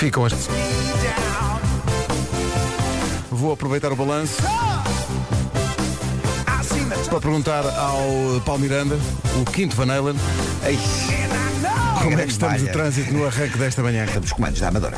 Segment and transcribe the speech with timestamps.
[0.00, 0.32] Ficam as...
[3.30, 4.36] Vou aproveitar o balanço
[7.10, 8.98] para perguntar ao Paulo Miranda,
[9.38, 10.16] o quinto Van Halen,
[12.02, 14.06] como é que estamos o trânsito no arranque desta manhã.
[14.06, 14.96] Estamos comandos da Amadora.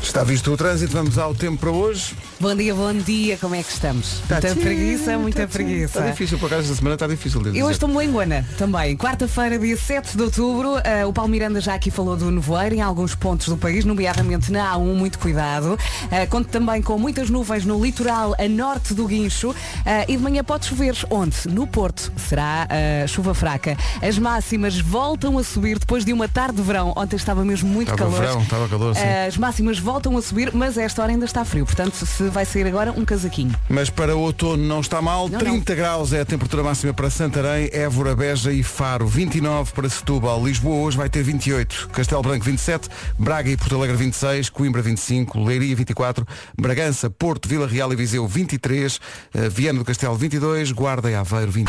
[0.00, 2.14] Está visto o trânsito, vamos ao tempo para hoje.
[2.42, 4.18] Bom dia, bom dia, como é que estamos?
[4.28, 5.98] Tá muita tchim, preguiça, muita tá preguiça.
[6.00, 7.62] Está difícil, por acaso esta semana está difícil Eu dizer.
[7.62, 8.96] hoje estou em Guana também.
[8.96, 10.76] Quarta-feira, dia 7 de outubro.
[10.82, 14.50] eh, o Paulo Miranda já aqui falou do nevoeiro em alguns pontos do país, nomeadamente
[14.50, 15.78] na A1, muito cuidado.
[16.10, 19.54] Eh, conto também com muitas nuvens no litoral a norte do Guincho.
[19.86, 20.96] eh, e de manhã pode chover.
[21.10, 21.36] Onde?
[21.48, 22.10] No Porto.
[22.16, 23.76] Será eh, chuva fraca.
[24.02, 26.92] As máximas voltam a subir depois de uma tarde de verão.
[26.96, 28.20] Ontem estava mesmo muito Estava calor.
[28.26, 29.02] verão, estava calor, sim.
[29.28, 31.64] As máximas voltam a subir, mas a esta hora ainda está frio.
[31.64, 33.54] Portanto, se vai sair agora, um casaquinho.
[33.68, 35.28] Mas para o outono não está mal.
[35.28, 39.06] Não, 30 graus é a temperatura máxima para Santarém, Évora, Beja e Faro.
[39.06, 40.44] 29 para Setúbal.
[40.44, 41.90] Lisboa hoje vai ter 28.
[41.92, 42.88] Castelo Branco 27.
[43.18, 44.48] Braga e Porto Alegre 26.
[44.50, 45.42] Coimbra 25.
[45.42, 46.26] Leiria 24.
[46.58, 48.98] Bragança, Porto, Vila Real e Viseu 23.
[49.34, 50.72] eh, Viana do Castelo 22.
[50.72, 51.68] Guarda e Aveiro 20.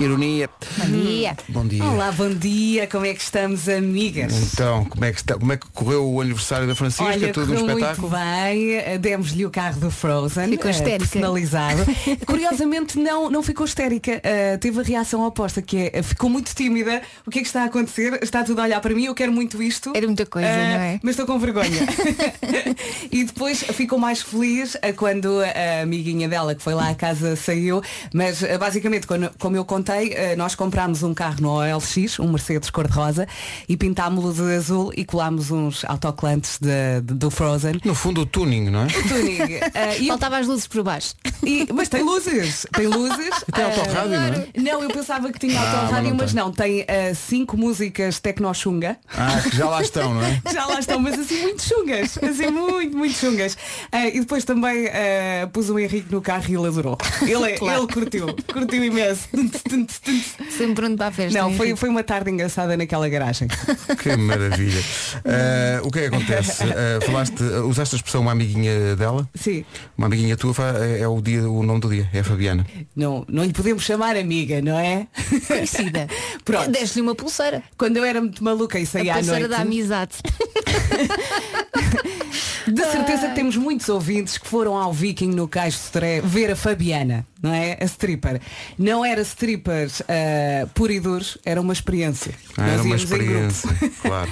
[0.00, 0.48] Ironia.
[0.76, 1.36] Bom dia.
[1.48, 1.82] Bom dia.
[1.84, 4.52] Olá, bom dia, como é que estamos, amigas?
[4.52, 7.02] Então, como é, que está, como é que correu o aniversário da Francisca?
[7.04, 8.08] Olha, Tudo um correu muito espetáculo?
[8.10, 11.08] bem, eh, demos-lhe o carro do Frozen, Ficou eh, histérica.
[11.08, 11.84] personalizado.
[12.24, 16.54] Curiosamente não, não ficou histérica, eh, teve a reação oposta, que é, eh, ficou muito
[16.54, 17.02] tímida.
[17.26, 18.20] O que é que está a acontecer?
[18.22, 19.92] Está tudo a olhar para mim, eu quero muito isto.
[19.96, 21.00] Era muita coisa, Eh, não é?
[21.02, 21.68] Mas estou com vergonha.
[23.10, 27.34] e depois ficou mais feliz eh, quando a amiguinha dela que foi lá à casa
[27.34, 27.82] saiu.
[28.14, 32.28] Mas eh, basicamente, quando- como eu contei, eh, nós comprámos um carro no OLX, um
[32.30, 33.26] Mercedes cor-de-rosa,
[33.68, 37.80] e pintámos-lo de azul e colámos uns autocolantes de- de- do Frozen.
[37.84, 38.86] No fundo o tuning, não é?
[38.86, 39.38] Tuning.
[39.74, 41.14] Eh, e eu- Faltava as luzes por baixo.
[41.42, 43.30] e- mas tem luzes, tem luzes.
[43.54, 44.46] Tem Eh, autorrádio, não é?
[44.56, 46.42] Não, eu pensava que tinha Ah, mas autorrádio, não mas tem.
[46.42, 48.96] não, tem eh, cinco músicas tecno-chunga.
[49.16, 50.40] Ah, que já lá estão, não é?
[50.52, 53.56] Já lá estão, mas assim muito chungas, assim muito, muito chungas.
[53.92, 54.86] Ah, e depois também
[55.52, 56.96] pus o Henrique no carro e ele adorou.
[57.22, 57.82] Ele, Claro.
[57.84, 59.28] ele curtiu, curtiu imenso.
[60.50, 61.38] Sempre pronto para a festa.
[61.38, 63.48] Não, foi, foi uma tarde engraçada naquela garagem.
[64.02, 64.80] Que maravilha.
[65.24, 66.62] Ah, o que é que acontece?
[66.64, 69.28] Ah, falaste, ah, usaste a expressão uma amiguinha dela?
[69.34, 69.64] Sim,
[69.96, 72.66] Uma amiguinha tua é, é o, dia, o nome do dia, é a Fabiana.
[72.94, 75.06] não, não lhe podemos chamar amiga, não é?
[75.46, 76.06] Conhecida.
[76.44, 76.70] Pronto.
[76.70, 77.62] Deste-lhe uma pulseira.
[77.76, 79.50] Quando eu era muito maluca e A saía à pulseira noite.
[79.50, 80.12] da amizade.
[82.66, 86.50] De certeza que temos muitos ouvintes que foram ao Viking no Cais de Sodré ver
[86.50, 87.76] a Fabiana, não é?
[87.80, 88.40] A stripper.
[88.78, 91.00] Não era stripper uh, pura e
[91.44, 92.32] era uma experiência.
[92.56, 93.24] Ah, Nós era uma íamos em grupo.
[93.24, 94.30] experiência, claro.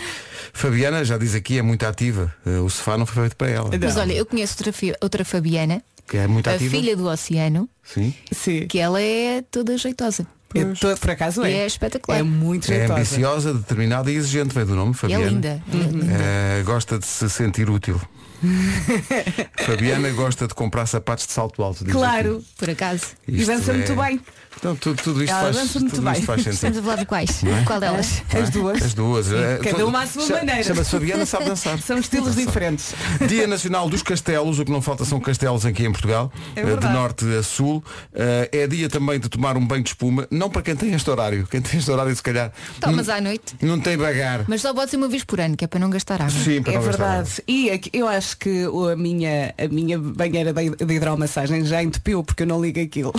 [0.53, 2.35] Fabiana, já diz aqui, é muito ativa.
[2.47, 3.71] Ah, o sofá não foi feito para ela.
[3.81, 6.71] Mas olha, eu conheço outra, outra Fabiana, Que é muito a ativa.
[6.71, 8.15] filha do Oceano, Sim.
[8.33, 8.67] Sim.
[8.67, 10.27] que ela é toda jeitosa.
[10.55, 11.53] É to- por acaso é.
[11.53, 12.19] É espetacular.
[12.19, 12.95] É muito É jeitosa.
[12.95, 15.25] ambiciosa, determinada e exigente, vem do nome, E Fabiana.
[15.25, 15.63] é linda.
[15.69, 18.01] Ah, gosta de se sentir útil.
[19.59, 21.85] Fabiana gosta de comprar sapatos de salto alto.
[21.85, 22.37] diz Claro.
[22.37, 22.47] aqui.
[22.59, 23.03] Por acaso.
[23.27, 24.21] E Isto dança é- muito bem.
[24.59, 26.13] Então tudo, tudo isto Ela faz, dança muito tudo bem.
[26.15, 26.79] isto faz Estamos sentido.
[26.79, 27.41] a falar de quais?
[27.67, 28.23] Qual delas?
[28.43, 28.83] As duas.
[28.83, 29.31] As duas.
[29.31, 30.63] é, cada todo- uma à sua maneira.
[30.65, 31.79] Chama-se Fabiana, sabe dançar.
[31.79, 32.95] São estilos diferentes.
[33.29, 36.63] Dia Nacional dos Castelos, o que não falta são castelos aqui em Portugal, É eh,
[36.65, 36.95] de verdade.
[36.95, 37.85] norte a sul.
[38.15, 41.11] Eh, É dia também de tomar um banho de espuma, não para quem tem este
[41.11, 41.47] horário.
[41.51, 43.55] Quem tem este horário, se calhar, Tomas não, à noite.
[43.61, 44.47] não tem bagar.
[44.49, 46.31] Mas só pode ser uma vez por ano, que é para não gastar água.
[46.31, 47.43] Sim, para É não gastar verdade.
[47.47, 52.25] E aqui- eu acho que o- a minha, a minha banheira de, hidromassagem já entupiu
[52.25, 53.13] porque eu não ligo aquilo.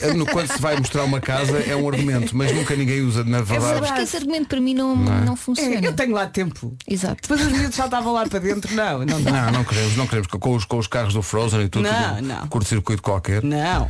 [0.00, 3.22] Eh, no- Quando se vai mostrar uma casa é um argumento, mas nunca ninguém usa,
[3.24, 3.74] na verdade.
[3.74, 5.74] Sabes que esse argumento para mim não, não, funciona.
[5.76, 6.74] É, eu tenho lá tempo.
[6.88, 7.16] Exato.
[7.22, 8.74] Depois os miúdos já estavam lá para dentro.
[8.74, 9.30] Não, não dá.
[9.46, 10.28] Não, não queremos, não queremos.
[10.28, 12.46] Com os, com os carros do Frozen e tudo, Não, tudo não.
[12.48, 13.42] curto-circuito qualquer.
[13.42, 13.88] Não.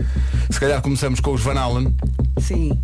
[0.51, 1.95] Se calhar começamos com os Van Allen
[2.41, 2.79] Sim.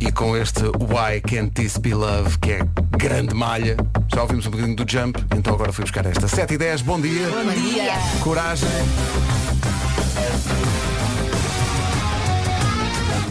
[0.00, 2.60] E com este Why Can't This Be Love, que é
[2.96, 3.76] grande malha.
[4.12, 6.28] Já ouvimos um bocadinho do Jump, então agora fui buscar esta.
[6.28, 7.28] 7 e 10, bom dia.
[7.28, 7.92] Bom dia.
[8.22, 8.68] Coragem.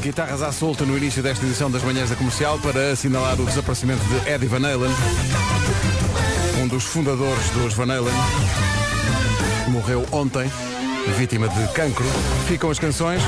[0.01, 4.03] Guitarras à solta no início desta edição das manhãs da comercial para assinalar o desaparecimento
[4.05, 4.91] de Eddie Van Halen,
[6.63, 8.13] um dos fundadores dos Van Halen.
[9.67, 10.49] Morreu ontem,
[11.11, 12.05] vítima de cancro.
[12.47, 13.21] Ficam as canções,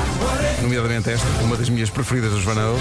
[0.62, 2.80] nomeadamente esta, uma das minhas preferidas dos Van Halen.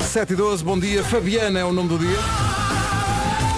[0.00, 1.02] 7 e 12, bom dia.
[1.04, 2.18] Fabiana é o nome do dia.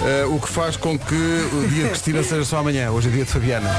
[0.05, 2.91] Eh, o que faz com que o dia de Cristina seja só amanhã.
[2.91, 3.69] Hoje é dia de Fabiana.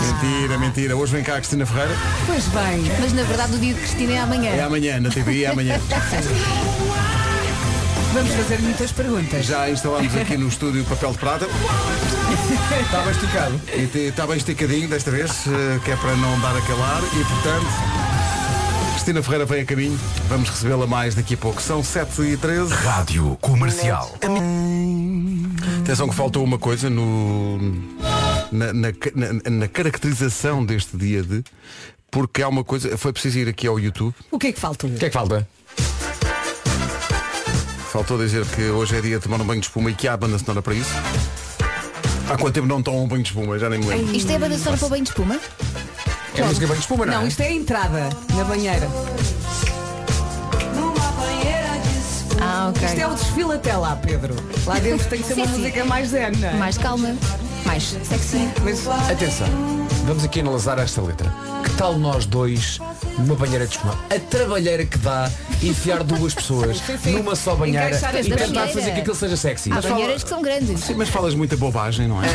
[0.00, 0.96] Mentira, mentira.
[0.96, 1.94] Hoje vem cá a Cristina Ferreira.
[2.26, 2.90] Pois bem.
[3.00, 4.50] Mas na verdade o dia de Cristina é amanhã.
[4.50, 5.80] É amanhã, na TV é amanhã.
[8.12, 9.46] Vamos fazer muitas perguntas.
[9.46, 11.46] Já instalámos aqui no estúdio papel de prata.
[11.46, 13.60] Está bem esticado.
[13.74, 17.02] E está bem esticadinho desta vez, eh, que é para não dar aquele ar.
[17.02, 17.66] E portanto,
[18.92, 19.98] Cristina Ferreira vem a caminho.
[20.28, 21.62] Vamos recebê-la mais daqui a pouco.
[21.62, 24.14] São 7 e 13 Rádio Comercial.
[25.82, 27.58] Atenção que faltou uma coisa no,
[28.52, 31.42] na, na, na- na caracterização deste dia de.
[32.10, 32.96] Porque há uma coisa.
[32.98, 34.14] Foi preciso ir aqui ao YouTube.
[34.30, 34.90] O que é que faltou?
[34.90, 35.48] O que é que falta?
[37.92, 40.16] Faltou dizer que hoje é dia de tomar um banho de espuma e que há
[40.16, 40.90] banda sonora para isso.
[42.26, 43.58] Há quanto tempo não tomam um banho de espuma?
[43.58, 44.16] Já nem me lembro.
[44.16, 45.38] Isto é a banda sonora para o banho de espuma?
[46.34, 47.28] É música bem de espuma, não, Não, é?
[47.28, 48.88] isto é a entrada na banheira.
[52.40, 52.88] Ah, ok.
[52.88, 54.34] Isto é o desfile até lá, Pedro.
[54.66, 55.58] Lá dentro tem que ser uma Sim, sim.
[55.58, 56.52] música mais zen, não é?
[56.54, 57.14] Mais calma,
[57.66, 58.48] mais sexy.
[58.64, 59.46] Mas Atenção,
[60.04, 61.32] vamos aqui analisar esta letra.
[61.64, 62.78] Que tal nós dois
[63.18, 63.96] numa banheira de espuma?
[64.14, 65.30] A trabalheira que dá
[65.62, 67.12] enfiar duas pessoas Sim, sim.
[67.12, 68.72] numa só banheira Encaixar e esta tentar banheira.
[68.80, 69.70] fazer que aquilo seja sexy.
[69.70, 70.80] Há Mas banheiras que são grandes.
[70.80, 72.26] Sim, mas falas muita bobagem, não é?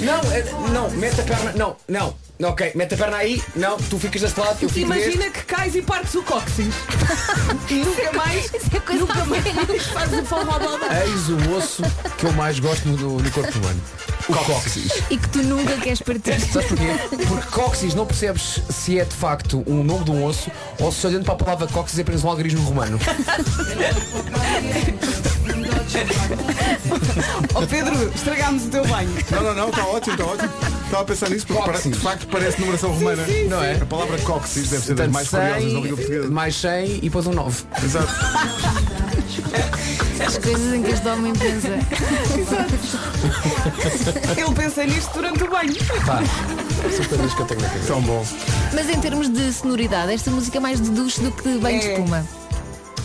[0.00, 1.52] Não, é- não, mete a perna.
[1.56, 2.14] Não, não.
[2.38, 3.42] Não, Ok, mete a perna aí.
[3.54, 5.10] Não, tu ficas deste lado, eu fico deste.
[5.10, 6.74] imagina que cais e partes o cóccix.
[7.70, 10.58] e nunca mais, é coisa nunca mais faz o forró
[11.02, 11.82] Eis o osso
[12.18, 13.80] que eu mais gosto no, no corpo humano.
[14.28, 15.02] O cóccix.
[15.10, 16.38] E que tu nunca queres partir.
[16.40, 17.26] Sabes porquê?
[17.28, 21.06] Porque cóccix não percebes se é de facto um nome de um osso ou se
[21.06, 22.98] olhando para a palavra cóccix apenas um algarismo romano.
[27.54, 29.08] Ó Pedro, estragámos o teu banho.
[29.30, 30.50] Não, não, não, está ótimo, está ótimo.
[30.84, 33.24] Estava a pensar nisso porque de facto parece numeração romana.
[33.48, 33.74] Não é?
[33.76, 36.28] A palavra cóccix deve ser das mais curiosas da língua 100, portuguesa.
[36.30, 37.62] mais 100 e depois um 9.
[37.84, 38.14] Exato.
[40.26, 41.68] As coisas em que este homem pensa.
[44.36, 45.74] Ele pensa nisto durante o banho.
[46.04, 46.20] Pá,
[46.90, 47.86] são coisas que eu tenho na cabeça.
[47.86, 48.26] Tão bom.
[48.74, 51.80] Mas em termos de sonoridade, esta música é mais de duche do que de banho
[51.80, 51.92] de É.
[51.92, 52.26] espuma.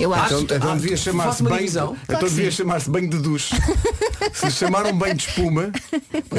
[0.01, 0.35] Eu acho.
[0.35, 1.67] Então, então devia chamar-se banho.
[1.67, 3.55] Então Claro que devia chamar-se banho de duche.
[4.33, 5.71] Se chamaram banho de espuma.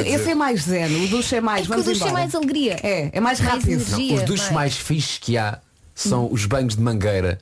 [0.04, 1.68] Esse é mais zen, o duche é mais.
[1.68, 2.78] É o duche é mais alegria.
[2.82, 3.72] É, é mais Mais rápido.
[3.72, 4.14] energia.
[4.14, 4.54] Os duches não é?
[4.54, 5.58] mais fixes que há
[5.94, 7.38] são os banhos de mangueira.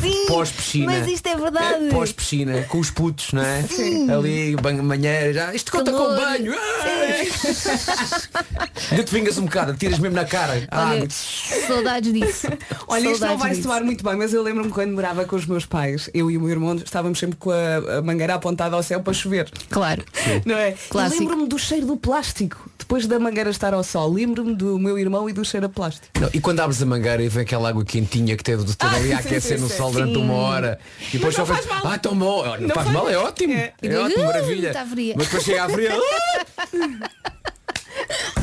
[0.00, 0.86] Sim, Pós-piscina.
[0.86, 1.88] Mas isto é verdade.
[1.90, 3.64] Pós-piscina, com os putos, não é?
[4.12, 5.54] Ali, banho manhã, já.
[5.54, 6.08] Isto conta Calor.
[6.08, 6.54] com banho.
[6.54, 7.28] Ai!
[8.90, 10.66] Ainda te vingas um bocado, tiras mesmo na cara.
[10.70, 12.48] Ah, Olha, saudades disso.
[12.88, 13.62] Olha, isto não vai disso.
[13.62, 16.40] soar muito bem, mas eu lembro-me quando morava com os meus pais, eu e o
[16.40, 19.50] meu irmão estávamos sempre com a, mangueira apontada ao céu para chover.
[19.70, 20.04] Claro.
[20.44, 20.74] Não é?
[20.88, 21.20] Clássico.
[21.20, 22.70] Lembro-me do cheiro do plástico.
[22.92, 26.08] Depois da mangueira estar ao sol, lembro-me do meu irmão e do cheiro a plástico.
[26.20, 28.90] Não, e quando abres a mangueira e vem aquela água quentinha que teve do todo
[28.92, 29.78] Ah, ali a sim, aquecer sim, no sim.
[29.78, 30.78] sol durante uma hora.
[31.08, 31.86] E depois só faz mal.
[31.86, 32.44] ah, tão bom.
[32.44, 33.54] Não, Não faz mal, é ótimo.
[33.54, 33.72] É.
[33.80, 34.74] É, ótimo, Uh, maravilha.
[34.84, 35.14] fria.
[35.16, 35.92] Mas depois chega a fria.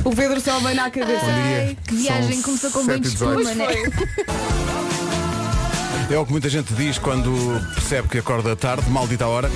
[0.04, 1.26] O Pedro só vem na cabeça.
[1.26, 3.68] Ai, que viagem São começou com banho de 7 e espuma, né?
[6.10, 7.32] É o que muita gente diz quando
[7.76, 9.52] percebe que acorda tarde, maldita hora.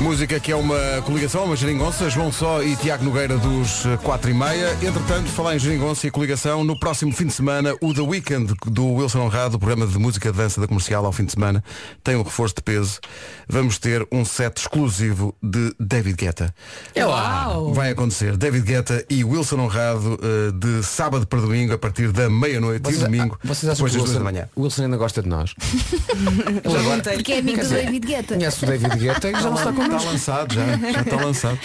[0.00, 4.34] Música que é uma coligação, uma geringonça, João Só e Tiago Nogueira dos 4 e
[4.34, 4.72] meia.
[4.80, 8.86] Entretanto, falar em geringonça e coligação, no próximo fim de semana, o The Weekend do
[8.94, 11.62] Wilson Honrado, o programa de música de dança da comercial ao fim de semana,
[12.04, 13.00] tem um reforço de peso.
[13.48, 16.54] Vamos ter um set exclusivo de David Guetta.
[16.94, 17.48] É lá.
[17.48, 17.74] Uau!
[17.74, 22.30] Vai acontecer David Guetta e Wilson Honrado eh, de sábado para domingo a partir da
[22.30, 24.48] meia-noite e domingo vocês acham depois das Wilson, da manhã.
[24.54, 25.54] o Wilson ainda gosta de nós?
[26.64, 27.14] Já montei.
[27.14, 28.34] Porque é amigo do David Guetta.
[28.34, 31.58] Conhece o David Guetta e já não está Está lançado já, já está lançado.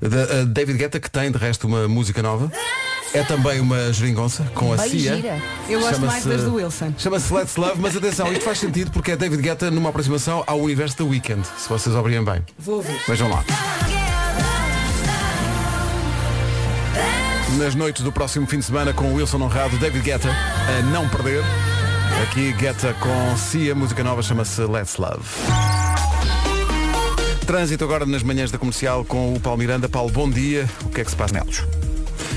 [0.00, 2.50] Da- David Guetta que tem de resto uma música nova.
[3.14, 5.14] É também uma geringonça com a Bem Cia.
[5.16, 5.42] gira.
[5.68, 6.92] Eu gosto mais das do Wilson.
[6.98, 10.58] Chama-se Let's Love, mas atenção, isto faz sentido porque é David Guetta numa aproximação ao
[10.60, 12.42] universo da Weekend, se vocês ouvirem bem.
[12.58, 13.00] Vou ouvir.
[13.06, 13.44] Vejam lá.
[17.58, 21.08] Nas noites do próximo fim de semana com o Wilson Honrado, David Guetta, a não
[21.08, 21.42] perder.
[22.24, 25.22] Aqui Guetta com Cia, música nova chama-se Let's Love.
[27.44, 29.88] Trânsito agora nas manhãs da comercial com o Paulo Miranda.
[29.88, 30.68] Paulo, bom dia.
[30.84, 31.83] O que é que se passa nelos?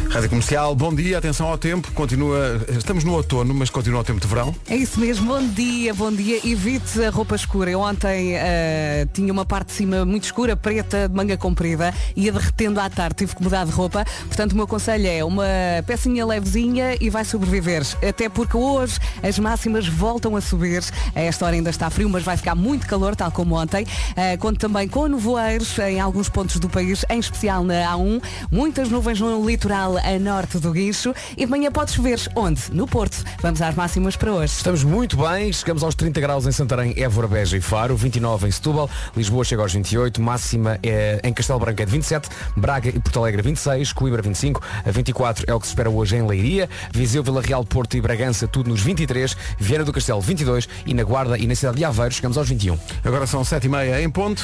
[0.10, 4.20] Rádio Comercial, bom dia, atenção ao tempo, continua, estamos no outono, mas continua o tempo
[4.20, 4.56] de verão.
[4.68, 6.40] É isso mesmo, bom dia, bom dia.
[6.44, 7.70] Evite a roupa escura.
[7.70, 12.32] Eu ontem eh, tinha uma parte de cima muito escura, preta, de manga comprida, ia
[12.32, 14.06] derretendo à tarde, tive que mudar de roupa.
[14.26, 15.46] Portanto, o meu conselho é uma
[15.86, 17.84] pecinha levezinha e vai sobreviver.
[18.08, 20.84] Até porque hoje as máximas voltam a subir.
[21.14, 23.86] A esta hora ainda está frio, mas vai ficar muito calor, tal como ontem.
[24.16, 28.22] Eh, conto também com nevoeiros em alguns pontos do país, em especial na A1.
[28.50, 31.14] Muitas nuvens no litoral a norte do Guincho.
[31.36, 32.20] E de manhã pode chover.
[32.36, 32.62] Onde?
[32.72, 33.24] No Porto.
[33.42, 34.54] Vamos às máximas para hoje.
[34.54, 38.52] Estamos muito bem, chegamos aos 30 graus em Santarém, Évora, Beja e Faro, 29 em
[38.52, 43.00] Setúbal, Lisboa chega aos 28, máxima é, em Castelo Branco é de 27, Braga e
[43.00, 46.70] Porto Alegre 26, Coimbra 25, a 24 é o que se espera hoje em Leiria,
[46.92, 51.04] Viseu, Vila Real, Porto e Bragança tudo nos 23, Viana do Castelo 22 e na
[51.04, 52.78] Guarda e na cidade de Aveiro chegamos aos 21.
[53.04, 54.44] Agora são sete e meia em ponto.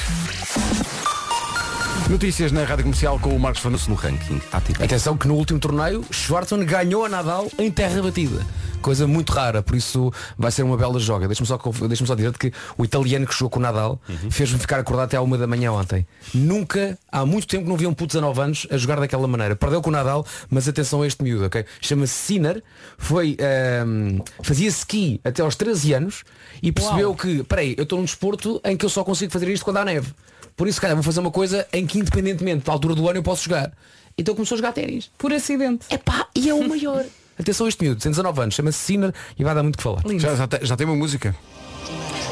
[2.08, 3.86] Notícias na Rádio Comercial com o Marcos Fernandes.
[3.88, 4.84] no ranking ATP.
[4.84, 8.44] Atenção que no último torneio Schwartzman ganhou a Nadal em terra batida.
[8.82, 11.26] Coisa muito rara, por isso vai ser uma bela joga.
[11.26, 11.56] Deixa-me só,
[11.88, 13.98] deixa-me só dizer que o italiano que jogou com o Nadal
[14.30, 16.06] fez-me ficar acordado até à uma da manhã ontem.
[16.34, 19.26] Nunca, há muito tempo que não vi um puto de 19 anos a jogar daquela
[19.26, 19.56] maneira.
[19.56, 21.64] Perdeu com o Nadal, mas atenção a este miúdo, ok?
[21.80, 22.62] Chama-se Sinner,
[22.98, 26.24] foi, ahm, fazia ski até aos 13 anos
[26.62, 29.64] e percebeu que, peraí, eu estou num desporto em que eu só consigo fazer isto
[29.64, 30.12] quando há neve.
[30.56, 33.22] Por isso, cara, vou fazer uma coisa em que independentemente da altura do ano eu
[33.22, 33.72] posso jogar.
[34.16, 35.10] Então começou a jogar ténis.
[35.18, 35.86] Por acidente.
[35.90, 37.04] Epá, e é o maior.
[37.38, 40.02] Atenção a este miúdo, tem 19 anos, chama-se Sinner e vai dar muito que falar.
[40.18, 41.34] Já, já, tem, já tem uma música.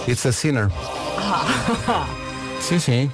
[0.09, 0.69] It's a Sinner.
[2.61, 3.11] Sim, sim.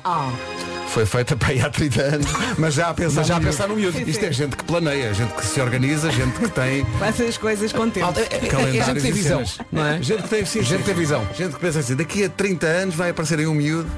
[0.89, 2.27] Foi feita para aí há 30 anos,
[2.59, 3.99] mas já a pensar, já a no pensar no miúdo.
[4.09, 7.73] Isto é gente que planeia, gente que se organiza, gente que tem Faz as coisas
[7.73, 8.13] com tempo.
[8.19, 10.03] É, é- é gente calendários que tem visão, não é?
[10.03, 11.27] Gente que tem, sim, Gente visão.
[11.37, 13.89] Gente que pensa assim, daqui a 30 anos vai aparecer aí um miúdo.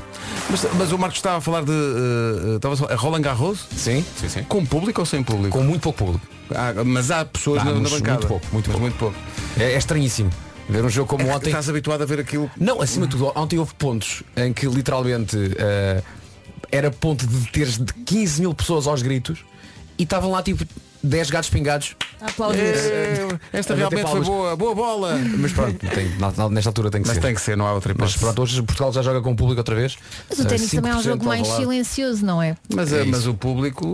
[0.51, 1.71] Mas, mas o Marcos estava a falar de.
[1.73, 3.67] eh, estava a falar- a Roland Garros?
[3.75, 4.43] Sim, sim, sim.
[4.45, 5.57] Com público ou sem público?
[5.57, 6.27] Com muito pouco público.
[6.55, 8.13] Ah, mas há pessoas Ah, na, na bancada.
[8.13, 8.81] muito pouco, muito pouco.
[8.81, 9.17] muito pouco.
[9.59, 10.31] É, é estranhíssimo.
[10.69, 11.49] Ver um jogo como É que ontem.
[11.51, 12.51] Estás habituado a ver aquilo.
[12.57, 16.03] Não, acima de tudo, ontem houve pontos em que literalmente eh,
[16.73, 19.45] era ponto de teres de 15 mil pessoas aos gritos
[19.99, 20.65] e estavam lá tipo
[21.03, 21.97] 10 gatos pingados.
[22.21, 22.61] Aplaudir.
[22.61, 25.19] É, esta realmente foi boa, boa bola.
[25.39, 26.11] Mas pronto, tem-
[26.51, 27.21] nesta altura tem que Mas ser.
[27.23, 28.19] tem que ser, não há outra Mas hipótese.
[28.19, 29.97] pronto, hoje Portugal já joga com o público outra vez.
[30.29, 32.57] Mas o ténis também é um 5% jogo mais silencioso, não é?
[32.75, 33.11] Mas, É eh, isso.
[33.11, 33.87] mas o público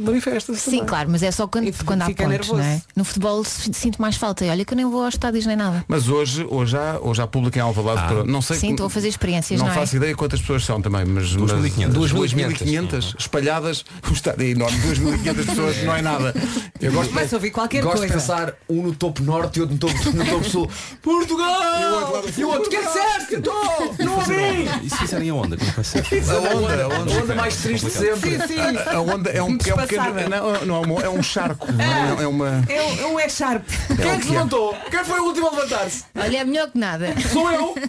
[0.00, 0.58] manifesta-se.
[0.60, 0.86] Sim, também.
[0.86, 2.54] claro, mas é só quando, E quando há pontos, nervoso.
[2.56, 2.82] não é?
[2.96, 4.44] No futebol sinto mais falta.
[4.44, 5.84] E olha que eu nem vou aos estádios nem nada.
[5.86, 7.92] Mas hoje, hoje, há, hoje há público em Alvalade.
[8.14, 9.76] para- não sei Sim, estou a fazer experiências, Não não, é?
[9.76, 11.92] faço ideia quantas pessoas são também, mas 2.500.
[11.94, 16.31] 2.500 espalhadas, o estádio é enorme, 2.500 pessoas não é nada.
[16.80, 18.14] Eu gosto Vai-se ouvir qualquer Gosto coisa.
[18.14, 20.70] de pensar um no topo norte e outro no topo, no topo sul.
[21.00, 22.22] Portugal!
[22.36, 23.94] E o outro, que é estou!
[24.00, 24.68] Não ouvi!
[24.82, 25.98] E se fizerem a onda, como é vai ser?
[26.00, 27.12] A onda, a onda.
[27.14, 28.30] A onda mais triste de sempre.
[28.40, 28.78] Sim, sim.
[28.90, 30.28] A onda é um, é um pequeno.
[30.28, 31.70] Não, não, é um- é um charco.
[31.72, 32.64] não é, é uma.
[32.68, 33.64] É, um- é sharp.
[34.00, 34.32] Quem é que se é.
[34.32, 34.74] levantou?
[34.90, 36.04] Quem foi o último a levantar-se?
[36.16, 37.14] Olha, é melhor que nada.
[37.32, 37.74] Sou eu!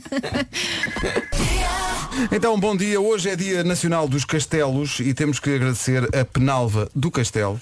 [2.32, 3.00] Então, bom dia.
[3.02, 7.60] Hoje é Dia Nacional dos Castelos e temos que agradecer a Penalva do Castelo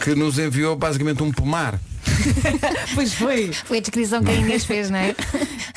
[0.00, 1.80] que nos enviou basicamente um pomar.
[2.94, 3.52] Pois foi.
[3.52, 5.14] Foi a descrição que a Inês fez, não é?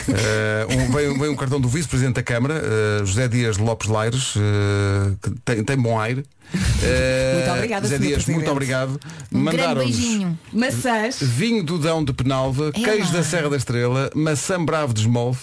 [0.08, 4.34] Eh, um, veio, veio um cartão do Vice-Presidente da Câmara, eh, José Dias Lopes Laires,
[4.38, 6.24] eh, que tem, tem bom aire.
[6.54, 7.98] Muito obrigada, José.
[7.98, 8.36] Dias, Presidente.
[8.36, 9.00] muito obrigado.
[9.32, 10.40] Um grande Mandaram-nos beijinho.
[10.54, 11.18] Maçãs.
[11.22, 13.12] vinho do Dão de Penalva, É queijo lá.
[13.12, 15.40] da Serra da Estrela, maçã bravo de esmolve,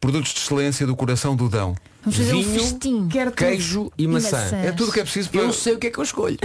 [0.00, 1.74] produtos de excelência do coração do Dão.
[2.02, 3.08] Vamos fazer um Vinho, festim.
[3.08, 3.38] Quero tudo.
[3.38, 4.38] Queijo e maçã.
[4.38, 4.56] maçã.
[4.58, 5.40] É tudo o que é preciso para.
[5.40, 6.36] Eu sei o que é que eu escolho.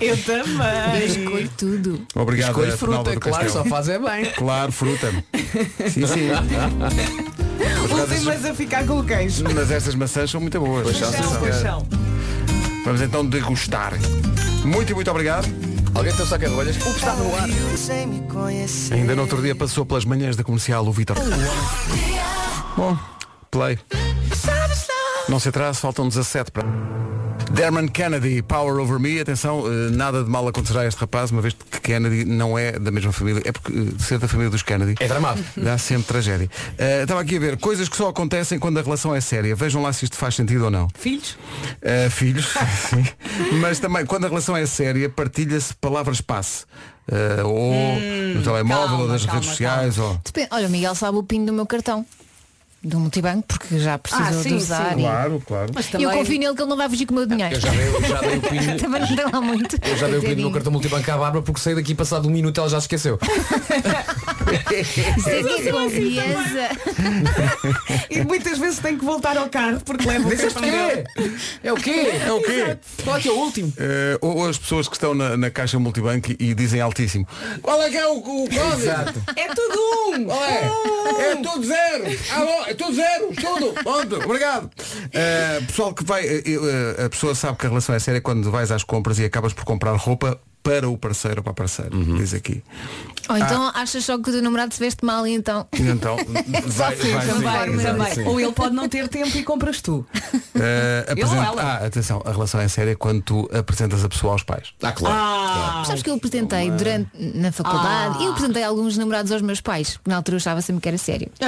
[0.00, 1.04] Eu Eu também.
[1.06, 2.06] escolho tudo.
[2.16, 3.64] Obrigado, Escolho a fruta, do claro, Castelo.
[3.64, 4.24] só faz é bem.
[4.32, 5.12] Claro, fruta.
[5.88, 6.28] Sim, sim.
[8.00, 9.44] Últimas a ficar com o queijo.
[9.54, 10.98] Mas estas maçãs são muito boas.
[10.98, 11.88] Paixão, paixão.
[12.84, 13.92] Vamos então degustar.
[14.64, 15.46] Muito e muito obrigado.
[15.94, 16.76] Alguém tem o saco de rolhas?
[16.76, 17.48] O que está no ar?
[18.92, 21.16] Ainda no outro dia passou pelas manhãs da comercial o Vitor.
[22.76, 22.96] Bom,
[23.50, 23.78] play.
[25.28, 26.66] Não se atrase, faltam 17 para.
[27.52, 31.42] Derman Kennedy, Power Over Me, atenção, eh, nada de mal acontecerá a este rapaz, uma
[31.42, 34.62] vez que Kennedy não é da mesma família, é porque eh, ser da família dos
[34.62, 35.42] Kennedy É tramado.
[35.56, 36.48] dá sempre tragédia.
[36.78, 39.54] Eh, Estava aqui a ver coisas que só acontecem quando a relação é séria.
[39.54, 40.88] Vejam lá se isto faz sentido ou não.
[40.94, 41.32] Filhos?
[41.82, 42.46] Uh, filhos,
[42.90, 43.04] sim.
[43.60, 46.64] mas também quando a relação é séria, partilha-se palavras passe.
[47.08, 47.74] Uh, ou
[48.36, 50.18] no telemóvel calma, ou nas calma, redes sociais ou...
[50.24, 50.48] Depende.
[50.52, 52.06] Olha, o Miguel sabe o PIN do meu cartão.
[52.84, 54.92] Do multibanco, porque já precisou Ah, sim, de usar.
[54.94, 54.98] sim.
[55.00, 55.70] e- Claro, claro.
[55.72, 56.06] Mas E também...
[56.06, 57.54] eu confio nele que ele não vai fugir com o meu dinheiro.
[57.54, 58.76] Eu já dei, eu já dei o PIN.
[58.76, 59.76] Também não lá muito.
[59.86, 62.26] Eu já dei o PIN no meu cartão multibanco à Bárbara porque saí daqui passado
[62.26, 63.18] um minuto e ela já se esqueceu.
[65.16, 66.68] Isso é que é confiança.
[68.10, 71.04] E muitas vezes tem que voltar ao carro porque leva o cartão quê?
[71.62, 72.10] É o quê?
[72.26, 72.76] É o quê?
[73.04, 73.68] Qual é que é o último?
[73.70, 77.26] Uh, ou, as pessoas que estão na, na caixa multibanco e, e dizem altíssimo
[77.62, 78.74] Qual é que é o, o código?
[78.82, 79.22] Exato.
[79.36, 80.30] É tudo um!
[80.32, 81.32] É?
[81.32, 82.04] É tudo zero!
[82.30, 83.28] Ah, é tudo zero!
[83.34, 83.72] Tudo!
[83.82, 84.64] Pronto, obrigado!
[84.66, 86.24] Uh, pessoal que vai.
[86.26, 89.52] uh, a pessoa sabe que a relação é séria quando vais às compras e acabas
[89.52, 91.90] por comprar roupa para o parceiro ou para a parceira.
[91.90, 92.62] Diz aqui.
[93.28, 95.66] Ou então achas só que o teu namorado se veste mal e então.
[95.78, 96.16] E então
[96.66, 97.96] vai, vai, sim, Também, exato.
[98.14, 98.26] também.
[98.26, 100.06] Ou ele pode não ter tempo e compras tu.
[100.54, 101.62] Uh, apresenta- ou ela?
[101.62, 104.68] Ah, atenção, a relação é séria quando tu apresentas a pessoa aos pais.
[104.82, 105.86] Ah, claro.
[105.86, 109.98] Sabes que eu apresentei durante na faculdade e eu apresentei alguns namorados aos meus pais.
[110.06, 111.30] Na altura eu achava sempre que era sério.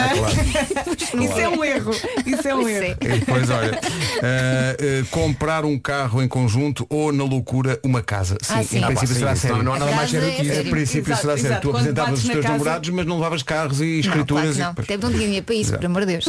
[1.21, 1.91] Isso é um erro.
[2.27, 2.85] Isso é um Pois erro.
[3.01, 3.05] é.
[3.05, 8.37] E depois, olha, uh, uh, comprar um carro em conjunto ou na loucura uma casa.
[8.43, 8.79] Sim, Ah, sim.
[8.79, 9.57] em Ah, princípio sim, será sério.
[9.59, 10.61] não- não há nada A mais sério que é isso.
[10.61, 11.57] Em princípio Exato, será sério.
[11.65, 14.63] Tu apresentavas os teus casa- namorados, mas não levavas carros e Não, claro escrituras que
[14.63, 14.73] não.
[14.73, 14.83] e.
[14.85, 16.25] Até não tinha dinheiro para isso, por amor de Deus.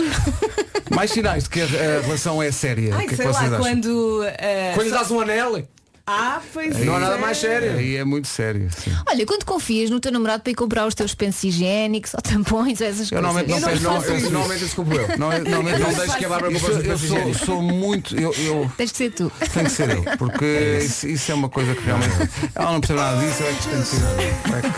[0.95, 2.93] Mais sinais de que a, a relação é séria.
[2.95, 3.63] Ai, que é que sei lá, vocês acham?
[3.63, 4.23] quando.
[4.37, 5.67] eh, Quando lhe dás um anel,
[6.07, 6.99] Ah, pois não há é.
[6.99, 7.71] nada mais sério.
[7.77, 8.69] Aí é muito sério.
[8.69, 8.91] sim.
[9.09, 12.79] Olha, quando confias no teu namorado para ir comprar os teus pensos higiênicos ou tampões
[12.79, 13.21] ou essas Eu coisas.
[13.21, 14.29] normalmente não Eu não peço, não, faço eu, isso.
[14.31, 15.07] Normalmente compro eu.
[15.17, 17.41] não, eu- normalmente Não não deixes que a Bárbara compre os eu pensos sou, higiênicos.
[17.47, 18.15] sou muito.
[18.19, 19.31] Eu, eu Tens de ser tu.
[19.51, 22.11] tem que ser eu, porque isso, isso é uma coisa que realmente.
[22.53, 24.01] Ela não percebe nada disso, eu é que tenho que ser.
[24.51, 24.69] eu É que...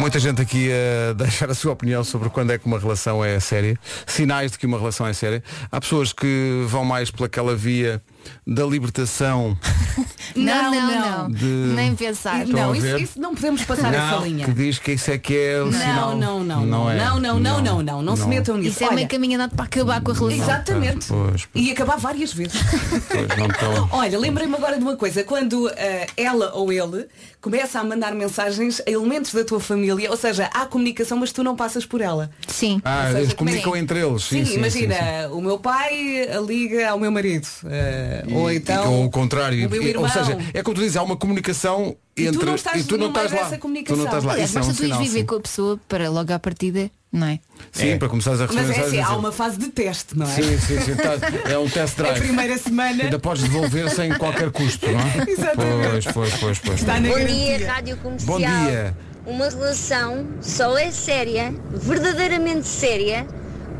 [0.00, 3.38] Muita gente aqui a deixar a sua opinião sobre quando é que uma relação é
[3.38, 5.42] séria, sinais de que uma relação é séria.
[5.70, 8.02] Há pessoas que vão mais pelaquela via
[8.46, 9.56] da libertação
[10.36, 11.30] Não, Não, não.
[11.30, 12.44] De- Nem pensar.
[12.44, 13.00] Estão Não, isso, ver?
[13.00, 14.44] isso não podemos passar Não, essa linha.
[14.46, 16.16] que diz que isso é que é o sinal.
[16.16, 16.96] Não, não, não, não, é.
[16.96, 18.70] não, não, não, não, não, não se metam nisso.
[18.76, 20.38] Isso é Olha, meio caminho andado para acabar com a relação.
[20.44, 21.06] Exatamente.
[21.08, 21.64] Pois, pois.
[21.66, 22.60] E acabar várias vezes.
[23.08, 23.88] Pois, não estão.
[23.98, 25.24] Olha, lembrei-me agora de uma coisa.
[25.24, 27.08] Quando eh, ela ou ele
[27.40, 31.42] começa a mandar mensagens a elementos da tua família, ou seja, há comunicação, mas tu
[31.42, 32.30] não passas por ela.
[32.46, 32.80] Sim.
[32.84, 33.78] Ah, Ou seja, eles comunicam sim.
[33.78, 34.22] entre eles.
[34.24, 35.32] Sim, Sim, sim, imagina, sim, sim.
[35.32, 37.48] o meu pai liga ao meu marido.
[37.64, 38.92] eh, ou então.
[38.92, 39.66] ou o contrário.
[39.66, 40.04] o meu E- irmão.
[40.04, 42.44] Ou seja, é como tu dizes, há uma comunicação E tu entre.
[42.46, 43.50] não estás e tu não estás lá.
[43.50, 43.96] Tu comunicação.
[43.96, 44.32] não estás lá.
[44.32, 47.26] Aliás, Isso é basta tu ires viver com a pessoa para logo à partida, não
[47.26, 47.38] é?
[47.72, 50.26] Sim, para começares a receber Mas é assim, há a uma fase de teste, não
[50.26, 50.30] é?
[50.34, 50.94] Sim, sim, sim.
[50.96, 52.18] tá- é um test A drive.
[52.20, 55.24] primeira semana Ainda podes devolver sem qualquer custo, não é?
[55.30, 56.12] Exatamente.
[56.12, 56.80] Pois, pois, pois, pois.
[56.80, 57.58] está na Bom garantia.
[57.58, 58.32] dia, Rádio Comercial.
[58.32, 58.96] Bom dia.
[59.26, 63.26] Uma relação só é séria, verdadeiramente séria,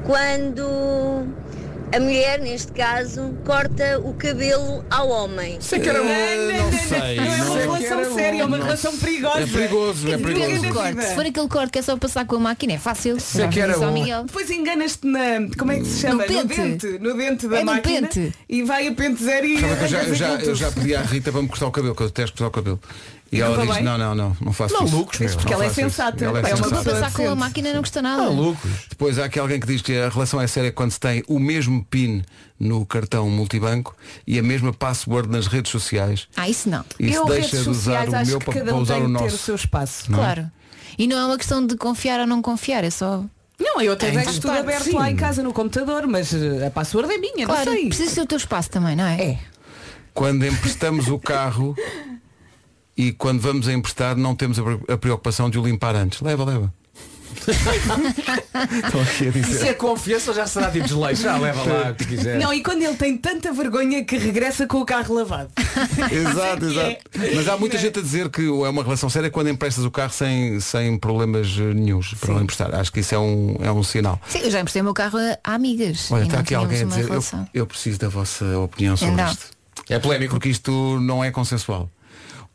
[0.04, 1.26] quando
[1.92, 5.58] a mulher, neste caso, corta o cabelo ao homem.
[5.60, 6.12] Isso é que era Não, bom.
[6.12, 7.88] não, não, sei, não é não uma sei.
[7.88, 9.40] relação séria, é uma relação perigosa.
[9.40, 11.02] É perigoso, é perigoso.
[11.02, 13.16] Se for aquele corte que é só passar com a máquina, é fácil.
[13.34, 13.76] Já que era.
[13.90, 14.24] Miguel.
[14.24, 15.48] Depois enganas-te na.
[15.58, 16.22] Como é que se chama?
[16.24, 16.56] No pente.
[16.56, 16.86] dente.
[17.00, 18.08] No dente da É no máquina.
[18.08, 18.32] pente.
[18.48, 19.54] E vai a pente zero e.
[19.54, 20.80] Eu já, eu, arrancas já, aquilo eu já tudo.
[20.82, 22.80] pedi à Rita para me cortar o cabelo, que eu detesto cortar o cabelo.
[23.32, 23.84] E, ela diz, bem?
[23.84, 25.28] não, não, não, não faço Malucos, isso.
[25.34, 25.38] meu.
[25.38, 25.76] Porque ela é isso.
[25.76, 26.24] sensata.
[26.24, 28.22] Ela é É uma pessoa passar com a máquina não custa nada.
[28.24, 28.70] Malucos.
[28.88, 31.38] Depois há aqui alguém que diz que a relação é séria quando se tem o
[31.38, 32.24] mesmo PIN
[32.58, 33.94] no cartão multibanco
[34.26, 36.26] e a mesma password nas redes sociais.
[36.36, 36.84] Ah, isso não.
[36.98, 38.96] E eu, deixa redes de usar sociais, o meu para, cada para um usar o
[38.96, 39.38] que ter o nosso.
[39.38, 40.10] seu espaço.
[40.10, 40.50] Claro.
[40.98, 43.24] E não é uma questão de confiar ou não confiar, é só.
[43.60, 44.92] Não, eu até É, deixo tudo aberto sim.
[44.92, 47.86] lá em casa no computador, mas eh, a password é minha, Claro, não sei.
[47.88, 49.22] precisa ser o teu espaço também, não é?
[49.22, 49.38] É.
[50.12, 51.76] Quando emprestamos o carro
[53.08, 56.20] e quando vamos a emprestar não temos a pre- a preocupação de o limpar antes.
[56.20, 56.72] Leva, leva.
[57.40, 61.22] Estão aqui a Se é confiança já será tipo desleixo.
[61.22, 62.38] Já leva lá o que quiser.
[62.38, 65.48] Não, e quando ele tem tanta vergonha que regressa com o carro lavado.
[66.10, 66.68] Exato, é.
[66.68, 66.96] exato.
[67.36, 70.12] Mas há muita gente a dizer que é uma relação séria quando emprestas o carro
[70.12, 72.74] sem, sem problemas eh, nenhuns para não emprestar.
[72.74, 74.20] Acho que isso é um, é um sinal.
[74.28, 76.10] Sim, eu já emprestei o meu carro a, amigas.
[76.10, 79.30] Olha, está não aqui alguém a dizer, eu, eu preciso da vossa opinião sobre Então.
[79.30, 79.46] isto.
[79.88, 80.34] É polémico.
[80.34, 81.88] Porque isto não é consensual.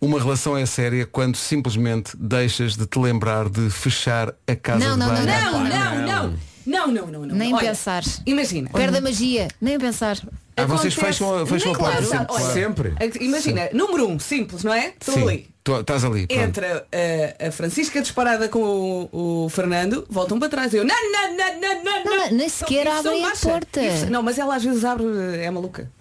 [0.02, 4.94] Uma relação é séria quando simplesmente deixas de te lembrar de fechar a casa Não,
[4.94, 5.28] de não, não, banho.
[5.28, 6.34] Não, não, não.
[6.66, 7.36] Não, não, não, não.
[7.36, 8.04] Nem Olha, pensar.
[8.26, 8.70] Imagina.
[8.72, 10.18] Perde a magia, nem pensar.
[10.58, 12.18] Ah, vocês fecham, a- fecham a porta sempre.
[12.18, 12.54] olha, claro.
[12.54, 12.94] Sempre.
[13.22, 14.94] Imagina, número um, simples, não é?
[15.00, 15.48] Estou ali.
[15.80, 16.26] estás ali.
[16.26, 16.42] pronto.
[16.42, 18.64] Entra uh, a Francisca disparada com
[19.12, 20.74] o, o Fernando, voltam para trás.
[20.74, 22.32] Eu, não, não, não, não, não, Não, não.
[22.32, 23.04] nem sequer de a
[23.36, 23.82] porta.
[23.84, 25.06] Inversão- Não, mas ela às vezes abre,
[25.38, 25.92] é maluca.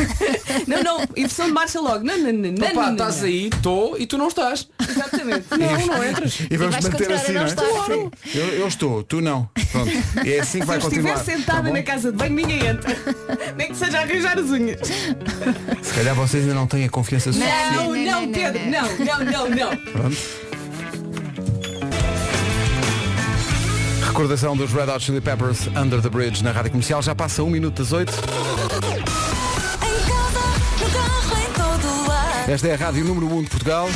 [0.66, 2.04] não, não, inversão de marcha logo.
[2.04, 3.26] Não, não, não, não, Papá, não, estás não.
[3.26, 4.68] aí, estou e tu não estás.
[4.88, 5.46] Exatamente.
[5.50, 6.40] Não, não entras.
[6.50, 7.54] E vamos vais manter continuar assim, não não é?
[7.54, 8.12] Claro.
[8.34, 9.48] Eu, eu estou, tu não.
[9.70, 9.90] Pronto.
[10.24, 11.24] E é assim que Se vai eu estiver continuar.
[11.38, 12.96] sentada Tá na casa de banho, ninguém entra.
[13.56, 14.80] Nem que seja a arranjar as unhas.
[15.82, 17.74] Se calhar vocês ainda não têm a confiança suficiente.
[17.74, 18.82] Não, não, não, não, Pedro, não.
[18.82, 19.76] não, não, não, não.
[19.92, 20.16] Pronto.
[24.06, 27.00] Recordação dos Red Hot Chili Peppers Under the Bridge na Rádio Comercial.
[27.02, 28.12] Já passa um minuto das oito.
[32.52, 33.88] Esta é a Rádio Número 1 de Portugal.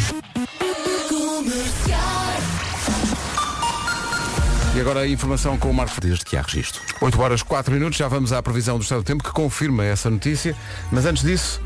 [4.74, 6.80] E agora a informação com o Marco Desde que há registro.
[7.02, 10.08] 8 horas 4 minutos, já vamos à previsão do estado do tempo que confirma essa
[10.08, 10.56] notícia.
[10.90, 11.60] Mas antes disso,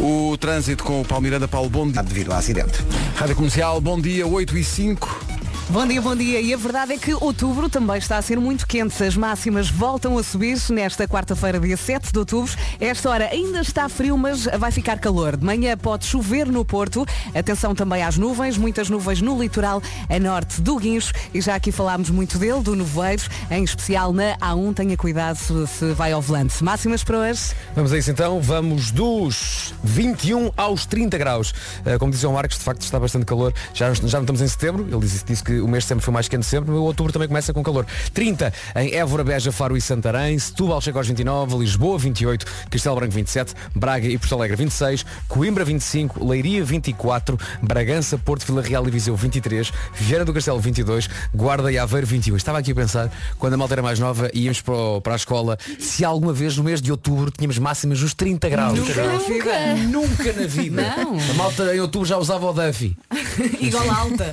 [0.00, 2.02] o trânsito com o Palmiranda Paulo, bom dia.
[2.02, 2.84] devido ao acidente.
[3.14, 5.35] Rádio Comercial, bom dia, 8 e 5.
[5.68, 6.40] Bom dia, bom dia.
[6.40, 9.02] E a verdade é que outubro também está a ser muito quente.
[9.02, 12.52] As máximas voltam a subir nesta quarta-feira, dia 7 de outubro.
[12.78, 15.36] Esta hora ainda está frio, mas vai ficar calor.
[15.36, 17.04] De manhã pode chover no Porto.
[17.34, 21.12] Atenção também às nuvens, muitas nuvens no litoral a norte do Guincho.
[21.34, 24.72] E já aqui falámos muito dele, do Nevoeiro, em especial na A1.
[24.72, 26.62] Tenha cuidado se, vai ao volante.
[26.62, 27.54] Máximas para hoje.
[27.74, 31.50] Vamos a isso então, vamos dos 21 aos 30 graus.
[31.50, 33.52] Uh, como dizia o Marcos, de facto está bastante calor.
[33.74, 36.04] Já, já não estamos em setembro, ele disse, disse que que o mês de sempre
[36.04, 37.86] foi mais quente sempre, o outubro também começa com calor.
[38.12, 43.12] 30 em Évora, Beja, Faro e Santarém, Setúbal chega aos 29, Lisboa 28, Castelo Branco
[43.14, 48.90] 27, Braga e Porto Alegre 26, Coimbra 25, Leiria 24, Bragança, Porto, Vila Real e
[48.90, 52.36] Viseu 23, Vieira do Castelo 22, Guarda e Aveiro 21.
[52.36, 55.12] Estava aqui a pensar, quando a malta era mais nova e íamos para, o- para
[55.14, 58.78] a escola, se alguma vez no mês de outubro tínhamos máximas dos 30 graus.
[58.78, 59.74] Nunca na vida.
[59.88, 60.94] Nunca na vida.
[60.96, 61.18] Não.
[61.30, 62.96] A malta em outubro já usava o Duffy.
[63.60, 64.30] Igual alta.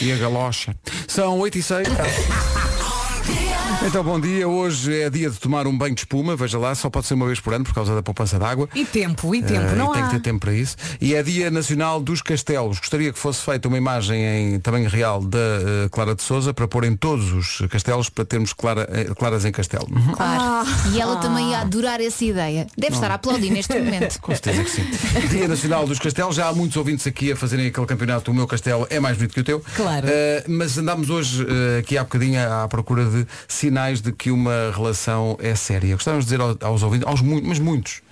[0.00, 0.76] E a galocha.
[1.08, 1.88] São 8 e 6.
[3.86, 4.48] Então, bom dia.
[4.48, 6.34] Hoje é dia de tomar um banho de espuma.
[6.34, 8.68] Veja lá, só pode ser uma vez por ano por causa da poupança de água.
[8.74, 9.72] E tempo, e tempo.
[9.72, 10.06] Eh, não e tem há.
[10.06, 10.76] que ter tempo para isso.
[11.00, 12.78] E é Dia Nacional dos Castelos.
[12.78, 16.66] Gostaria que fosse feita uma imagem em tamanho real da eh, Clara de Souza para
[16.66, 19.86] pôr em todos os castelos para termos Clara, eh, Claras em Castelo.
[19.90, 20.12] Uhum.
[20.12, 20.68] Claro.
[20.92, 22.66] E ela também ia adorar essa ideia.
[22.76, 24.20] Deve estar a aplaudir neste momento.
[24.20, 24.84] Com certeza que sim.
[25.28, 26.34] Dia Nacional dos Castelos.
[26.34, 28.30] Já há muitos ouvintes aqui a fazerem aquele campeonato.
[28.30, 29.62] O meu castelo é mais bonito que o teu.
[29.76, 30.06] Claro.
[30.08, 33.15] Eh, mas andámos hoje eh, aqui há bocadinho à procura de
[33.48, 35.94] sinais de que uma relação é séria.
[35.94, 38.02] Gostávamos de dizer ao- aos ouvintes, aos muitos, mas muitos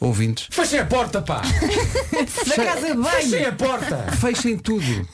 [0.00, 1.40] ouvintes, Fechem a porta, pá!
[1.42, 3.48] Da casa de Fechem banho.
[3.48, 3.96] a porta!
[4.20, 5.08] fechem tudo.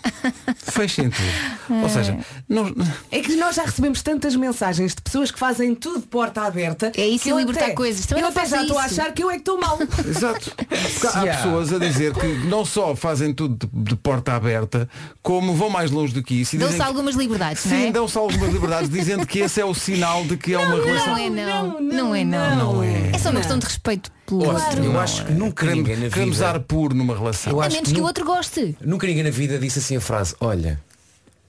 [0.57, 1.83] Fechem tudo.
[1.83, 2.75] Ou seja, não,
[3.11, 6.93] É que nós já recebemos tantas mensagens de pessoas que fazem tudo de porta aberta.
[6.97, 8.07] É isso que eu libertar até- coisas.
[8.07, 9.01] Também eu não até já estou a isso.
[9.01, 9.79] achar que eu é que estou mal.
[10.07, 10.51] Exato.
[10.57, 11.43] Porque há Yeah.
[11.43, 14.89] pessoas a dizer que não só fazem tudo de, de porta aberta,
[15.23, 16.55] como vão mais longe do que isso.
[16.57, 17.93] e Dão-se dizem que- algumas liberdades, não Sim, é?
[17.93, 21.07] dão-se algumas liberdades, dizendo que esse é o sinal de que é uma relação.
[21.15, 21.81] Não é não.
[21.81, 22.57] Não, Não é não.
[22.75, 22.83] não.
[22.83, 24.85] É só uma questão de respeito pelo outro.
[24.85, 26.49] eu acho que nunca ninguém Queremos, na queremos vida.
[26.51, 27.53] ar puro numa relação.
[27.53, 28.77] Eu A acho menos que que o nu- outro goste.
[28.81, 30.81] Nunca ninguém na vida disse assim a frase, olha,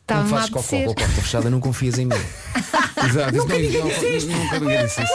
[0.01, 2.15] Estava não fazes cocó com a porta fechada, não confias em mim.
[3.05, 4.31] Exato, nunca ninguém disse isto.
[4.31, 5.13] Nunca ninguém disse isto.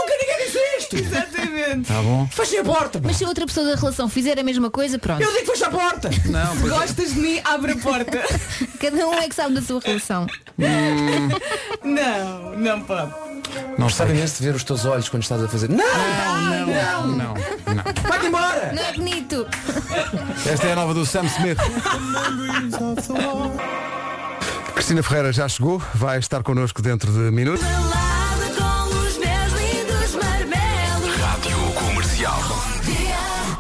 [0.97, 1.89] Exatamente.
[1.89, 2.27] Tá bom?
[2.31, 3.07] Fechem a porta, pá!
[3.09, 5.23] Mas se a outra pessoa da relação fizer a mesma coisa, pronto.
[5.23, 6.11] Eu digo fecha a porta!
[6.27, 7.41] Não, porque Gostas de mim?
[7.45, 8.21] Abre a porta.
[8.81, 10.27] Cada um é que sabe da sua relação.
[11.83, 13.13] Não, não pode.
[13.79, 14.19] não Gostava sei.
[14.19, 15.69] imenso de ver os teus olhos quando estás a fazer.
[15.69, 15.77] Não!
[15.79, 17.35] Não, não, não, não.
[18.09, 18.73] Vai-te embora!
[18.75, 19.47] Não é bonito.
[20.47, 21.59] Esta é a nova do Sam Smith.
[24.75, 27.65] Cristina Ferreira já chegou, vai estar connosco dentro de minutos.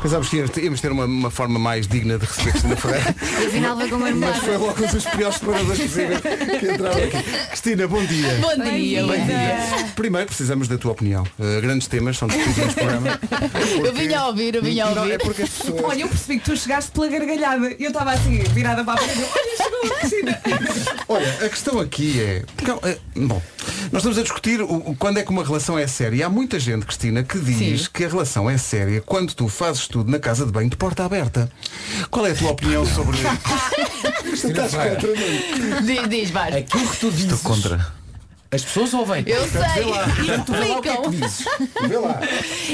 [0.02, 3.10] Pensámos que íamos ter- uma, uma forma mais digna de receber Cristina Ferreira,
[3.46, 7.22] afinal vai com uma mas foi logo um dos piores separadores possíveis que entraram aqui.
[7.48, 8.34] Cristina, bom dia.
[8.40, 9.06] Bom dia.
[9.06, 9.90] Bem-vinda.
[9.94, 11.22] Primeiro precisamos da tua opinião.
[11.38, 13.20] Uh, grandes temas são discutidos neste programa.
[13.84, 15.14] Eu vinha a ouvir, eu vinha a Não, ouvir.
[15.14, 15.82] é porque as pessoas.
[15.84, 17.66] Olha, eu percebi que tu chegaste pela gargalhada.
[17.78, 19.20] Eu estava assim, virada para a parede.
[19.24, 20.40] Olha, chegou a Cristina.
[21.08, 22.42] Olha, a questão aqui é.
[22.56, 23.42] porque, é, Bom,
[23.92, 26.16] nós estamos a discutir o- quando é que uma relação é séria.
[26.16, 27.88] E há muita gente, Cristina, que diz Sim.
[27.92, 31.04] que a relação é séria quando tu fazes tudo na casa de banho de porta
[31.04, 31.50] aberta.
[32.10, 33.18] Qual é a tua opinião sobre.
[34.32, 35.84] Estás contra mim?
[35.84, 36.58] Diz, diz, vai.
[36.58, 37.40] Aquilo que tu dizes.
[37.42, 38.00] Contra.
[38.52, 39.22] As pessoas ouvem.
[39.26, 40.42] Eu sei.
[40.44, 41.44] Tu vê lá o que é que dizes.
[41.88, 42.20] Vê lá.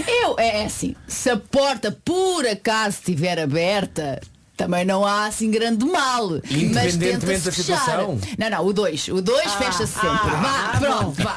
[0.06, 4.20] Eu, é assim, se a porta por acaso estiver aberta,
[4.56, 6.30] também não há assim grande mal.
[6.30, 8.18] Mas Independentemente tenta-se da situação.
[8.38, 9.08] Não, não, o 2.
[9.08, 10.30] O 2 fecha-se sempre.
[10.30, 11.36] vá, pronto, vá.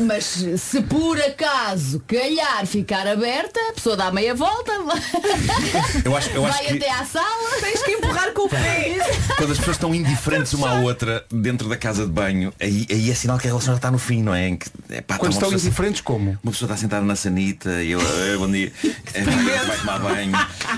[0.00, 0.24] Mas
[0.58, 4.72] se por acaso calhar ficar aberta, a pessoa dá meia volta,
[6.04, 7.50] Eu acho, eu acho vai que até à sala.
[7.60, 8.96] Tens que empurrar com o pé.
[9.36, 13.10] quando as pessoas estão indiferentes uma à outra dentro da casa de banho, aí, aí
[13.10, 14.48] é sinal que a relação já está no fim, não é?
[14.48, 16.38] Em que, é pá, Quando está estão indiferentes, como?
[16.42, 18.72] uma pessoa está sentada na sanita e eu, "Eh, bom dia,
[19.14, 20.32] Eh, vai, vai tomar banho.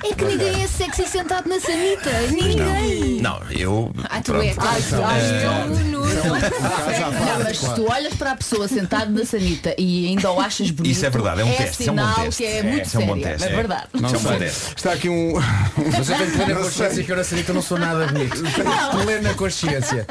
[0.04, 2.10] É que ninguém é sexy sentado na sanita.
[2.30, 3.20] Ninguém.
[3.20, 3.92] Não, eu.
[4.08, 4.44] Ah, tu pronto.
[4.44, 4.54] é.
[4.58, 6.08] Ai, tu és um nuno.
[6.08, 10.70] Não, mas se tu olhas para a pessoa sentada na sanita e ainda o achas
[10.70, 12.42] bonito, Isso é verdade, é um teste, isso é um bom teste.
[12.42, 13.56] que é É, muito é um bom teste, é é.
[13.56, 13.84] verdade.
[13.94, 14.74] Isso é um bom teste.
[14.76, 15.32] Está aqui um.
[15.98, 17.04] Mas eu tenho plena Não consciência sei.
[17.04, 18.36] que eu na sanita não sou nada bonito.
[18.42, 20.06] Tenho plena consciência.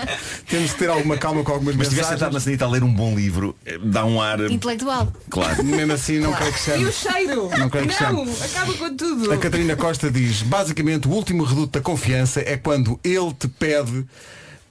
[0.50, 2.84] Temos de ter alguma calma com algumas Mas se estiver sentado na sanita a ler
[2.84, 4.40] um bom livro, eh, dá um ar.
[4.52, 5.12] Intelectual.
[5.30, 5.64] Claro.
[5.64, 6.86] Mesmo assim, não quero que E chame.
[6.86, 7.50] o cheiro?
[7.58, 8.32] Não quero que chame.
[8.44, 9.32] acaba com tudo.
[9.32, 14.06] A Catarina Costa diz, basicamente o último reduto da confiança é quando ele te pede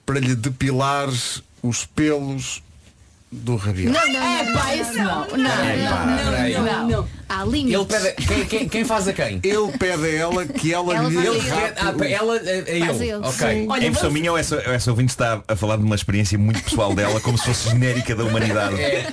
[0.05, 2.61] para lhe depilares os pelos
[3.37, 3.91] do rabelo.
[3.93, 4.53] Não, não, É não.
[4.53, 5.05] pá, isso não.
[5.05, 7.07] Não, não, não, não, não.
[7.29, 7.73] Há limites.
[7.73, 8.25] Ele pede.
[8.27, 9.39] Quem, quem, quem faz a quem?
[9.43, 11.51] Ele pede a ela que ela, Ela lhe Ele pede.
[11.77, 13.09] Ah, ela é, é Faz ele.
[13.11, 13.31] ele, Ok.
[13.31, 13.67] sim.
[13.69, 16.63] Olha, É impressão minha ou essa, essa ouvinte está a falar de uma experiência muito
[16.63, 18.81] pessoal dela, como se fosse genérica da humanidade?
[18.81, 19.07] É.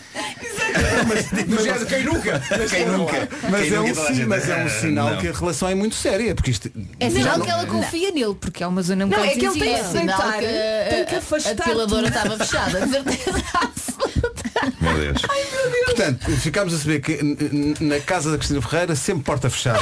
[1.48, 2.40] Mas é quem nunca?
[2.70, 3.28] Quem nunca?
[3.50, 5.16] Mas, Quem é um, nunca toda a sim, gente- mas é um Ah, sinal não.
[5.18, 8.34] que a relação é muito séria, porque isto É sinal não- que ela confia nele,
[8.34, 10.88] porque é uma zona um Não, é que ele tem que Sinal Deitar, que a-
[10.90, 13.44] tem que a- afastar a depiladora estava fechada, de certeza.
[14.80, 15.22] Meu Deus.
[15.22, 19.48] Portanto, Portanto, ficámos a saber que n- n- na casa da Cristina Ferreira sempre porta
[19.48, 19.78] fechada.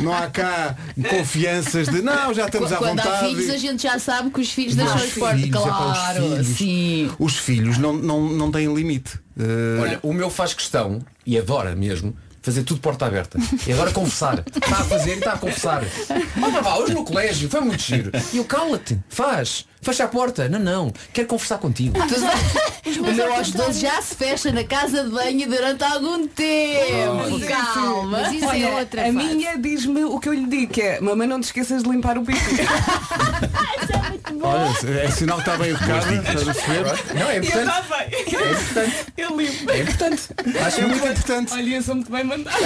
[0.00, 0.76] Não há cá
[1.08, 3.28] confianças de não, já estamos à Quando há vontade.
[3.28, 5.40] filhos a gente já sabe que os filhos Não, deixam os as portas.
[5.40, 6.46] filhos, é para os Claro, filhos.
[6.48, 7.10] sim.
[7.18, 9.18] Os filhos não, não, não têm limite.
[9.38, 13.38] Eh, Olha, o meu faz questão, e adora mesmo, fazer tudo porta aberta.
[13.66, 14.42] E agora confessar.
[14.54, 15.82] Está a fazer e está a confessar.
[16.42, 18.10] Olha vá, hoje no colégio, foi muito giro.
[18.32, 20.48] E eu cala-te, faz, fecha a porta.
[20.48, 21.96] Não, não, quero conversar contigo.
[21.98, 27.40] O meu 12 já se fecha na casa de banho durante algum tempo.
[27.46, 28.20] Calma.
[28.22, 29.16] Mas isso Olha, é outra a fase.
[29.16, 32.18] minha diz-me o que eu lhe digo, que é mamãe não te esqueças de limpar
[32.18, 32.40] o pipi.
[34.42, 36.14] Olha, é sinal que está bem educado.
[36.14, 37.14] Estás a perceber?
[37.14, 37.72] Não, é importante.
[37.88, 38.92] bem.
[39.16, 39.70] Eu limpo.
[39.70, 40.22] É importante.
[40.64, 41.52] Acho muito importante.
[41.52, 42.56] Olha, eu sou muito bem mandada.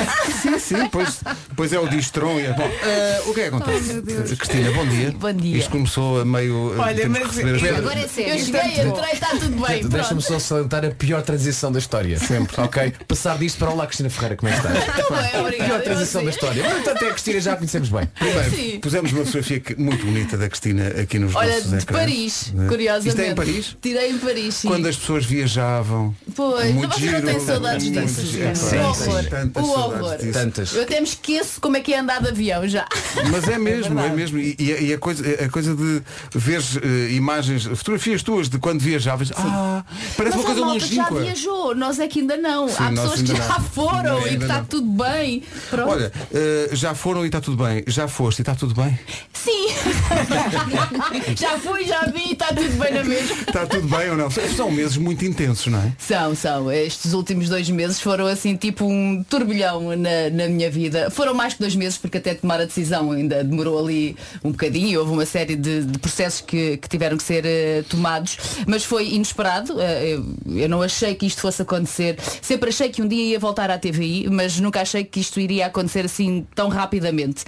[0.43, 1.21] Sim, sim, pois,
[1.57, 2.39] pois é o distron.
[2.39, 4.03] e é- Bom, eh, o que é que acontece?
[4.37, 5.11] Cristina, bom dia.
[5.13, 5.59] Bom dia.
[5.59, 6.75] Isto começou a meio.
[6.75, 7.77] eh, Olha, temos que receber as eu-.
[7.77, 8.45] Agora é Eu sério.
[8.45, 9.87] cheguei, entrei, está tudo bem.
[9.89, 12.19] Deixa-me só salientar a pior transição da história.
[12.19, 12.61] Sempre.
[12.61, 12.93] Ok?
[13.09, 14.93] Passar disto para Olá Cristina Ferreira, como é que está?
[15.03, 15.81] Tudo bem, Pior obrigada.
[15.81, 16.69] transição Eu da história.
[16.69, 18.09] No entanto, é a Cristina já a conhecemos bem.
[18.19, 22.01] Primeiro, pusemos uma fotografia muito bonita da Cristina aqui nos Olha, nossos de ecrãs.
[22.01, 23.09] Paris, Eh, curiosamente.
[23.09, 23.77] Isto é em Paris?
[23.81, 24.69] Tirei em Paris, sim.
[24.69, 26.15] Quando as pessoas viajavam.
[26.35, 28.39] Pois, Muito vocês não têm saudades disso.
[28.75, 29.25] é, o horror.
[29.25, 30.17] tantas o saudades horror.
[30.19, 30.33] disso.
[30.33, 30.75] Tantas.
[30.75, 32.87] Eu até me esqueço como é que é andar de avião já.
[33.31, 34.39] Mas é mesmo, é, mesmo.
[34.39, 36.03] E, e a- e a, coisa, a coisa de
[36.35, 39.31] ver eh, imagens, fotografias tuas de quando viajavas.
[39.37, 39.85] Ah,
[40.17, 41.21] parece Mas uma a coisa malta já longínqua.
[41.23, 42.69] viajou, nós é que ainda não.
[42.69, 43.61] Sim, Há pessoas que já não.
[43.65, 44.65] foram Ainda e que está não.
[44.65, 45.43] tudo bem.
[45.71, 45.91] Pronto.
[45.91, 47.85] Olha, eh, já foram e está tudo bem.
[47.87, 48.99] Já foste e está tudo bem.
[49.33, 49.69] Sim.
[51.37, 53.37] já fui, já vi, está tudo bem na mesma.
[53.47, 54.31] Está tudo bem ou não?
[54.31, 55.93] São meses muito intensos, não é?
[55.99, 56.73] São, são.
[56.73, 61.11] Estes últimos dois meses foram assim tipo um turbilhão na, na minha vida.
[61.11, 65.01] Foram mais que dois meses porque até tomar a decisão ainda demorou ali um bocadinho.
[65.01, 69.09] Houve uma série de, de processos que, que tiveram que ser eh, tomados, mas foi
[69.15, 69.81] inesperado.
[69.81, 70.25] Eh, eu,
[70.57, 72.19] eu não achei que isto fosse acontecer.
[72.43, 75.67] Sempre achei que um dia ia voltar à TVI, mas nunca achei que isto iria
[75.67, 77.45] acontecer assim tão rapidamente.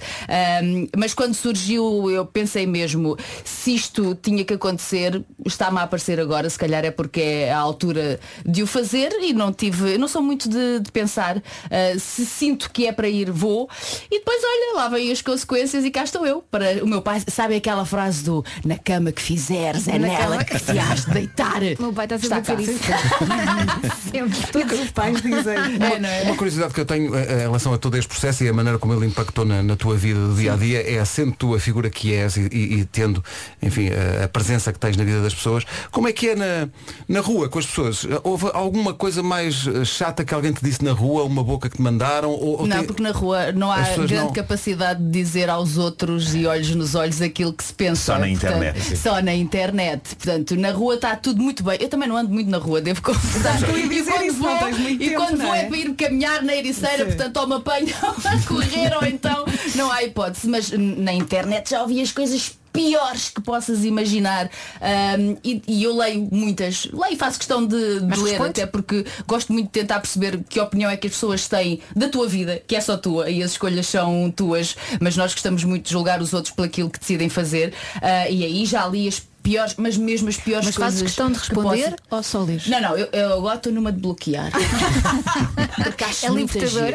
[0.97, 6.49] Mas quando surgiu, eu pensei mesmo, se isto tinha que acontecer, está-me a aparecer agora,
[6.49, 10.21] se calhar é porque é a altura de o fazer e não tive, não sou
[10.21, 11.41] muito de, de pensar.
[11.69, 13.69] Ah, se sinto que é para ir, vou.
[14.11, 16.41] E depois, olha, lá vêm as consequências e cá estou eu.
[16.49, 20.37] Para o meu pai, sabe aquela frase do na cama que fizeres, é Na nela
[20.37, 21.59] cama que te has de deitar.
[21.79, 22.53] Meu pai está a dizer cá.
[22.53, 22.79] isso.
[24.11, 24.47] Sempre.
[24.51, 25.57] Todos os pais dizem.
[25.57, 26.21] É, não é?
[26.23, 28.79] Uma curiosidade que eu tenho eh, em relação a todo este processo e a maneira
[28.79, 31.59] como ele impactou na, na tua vida do dia a dia é sendo tu a
[31.59, 33.23] figura que és e, e- e tendo,
[33.61, 35.65] enfim, a, a presença que tens na vida das pessoas.
[35.91, 36.69] Como é que é na,
[37.07, 38.05] na rua com as pessoas?
[38.23, 41.75] Houve alguma coisa mais eh, chata que alguém te disse na rua, uma boca que
[41.77, 42.29] te mandaram?
[42.29, 45.11] Ou, ou Não, tem- porque na rua não há As pessoas grande não- capacidade de
[45.11, 48.13] dizer aos outros e olhos nos olhos aquilo que se pensa.
[48.13, 48.95] Só na internet, sim.
[48.95, 50.15] Só na internet.
[50.15, 51.77] Portanto, na rua está tudo muito bem.
[51.79, 53.57] Eu também não ando muito na rua, devo confessar.
[53.61, 55.61] E quando vou, e tempo, quando não vou é?
[55.61, 57.87] é para ir caminhar na ericeira, portanto ou me apanham
[58.25, 60.47] a correr ou então não há hipótese.
[60.47, 64.49] Mas na internet já ouvi as coisas piores que possas imaginar.
[64.79, 66.85] Ahm, e, e eu leio muitas.
[66.85, 70.59] Leio e faço questão de, de ler até porque gosto muito de tentar perceber que
[70.59, 73.51] opinião é que as pessoas têm da tua vida, que é só tua e as
[73.51, 77.29] escolhas são tuas, mas nós gostamos muito de julgar os outros por aquilo que decidem
[77.29, 77.73] fazer.
[78.01, 81.27] Ah, e aí já li as piores, mas mesmo as piores Mas coisas fazes questão
[81.31, 82.67] de que responder possam- ou só lês?
[82.67, 84.51] Não, não, eu, eu agora estou numa de bloquear.
[85.83, 86.93] Porque acho É libertador.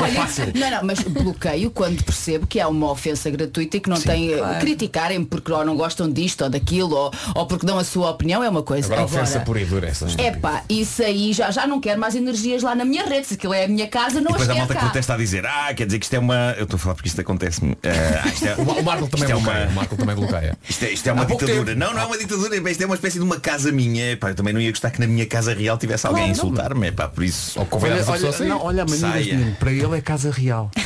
[0.00, 4.00] Olha, não, não, mas bloqueio quando percebo que há uma ofensa gratuita e que não
[4.00, 7.84] tem eh, criticarem porque ou não gostam disto ou daquilo ou, ou porque dão a
[7.84, 8.86] sua opinião é uma coisa.
[8.86, 10.16] Agora a ofensa pura e dura essas.
[10.18, 13.26] É pá, isso aí já, já não quero mais energias lá na minha rede.
[13.26, 14.86] Se aquilo é a minha casa, não E depois as a quero malta que cá.
[14.86, 16.54] protesta a dizer, ah, quer dizer que isto é uma.
[16.56, 17.76] Eu estou a falar porque isto acontece-me.
[17.82, 19.56] Ah, isto é- O Ma- o Marco também é bloqueia.
[19.64, 20.58] uma- O Marco também bloqueia.
[20.68, 21.86] Isto é, isto é uma pouco ditadura.
[21.86, 22.60] Não, não é uma ditadura.
[22.60, 24.16] pá, Isto é uma espécie de uma casa minha.
[24.16, 26.92] Pá, eu também não ia gostar que na minha casa real tivesse alguém a insultar-me.
[26.92, 27.58] Pá, por isso.
[27.58, 29.14] Ou Olha, olha, não, olha a mania Saia.
[29.18, 29.56] deste menino.
[29.56, 30.70] Para ele é casa real.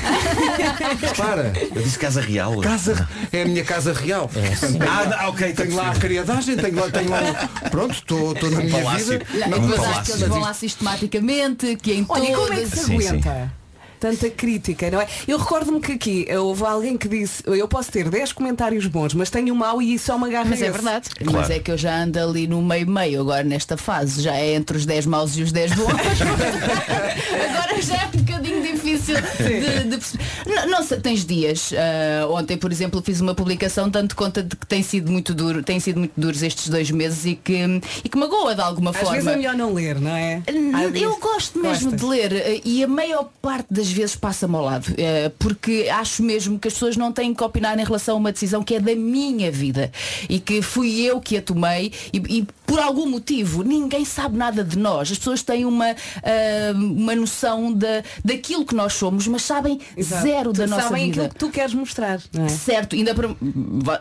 [1.01, 2.61] Repara, Eu disse casa real.
[2.61, 4.29] casa é a minha casa real.
[4.29, 8.33] Portanto, Ah, ah, ok, Tenho lá a criadagem, tenho lá, tenho lá um- Pronto, estou
[8.33, 9.07] estou na Um minha palácio.
[9.19, 9.27] vida.
[9.39, 10.05] Lá- Não, depois acho palácio.
[10.15, 12.69] que eles vão lá sistematicamente, que em Olha, e como é que todas.
[12.71, 13.09] se Sim, sim.
[13.09, 13.53] aguenta?
[14.01, 15.07] Tanta crítica, não é?
[15.27, 19.31] Eu recordo-me que aqui houve alguém que disse eu posso ter 10 comentários bons, mas
[19.31, 21.09] tenho um mau e só me agarra Mas é esse." verdade.
[21.25, 21.53] Mas Claro.
[21.53, 24.23] é que eu já ando ali no meio-meio agora nesta fase.
[24.23, 25.87] Já é entre os 10 maus e os 10 bons.
[26.77, 30.25] agora já é um bocadinho difícil de, de perceber.
[30.47, 31.73] Não, não sei, tens dias.
[31.73, 35.63] ah, ontem, por exemplo, fiz uma publicação dando conta de que tem sido muito duro,
[35.63, 37.57] tem sido muito duros estes dois meses e que,
[38.05, 39.13] e que magoa de alguma Às forma.
[39.13, 40.43] vezes é melhor não ler, não é?
[40.75, 42.01] Às Eu gosto mesmo Gostas?
[42.01, 46.23] de ler eh, e a maior parte das vezes passa-me ao lado eh, porque acho
[46.23, 48.81] mesmo que as pessoas não têm que opinar em relação a uma decisão que é
[48.81, 49.91] da minha vida
[50.29, 54.65] e que fui eu que a tomei e, e por algum motivo, ninguém sabe nada
[54.65, 55.11] de nós.
[55.13, 60.23] As pessoas têm uma, ah, uma noção da, daquilo que nós somos, mas sabem Exato.
[60.23, 61.23] zero da nossa Sabem vida.
[61.23, 62.21] aquilo que tu queres mostrar.
[62.35, 62.49] é?
[62.49, 63.29] Certo, ainda para,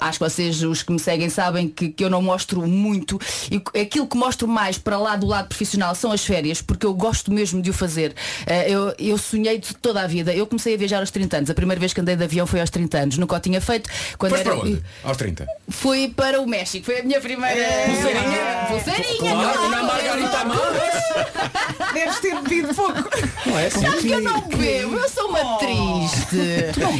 [0.01, 3.19] acho que vocês, os que me seguem, sabem que, que eu não mostro muito
[3.51, 6.93] e aquilo que mostro mais para lá do lado profissional são as férias, porque eu
[6.93, 8.15] gosto mesmo de o fazer.
[8.47, 10.33] Eh, eu, eu sonhei de toda a vida.
[10.33, 11.49] Eu comecei a viajar aos 30 anos.
[11.49, 13.17] A primeira vez que andei de avião foi aos 30 anos.
[13.17, 13.89] Nunca o tinha feito.
[14.17, 14.81] Quando Foste era, para onde?
[15.03, 15.45] Aos 30.
[15.69, 16.85] Fui para o México.
[16.85, 18.65] Foi a minha primeira pulseirinha.
[18.67, 19.69] Pulseirinha, Claro, claro.
[19.69, 21.93] na Margarita Amores.
[21.93, 23.09] Deves ter bebido pouco.
[23.45, 23.81] Não é assim?
[23.81, 26.37] Sabe que eu não bebo, eu sou uma triste.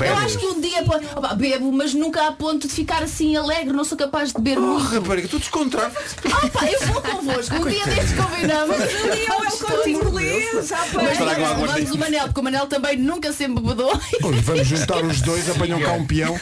[0.06, 3.36] eu acho que um dia pode- Opa, bebo, mas nunca a ponto de ficar assim
[3.36, 4.86] alegre, não sou capaz de beber Oh, muito.
[4.96, 5.98] rapariga, tu descontraste.
[6.32, 7.56] Ah, pá, eu vou convosco.
[7.56, 8.78] Um dia destes combinamos.
[8.78, 11.16] Um dia é o corte inglês, já Mas parece.
[11.18, 14.00] Trago vamos, água vamos o Manel, porque o Manel também nunca sempre bebedou.
[14.24, 16.36] Olha, Vamos juntar os dois, apanham cá um peão.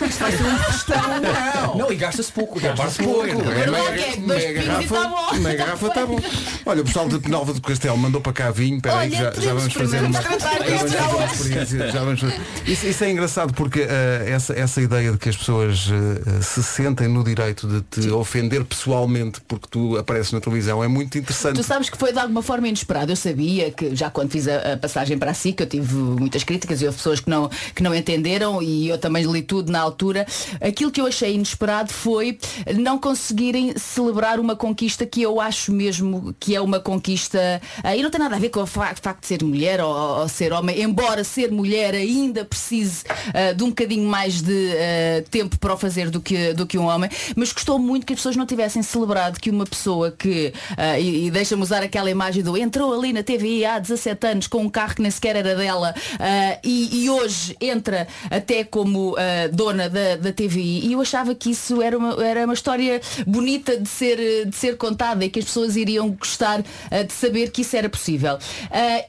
[1.78, 2.60] Não, e gasta-se pouco.
[2.60, 3.26] Gasta-se pouco.
[3.26, 5.34] É dois meia e está bom.
[5.40, 6.20] meia garrafa está bom.
[6.66, 8.78] Olha, o pessoal de Penalva do Castelo mandou para cá vinho.
[8.78, 11.92] Espera aí, já, já vamos fazer uma, experiência.
[11.92, 12.42] Já vamos fazer.
[12.66, 16.64] Isso, isso é engraçado porque eh, essa, essa ideia de que as pessoas eh, se
[16.64, 21.56] sentem no direito de te ofender pessoalmente porque tu apareces na televisão é muito interessante.
[21.56, 23.12] Tu sabes que foi de alguma forma inesperado.
[23.12, 26.44] Eu sabia que já quando fiz a, a passagem para a SIC eu tive muitas
[26.44, 29.80] críticas e houve pessoas que não, que não entenderam e eu também li tudo na
[29.80, 30.26] altura.
[30.62, 32.38] Aquilo que eu achei inesperado foi
[32.78, 38.02] não conseguirem celebrar uma conquista que eu acho mesmo que é uma conquista ah, e
[38.04, 40.54] não tem nada a ver com o fa- facto de ser mulher ou, ou ser
[40.54, 45.74] homem, embora ser mulher ainda precise ah, de um bocadinho mais de ah, tempo para
[45.74, 48.46] o fazer do que, do que um homem, mas gostou muito que as pessoas não
[48.46, 50.54] tivessem celebrado que uma pessoa que,
[51.00, 54.60] e, e deixa-me usar aquela imagem do entrou ali na TVI há 17 anos com
[54.60, 59.48] um carro que nem sequer era dela ah, e, e hoje entra até como ah,
[59.52, 63.78] dona da, da TVI e eu achava que isso era uma, era uma história bonita
[63.78, 67.62] de ser, de ser contada e que as pessoas iriam gostar ah, de saber que
[67.62, 68.38] isso era possível.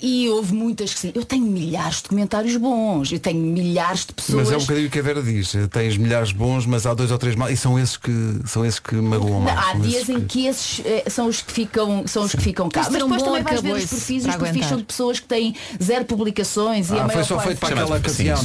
[0.01, 1.13] E houve muitas que sim.
[1.15, 4.49] Eu tenho milhares de comentários bons, eu tenho milhares de pessoas.
[4.49, 5.53] Mas é um bocadinho o que a Vera diz.
[5.71, 7.51] Tens milhares bons, mas há dois ou três mal.
[7.51, 8.13] E são esses que,
[8.47, 9.59] são esses que magoam mais.
[9.59, 12.69] Há dias em que- que esses eh, são os que ficam, são os que ficam
[12.69, 12.83] cá.
[12.91, 16.05] Mas depois também vais ver os perfis, os perfis são de pessoas que têm zero
[16.05, 18.37] publicações e a Ah, maior foi só parte- feito para aquela sim, ocasião.
[18.37, 18.45] são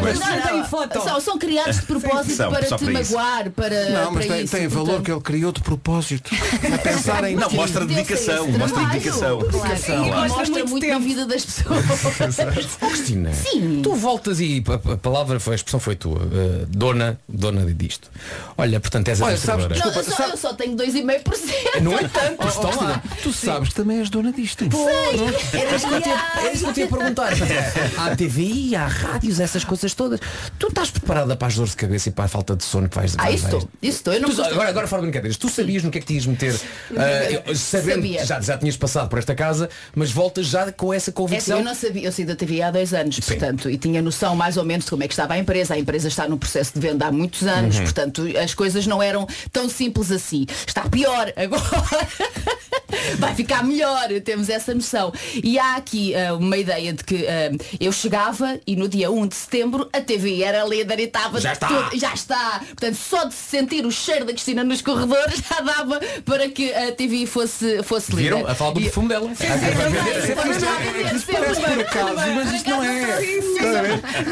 [0.00, 0.56] não?
[0.58, 0.64] não.
[0.66, 1.02] foto.
[1.02, 4.44] São, são criados de propósito São, para te para magoar, para, Não, mas para tem,
[4.44, 4.56] isso.
[4.56, 6.30] tem valor portanto- que ele criou de propósito.
[6.74, 9.38] A pensar em Não, mostra dedicação, mostra dedicação.
[9.40, 11.84] Claro, e mostra Muito na vida das pessoas.
[12.80, 13.80] Oh, Cristina, Sim.
[13.82, 18.10] tu voltas e a, a palavra foi, a expressão foi tua, eh, dona, dona disto.
[18.56, 19.66] Olha, portanto és Olha, sabes-.
[19.78, 21.80] Não, eu, só, eu só tenho 2,5%.
[21.82, 23.02] Não é tanto, estão lá.
[23.22, 24.68] Tu sabes que também és dona disto.
[24.68, 24.90] Tinha,
[26.40, 27.32] era isso que eu tinha a perguntar.
[27.98, 30.20] Há TVI, há rádios, essas coisas todas.
[30.58, 32.96] Tu estás preparada para as dores de cabeça e para a falta de sono que
[32.96, 33.68] vais Ah, isso vais- estou.
[33.82, 34.12] Isso estou.
[34.14, 36.14] Eu não Tu- agora, agora fora de brincadeiras, tu sabias no que é que te
[36.14, 36.58] ias meter
[37.46, 38.24] eu- sabendo Sabia.
[38.26, 41.58] já, já tinhas passado por esta casa, mas voltas já com essa É assim, convicção.
[41.58, 44.56] eu não sabia, eu saí da TV há dois anos, portanto, e tinha noção mais
[44.56, 45.74] ou menos de como é que estava a empresa.
[45.74, 49.26] A empresa está no processo de venda há muitos anos, portanto, as coisas não eram
[49.52, 50.46] tão simples assim.
[50.66, 51.86] Está pior agora.
[53.18, 55.12] Vai ficar melhor, temos essa noção.
[55.42, 57.50] E há aqui ah, uma ideia de que ah,
[57.80, 61.52] eu chegava e no dia 1 de setembro a TV era líder e estava Já
[61.52, 61.66] está.
[61.68, 62.60] tudo- já está.
[62.66, 66.72] Portanto, só de se sentir o cheiro da Cristina nos corredores já dava para que
[66.72, 68.34] a TV fosse, fosse líder.
[68.36, 68.46] Viram?
[68.48, 69.30] A falar do perfume dela.
[72.34, 73.20] Mas isto não é.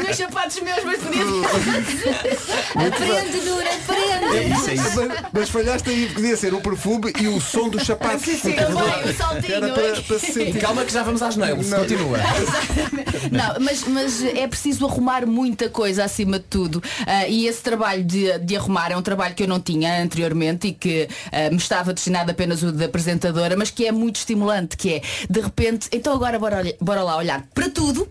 [0.03, 1.25] Meus sapatos meus, mas podia
[2.75, 4.37] Aprende, Dura, aprende.
[4.37, 4.95] É isso, é isso.
[4.95, 8.25] Mas, mas falhaste aí, podia ser o perfume e o som dos sapatos.
[8.41, 8.55] Também,
[9.11, 9.53] o saltinho.
[9.55, 10.59] Era para, para se sentir.
[10.59, 11.69] calma que já vamos às nails.
[11.73, 12.17] Continua.
[13.31, 16.81] Não, mas, mas é preciso arrumar muita coisa acima de tudo.
[17.05, 20.67] Ah, e esse trabalho de, de arrumar é um trabalho que eu não tinha anteriormente
[20.67, 24.77] e que ah, me estava destinado apenas o da apresentadora, mas que é muito estimulante,
[24.77, 28.07] que é, de repente, então agora bora, bora lá olhar para tudo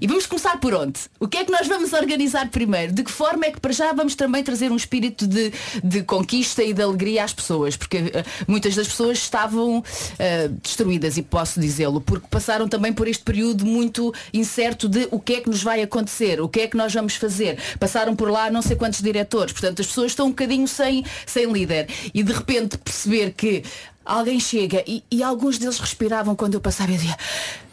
[0.00, 1.00] e vamos começar por onde?
[1.18, 2.92] O que é que nós vamos organizar primeiro?
[2.92, 6.62] De que forma é que para já vamos também trazer um espírito de, de conquista
[6.62, 7.76] e de alegria às pessoas?
[7.76, 9.82] Porque ah, muitas das pessoas estavam
[10.18, 15.18] ah, destruídas, e posso dizê-lo, porque passaram também por este período muito incerto de o
[15.18, 17.58] que é que nos vai acontecer, o que é que nós vamos fazer.
[17.78, 21.50] Passaram por lá não sei quantos diretores, portanto as pessoas estão um bocadinho sem, sem
[21.50, 21.88] líder.
[22.12, 23.62] E de repente perceber que
[24.04, 27.16] alguém chega e, e alguns deles respiravam quando eu passava e dizia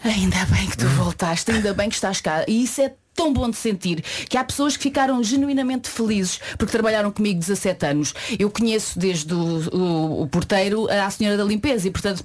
[0.04, 2.44] ainda bem que tu voltaste, ainda bem que estás cá.
[2.48, 6.72] E isso é tão bom de sentir que há pessoas que ficaram genuinamente felizes porque
[6.72, 8.13] trabalharam comigo 17 anos.
[8.39, 12.24] Eu conheço desde o, o- o porteiro à senhora da limpeza e portanto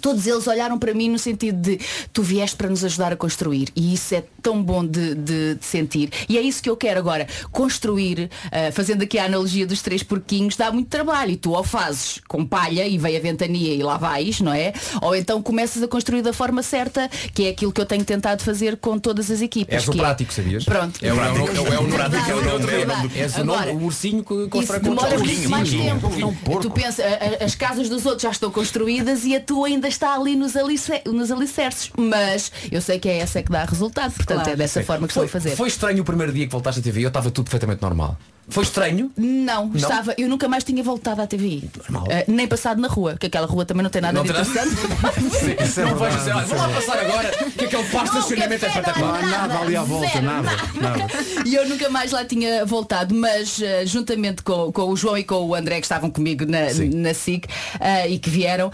[0.00, 1.78] Todos eles olharam para mim no sentido de
[2.12, 3.68] tu vieste para nos ajudar a construir.
[3.74, 6.10] E isso é tão bom de, de- de sentir.
[6.28, 7.26] E é isso que eu quero agora.
[7.50, 11.32] Construir ah, fazendo aqui a analogia dos três porquinhos dá muito trabalho.
[11.32, 14.72] E tu ou fazes com palha e vem a ventania e lá vais não é?
[15.02, 18.42] Ou então começas a construir da forma certa que é aquilo que eu tenho tentado
[18.42, 20.64] fazer com todas as equipas És o é- prático, sabias?
[20.64, 20.98] pronto.
[21.04, 22.72] É o, é o, é o, é Prático é o nome,
[23.14, 24.94] é nome ursinho que constrói com o
[25.50, 26.10] mais tempo.
[26.62, 27.06] Tu pensa, a-
[27.42, 30.56] a- as casas dos outros já estão construídas e a tua ainda está ali nos,
[30.56, 31.90] alice, nos alicerces.
[31.96, 34.12] Mas eu sei que é essa que dá resultado.
[34.12, 34.50] Portanto, Claro.
[34.50, 35.56] é dessa forma que estou a fazer.
[35.56, 38.16] Foi estranho o primeiro dia que voltaste à TV, eu estava tudo perfeitamente normal.
[38.50, 39.10] Foi estranho?
[39.16, 41.70] Não, estava, eu nunca mais tinha voltado à TVI.
[41.88, 42.06] Normal.
[42.10, 44.42] Eh, nem passado na rua, que aquela rua também não tem nada Não de nada-
[44.48, 45.62] interessante.
[45.64, 48.64] Isso é não vais dizer, vou lá passar agora que aquele pasto de Não, estacionamento
[48.64, 49.22] é café, espetacular.
[49.22, 50.50] Não há nada ali à volta, Zero, nada.
[50.80, 51.06] nada.
[51.46, 55.24] E eu nunca mais lá tinha voltado, mas eh, juntamente com, com o João e
[55.24, 56.90] com o André que estavam comigo na, Sim.
[56.90, 57.46] na SIC
[57.80, 58.70] eh, e que vieram,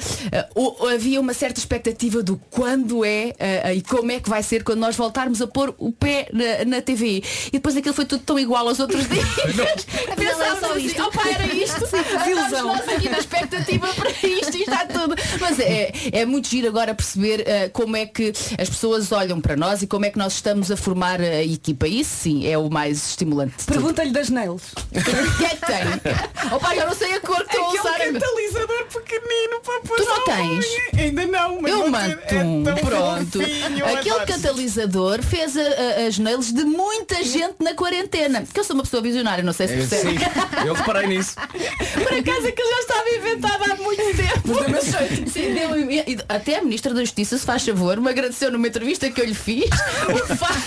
[0.55, 3.35] o- havia uma certa expectativa do quando é
[3.75, 6.83] e como é que vai ser quando nós voltarmos a pôr o pé na, na
[6.83, 7.23] TV.
[7.49, 9.27] E depois aquilo foi tudo tão igual aos outros dias.
[9.67, 11.01] Afinal, era só Pensávamos isto.
[11.03, 11.85] assim, "Opa, era isto.
[11.85, 15.15] Estamos nós aqui na expectativa para isto e está tudo.
[15.41, 19.57] Mas é, é muito giro agora perceber eh, como é que as pessoas olham para
[19.57, 21.87] nós e como é que nós estamos a formar a equipa.
[21.89, 23.65] Isso sim é o mais estimulante.
[23.67, 24.63] Pergunta-lhe das nails.
[24.97, 26.53] O que é que tem?
[26.53, 27.99] Opa, já não sei a cor que estou a usar.
[27.99, 30.67] catalisador pequenino para pôr Tu não tens?
[30.99, 33.41] Ainda não, mas Eu mando é um, tão pronto.
[33.41, 38.45] fofinho, Aquele catalisador fez a- a- as nails de muita gente na quarentena.
[38.53, 40.19] Que eu sou uma pessoa visionária, não sei se percebe.
[40.19, 40.25] Sim,
[40.67, 41.35] eu reparei nisso.
[41.95, 45.31] Por acaso aquilo já estava inventado há muito tempo.
[45.31, 49.21] Sim, deu- até a Ministra da Justiça, se faz favor, me agradeceu numa entrevista que
[49.21, 49.69] eu lhe fiz.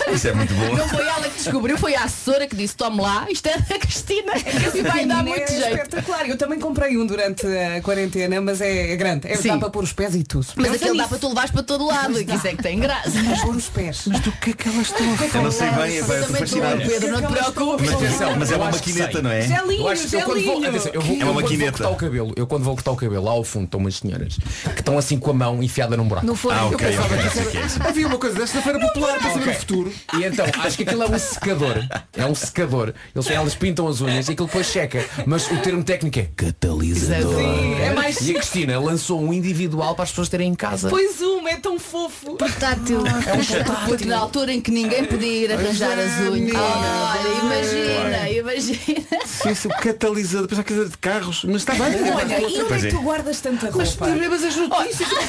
[0.07, 0.75] O Isso é muito bom.
[0.75, 3.77] Não foi ela que descobriu, foi a assessora que disse, tome lá, isto é da
[3.79, 5.75] Cristina e vai dar Pequenino muito é jeito.
[5.75, 6.27] espetacular.
[6.29, 9.27] Eu também comprei um durante a quarentena, mas é grande.
[9.27, 9.49] É Sim.
[9.49, 10.47] dá para pôr os pés e tudo.
[10.55, 11.09] Mas aquilo dá nisso.
[11.09, 13.11] para tu levares para todo lado, que isso é que tem graça.
[13.23, 14.01] Mas pôr os pés.
[14.07, 16.43] Mas do que é que elas estão a Eu não sei bem, é, eu Também
[16.43, 16.59] estou.
[16.61, 17.85] Pedro, não te preocupes.
[17.89, 19.41] Mas atenção, mas é Eu uma maquineta, não é?
[19.41, 20.69] Gelinho, Eu acho que eu quando vou, gelinho.
[20.69, 21.71] atenção, eu vou, É uma eu quando vou maquineta.
[21.71, 24.37] cortar o cabelo, eu quando vou cortar o cabelo, lá ao fundo estão umas senhoras
[24.73, 26.25] que estão assim com a mão enfiada num buraco.
[26.25, 26.59] No forno.
[26.59, 27.79] Ah, Eu ok, pensava ok, que é era- isso.
[27.83, 29.93] Havia uma coisa desta feira popular para saber o futuro.
[30.17, 31.75] E então, acho que aquilo é um secador.
[32.15, 32.93] É um secador.
[33.15, 35.05] Eles, elas pintam as unhas e aquilo depois checa.
[35.25, 37.39] Mas o termo técnico é catalisador.
[37.81, 40.89] É mais E a Cristina lançou um individual para as pessoas terem em casa.
[40.89, 42.35] Pois uma, é tão fofo.
[42.35, 43.03] Portátil.
[43.05, 44.07] É um portátil.
[44.07, 46.55] Na altura em que ninguém podia ir arranjar Pois é, as unhas.
[46.55, 48.58] Olha, imagina, imagina.
[48.61, 51.83] Sim, sim, o catalisador, pensava que era de carros, mas está bem.
[51.83, 54.07] Olha, e onde é que tu guardas tanta roupa?
[54.29, 55.09] Mas as notícias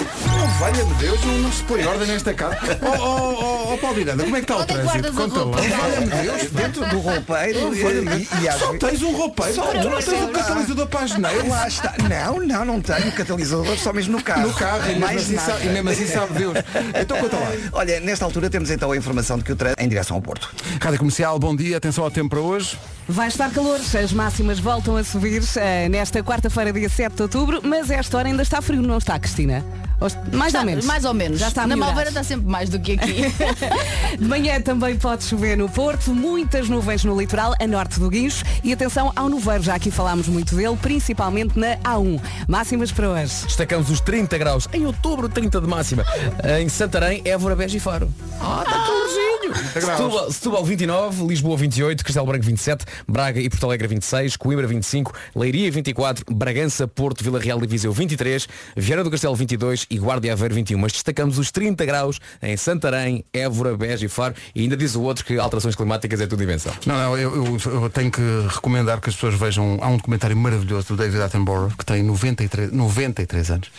[0.43, 2.53] se põe ordem nesta casa.
[2.83, 5.13] Oh, oh, oh, oh Paulo Miranda, como é que está o Onde é que trânsito?
[5.13, 5.43] guardas a Conta lá.
[5.45, 5.77] roupa?
[5.77, 6.51] Valha-me Deus.
[6.51, 8.27] Dentro do roupeiro valha-me.
[8.39, 10.99] e, e às Só vezes- tens um roupeiro, Só tu não tens um catalisador para
[11.01, 11.47] as neiras.
[11.47, 11.93] Lá está.
[12.09, 14.47] Não, não, não tenho catalisador, só mesmo no carro.
[14.47, 15.51] No carro, e mesmo, Mais assim nada.
[15.53, 16.53] sabe, e mesmo assim sabe Deus.
[16.99, 17.47] Então conta lá.
[17.73, 20.21] Olha, nesta altura temos então a informação de que o trânsito é em direção ao
[20.21, 20.49] Porto.
[20.81, 22.77] Rádio Comercial, bom dia, atenção ao tempo para hoje.
[23.07, 27.59] Vai estar calor, as máximas voltam a subir eh, nesta quarta-feira, dia 7 de outubro,
[27.63, 29.63] mas esta hora ainda está frio, não está, Cristina?
[30.31, 30.85] Mais Está- ou menos.
[30.85, 31.39] Mais ou menos.
[31.39, 31.75] Já está Na.
[31.75, 33.23] Malveira está sempre mais do que aqui.
[34.17, 38.43] De manhã também pode chover no Porto, muitas nuvens no litoral, a norte do Guincho
[38.63, 42.19] e atenção ao nevoeiro, já aqui falámos muito dele, principalmente na A1.
[42.47, 43.45] Máximas para hoje.
[43.45, 46.05] Destacamos os 30 graus em outubro, 30 de máxima.
[46.59, 48.13] Em Santarém, Évora, Beja e Faro.
[48.39, 49.33] Ah, está calorzinho.
[49.73, 55.13] Setúbal, Setúbal 29, Lisboa 28, Castelo Branco 27, Braga e Porto Alegre 26, Coimbra 25,
[55.35, 60.27] Leiria 24, Bragança, Porto, Vila Real e Viseu 23, Vieira do Castelo 22 e Guarda
[60.27, 60.77] e Aveiro 21.
[60.77, 64.33] Mas destacamos os 30 graus em Santarém, Évora, Beja e Faro.
[64.55, 66.73] E ainda diz o outro que alterações climáticas é tudo invenção.
[66.85, 69.77] Não, não, eu, eu- eu tenho que recomendar que as pessoas vejam.
[69.81, 73.69] Há um documentário maravilhoso do David Attenborough, que tem 93, 93 anos,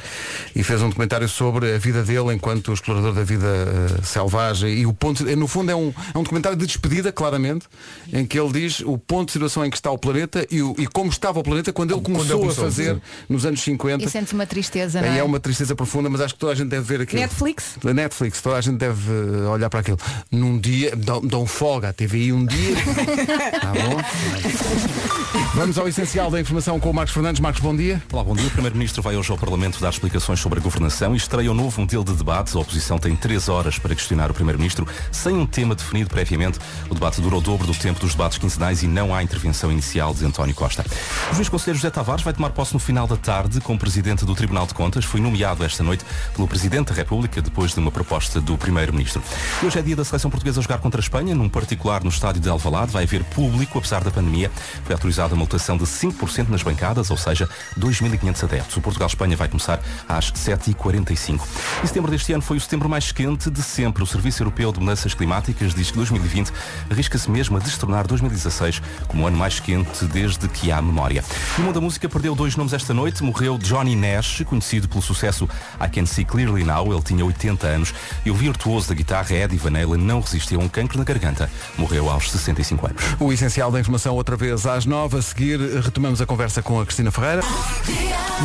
[0.54, 4.72] e fez um documentário sobre a vida dele enquanto explorador da vida eh, selvagem.
[4.74, 7.66] E o ponto, eh, no fundo, é um, é um documentário de despedida, claramente,
[8.12, 10.74] em que ele diz o ponto de situação em que está o planeta e, o-
[10.78, 13.00] e como estava o planeta quando ele Quando ele começou, começou, a fazer sim.
[13.28, 14.04] nos anos 50.
[14.04, 15.18] E sente-se uma tristeza, é?
[15.18, 17.22] é uma tristeza profunda, mas acho que toda a gente deve ver aquilo.
[17.22, 17.78] Netflix?
[17.82, 19.98] Da Netflix, toda a gente deve eh, olhar para aquilo.
[20.30, 22.74] Num dia, dão, dão folga à TVI um dia.
[23.60, 25.44] tá bom?
[25.54, 27.40] Vamos ao essencial da informação com o Marcos Fernandes.
[27.40, 28.02] Marcos, bom dia.
[28.12, 28.46] Olá, bom dia.
[28.46, 31.80] O Primeiro-Ministro vai hoje ao Parlamento dar explicações sobre a governação e estreia um novo
[31.80, 32.56] modelo de debate.
[32.56, 36.58] A oposição tem três horas para questionar o Primeiro-Ministro sem um tema definido previamente.
[36.90, 40.12] O debate durou o dobro do tempo dos debates quinzenais e não há intervenção inicial
[40.12, 40.84] de António Costa.
[41.30, 44.34] O juiz conselheiro José Tavares vai tomar posse no final da tarde como presidente do
[44.34, 45.04] Tribunal de Contas.
[45.04, 46.04] Foi nomeado esta noite
[46.34, 49.22] pelo Presidente da República depois de uma proposta do Primeiro-Ministro.
[49.62, 52.48] Hoje é dia da seleção portuguesa jogar contra a Espanha, num particular no estádio de
[52.48, 52.92] Alvalade.
[52.92, 54.50] Vai haver público, apesar da pandemia.
[54.84, 58.76] Foi autorizada a multação de 5% nas bancadas, ou seja, 2.500 adeptos.
[58.76, 61.40] O Portugal-Espanha vai começar às 7h45.
[61.82, 64.02] E setembro deste ano foi o setembro mais quente de sempre.
[64.02, 66.52] O Serviço Europeu de Mudanças Climáticas diz que 2020
[66.90, 71.24] arrisca-se mesmo a destornar 2016 como o ano mais quente desde que há memória.
[71.58, 73.22] O mundo da música perdeu dois nomes esta noite.
[73.22, 75.48] Morreu Johnny Nash, conhecido pelo sucesso
[75.80, 76.92] I Can See Clearly Now.
[76.92, 77.94] Ele tinha 80 anos.
[78.24, 81.50] E o virtuoso da guitarra Eddie Van Halen não resistiu a um cancro na garganta.
[81.78, 83.02] Morreu aos 65 anos.
[83.20, 85.18] O essencial da informação outra vez às nove.
[85.18, 87.42] A seguir retomamos a conversa com a Cristina Ferreira.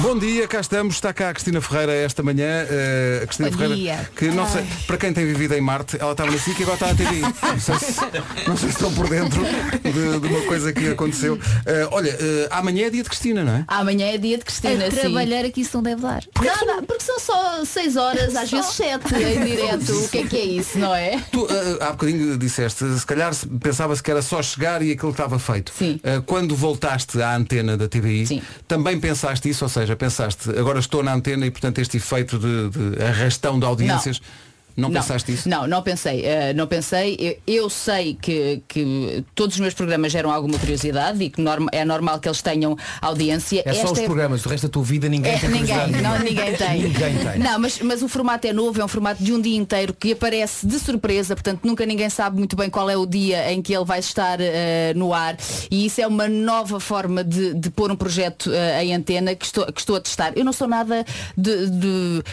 [0.02, 0.96] Bom dia, cá estamos.
[0.96, 2.46] Está cá a Cristina Ferreira esta manhã.
[2.70, 4.10] Eh, a Cristina Bom Ferreira, dia.
[4.16, 6.76] que não sei, para quem tem vivido em Marte, ela estava na SIC e agora
[6.76, 7.20] está a TV.
[7.22, 8.00] Não sei se,
[8.48, 11.40] não sei se estão por dentro de, de uma coisa que aconteceu.
[11.66, 13.64] Eh, olha, eh, amanhã é dia de Cristina, não é?
[13.68, 14.98] Amanhã é dia de Cristina, A sim.
[14.98, 16.24] trabalhar que isso não deve dar.
[16.44, 19.92] Nada, porque são só 6 horas, às vezes 7 em direto.
[19.92, 21.20] O que é que é isso, não é?
[21.32, 25.12] Tu eh, há bocadinho disseste, se calhar se- pensava-se que era só chegar e aquilo
[25.12, 25.72] estava feito.
[25.78, 26.00] Sim.
[26.04, 28.42] Eh, quando voltaste à antena da TVI, Sim.
[28.68, 32.70] também pensaste isso, ou seja, pensaste, agora estou na antena e portanto este efeito de,
[32.70, 34.49] de arrastão de audiências, não,
[34.90, 35.50] pensaste isso?
[35.50, 36.26] Não, não pensei.
[36.26, 37.18] eh, não pensei.
[37.48, 41.70] Eu, eu sei que, que todos os meus programas geram alguma curiosidade e que norma-
[41.72, 43.62] é normal que eles tenham audiência.
[43.66, 46.20] É só Esta os programas, o resto da tua vida ninguém É, tem ninguém, não,
[46.20, 46.82] ninguém tem.
[46.90, 47.40] Ninguém tem.
[47.40, 50.12] Não, mas, mas o formato é novo, é um formato de um dia inteiro que
[50.14, 53.74] aparece de surpresa, portanto nunca ninguém sabe muito bem qual é o dia em que
[53.76, 55.36] ele vai estar eh, no ar
[55.72, 59.46] e isso é uma nova forma de, de pôr um projeto eh, em antena que
[59.46, 60.34] estou, que estou a testar.
[60.36, 61.04] Eu não sou nada
[61.38, 62.24] de, de-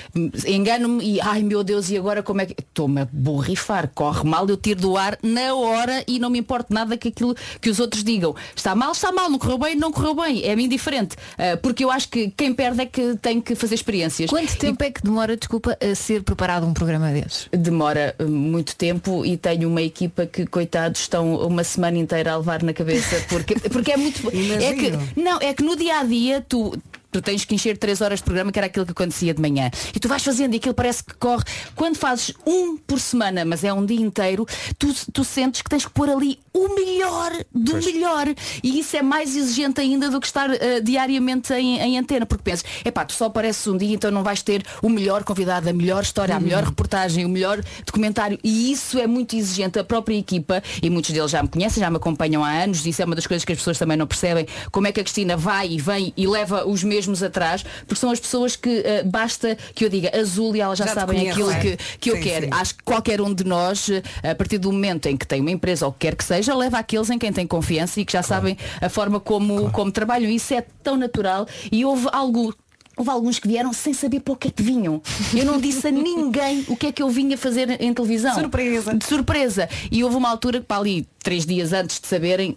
[0.47, 2.57] engano-me e ai meu Deus, e agora como é que.
[2.77, 6.75] Estou-me a borrifar, corre mal, eu tiro do ar na hora e não me importa
[6.75, 8.35] nada que aquilo que os outros digam.
[8.55, 10.45] Está mal, está mal, não correu bem, não correu bem.
[10.45, 11.17] É-me indiferente.
[11.39, 14.29] Eh, porque eu acho que quem perde é que tem que fazer experiências.
[14.29, 17.49] Quanto tempo é que demora, desculpa, a ser preparado um programa desses?
[17.51, 22.37] Demora uh, muito tempo e tenho uma equipa que, coitados, estão uma semana inteira a
[22.37, 24.23] levar na cabeça porque, porque é muito.
[24.31, 26.77] é que, não, é que no dia a dia tu.
[27.17, 29.71] Tu tens que encher 3 horas de programa, que era aquilo que acontecia de manhã.
[29.95, 31.45] E tu vais fazendo e aquilo parece que corre.
[31.75, 34.45] Quando fazes um por semana, mas é um dia inteiro,
[34.79, 38.27] tu, tu sentes que tens que pôr ali o melhor do melhor.
[38.63, 42.27] E isso é mais exigente ainda do que estar uh, diariamente em, em antena.
[42.27, 45.71] Porque pensas, epá, tu só apareces um dia, então não vais ter o melhor convidado,
[45.71, 48.39] a melhor história, a melhor reportagem, o melhor documentário.
[48.45, 49.79] E isso é muito exigente.
[49.79, 53.01] A própria equipa, e muitos deles já me conhecem, já me acompanham há anos, isso
[53.01, 55.35] é uma das coisas que as pessoas também não percebem, como é que a Cristina
[55.35, 59.57] vai e vem e leva os mesmos atrás, porque são as pessoas que uh, basta
[59.75, 61.45] que eu diga azul e elas já, Já sabem conhecem.
[61.45, 62.45] aquilo que, que eu Sim, quero.
[62.47, 62.51] sim.
[62.53, 65.51] Acho que qualquer um de nós, eh, a partir do momento em que tem uma
[65.51, 68.13] empresa ou o que quer que seja, leva aqueles em quem tem confiança e que
[68.13, 70.31] já sabem a forma como, como trabalham.
[70.31, 72.55] Isso é tão natural e houve algo.
[72.99, 75.03] Houve alguns que vieram sem saber para o que é que vinham.
[75.35, 78.35] Eu não disse a ninguém o que é que eu vinha fazer em televisão.
[78.35, 78.95] Surpresa.
[78.95, 79.69] De surpresa.
[79.93, 82.57] E houve uma altura que para ali, três dias antes de saberem,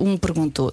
[0.00, 0.72] um perguntou.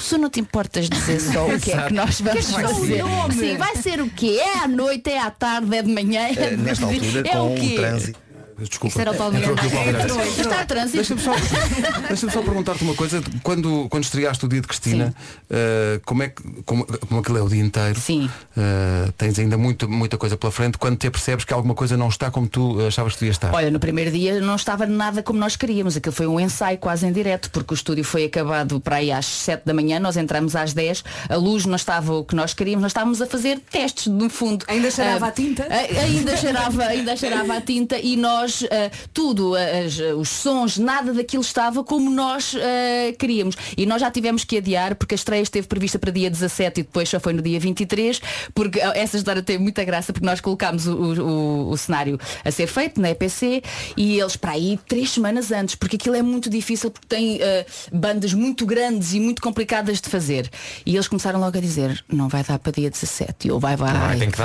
[0.00, 3.02] Se não te importas dizer só o que é que nós vamos o fazer.
[3.32, 4.38] Sim, vai ser o quê?
[4.40, 6.22] É à noite, é à tarde, é de manhã.
[6.28, 7.66] é de- Nesta altura, é com o quê?
[7.72, 8.20] o trânsito.
[8.58, 8.88] Desculpa.
[8.88, 9.66] Isso era o Paulo Entrou Miranda.
[9.68, 10.40] aqui o Paulo Miranda.
[10.42, 10.96] Está a trânsito.
[10.96, 11.32] Deixa-me só,
[12.08, 13.22] deixa só perguntar-te uma coisa.
[13.42, 15.14] Quando, quando estreaste o dia de Cristina,
[15.50, 17.98] eh, como é que como, como aquilo é o dia inteiro?
[18.00, 18.28] Sim.
[18.56, 20.78] eh, tens ainda muita, muita coisa pela frente.
[20.78, 23.52] Quando te apercebes que alguma coisa não está como tu achavas que devia estar?
[23.54, 25.96] Olha, no primeiro dia não estava nada como nós queríamos.
[25.96, 29.26] Aquilo foi um ensaio quase em direto, porque o estúdio foi acabado para aí às
[29.26, 32.82] 7 da manhã, nós entramos às 10, a luz não estava o que nós queríamos,
[32.82, 34.64] nós estávamos a fazer testes, no fundo.
[34.68, 35.66] Ainda cheirava Ah, a tinta?
[35.70, 41.12] ah, ainda cheirava, ainda cheirava a tinta e nós, ah, tudo, as- os sons, nada
[41.12, 43.56] daquilo estava como nós ah, queríamos.
[43.76, 46.82] E nós já tivemos que adiar, porque a estreia esteve prevista para dia 17 e
[46.84, 48.20] depois só foi no dia 23,
[48.54, 52.66] porque essa história tem muita graça, porque nós colocámos o, o- o cenário a ser
[52.66, 53.62] feito na EPC
[53.96, 57.64] e eles para aí três semanas antes, porque aquilo é muito difícil, porque tem ah,
[57.92, 60.48] bandas muito grandes e muito complicadas de fazer.
[60.84, 63.46] E eles começaram logo a dizer, não vai dar para dia 17.
[63.46, 63.92] E eu, vai, vai.
[63.92, 64.36] Vai, Vai, tem que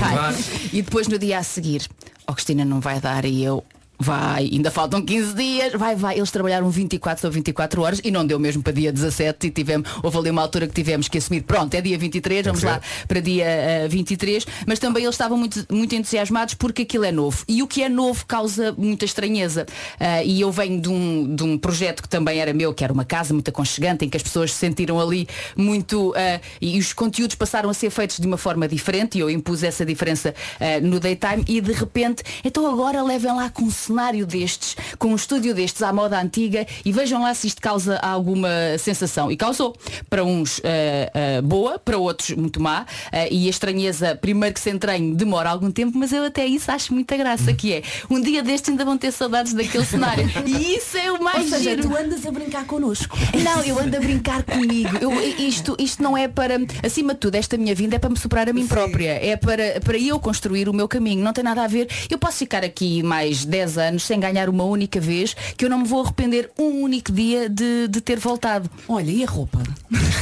[0.00, 0.14] vai.
[0.14, 0.34] dar.
[0.72, 1.86] E depois no dia a seguir,
[2.26, 3.64] ó Cristina não vai dar e eu.
[3.98, 6.16] Vai, ainda faltam 15 dias, vai, vai.
[6.16, 9.88] Eles trabalharam 24 ou 24 horas e não deu mesmo para dia 17 e tivemos,
[10.02, 13.20] houve ali uma altura que tivemos que assumir, pronto, é dia 23, vamos lá para
[13.20, 17.44] dia eh, 23, mas também eles estavam muito, muito entusiasmados porque aquilo é novo.
[17.46, 19.64] E o que é novo causa muita estranheza.
[20.00, 22.92] Ah, e eu venho de um, de um projeto que também era meu, que era
[22.92, 26.12] uma casa muito aconchegante, em que as pessoas se sentiram ali muito.
[26.16, 29.62] ah, e os conteúdos passaram a ser feitos de uma forma diferente e eu impus
[29.62, 30.34] essa diferença
[30.82, 35.54] no daytime e de repente, então agora levem lá com cenário destes, com um estúdio
[35.54, 39.30] destes à moda antiga e vejam lá se isto causa alguma sensação.
[39.30, 39.76] E causou.
[40.10, 42.86] Para uns eh, eh, boa, para outros muito má.
[43.12, 46.70] Eh, e a estranheza, primeiro que se entranhe, demora algum tempo, mas eu até isso
[46.70, 50.24] acho muita graça, que é um dia destes ainda vão ter saudades daquele cenário.
[50.46, 51.88] E isso é o mais Ou seja, giro.
[51.88, 53.16] tu andas a brincar connosco.
[53.42, 54.96] Não, eu ando a brincar comigo.
[55.00, 58.16] Eu- isto, isto não é para, acima de tudo, esta minha vinda é para me
[58.18, 59.10] superar a mim própria.
[59.24, 61.22] É para, para eu construir o meu caminho.
[61.24, 61.88] Não tem nada a ver.
[62.10, 65.78] Eu posso ficar aqui mais 10 anos sem ganhar uma única vez, que eu não
[65.78, 68.70] me vou arrepender um único dia de, de ter voltado.
[68.88, 69.62] Olha, e a roupa?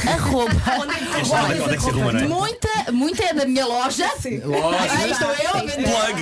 [0.07, 0.53] A roupa.
[1.23, 2.27] É é é?
[2.27, 4.09] Muita, muita é da minha loja.
[4.45, 4.91] Loja.
[4.91, 5.83] Aí estou eu a vender.
[5.83, 6.21] Plug.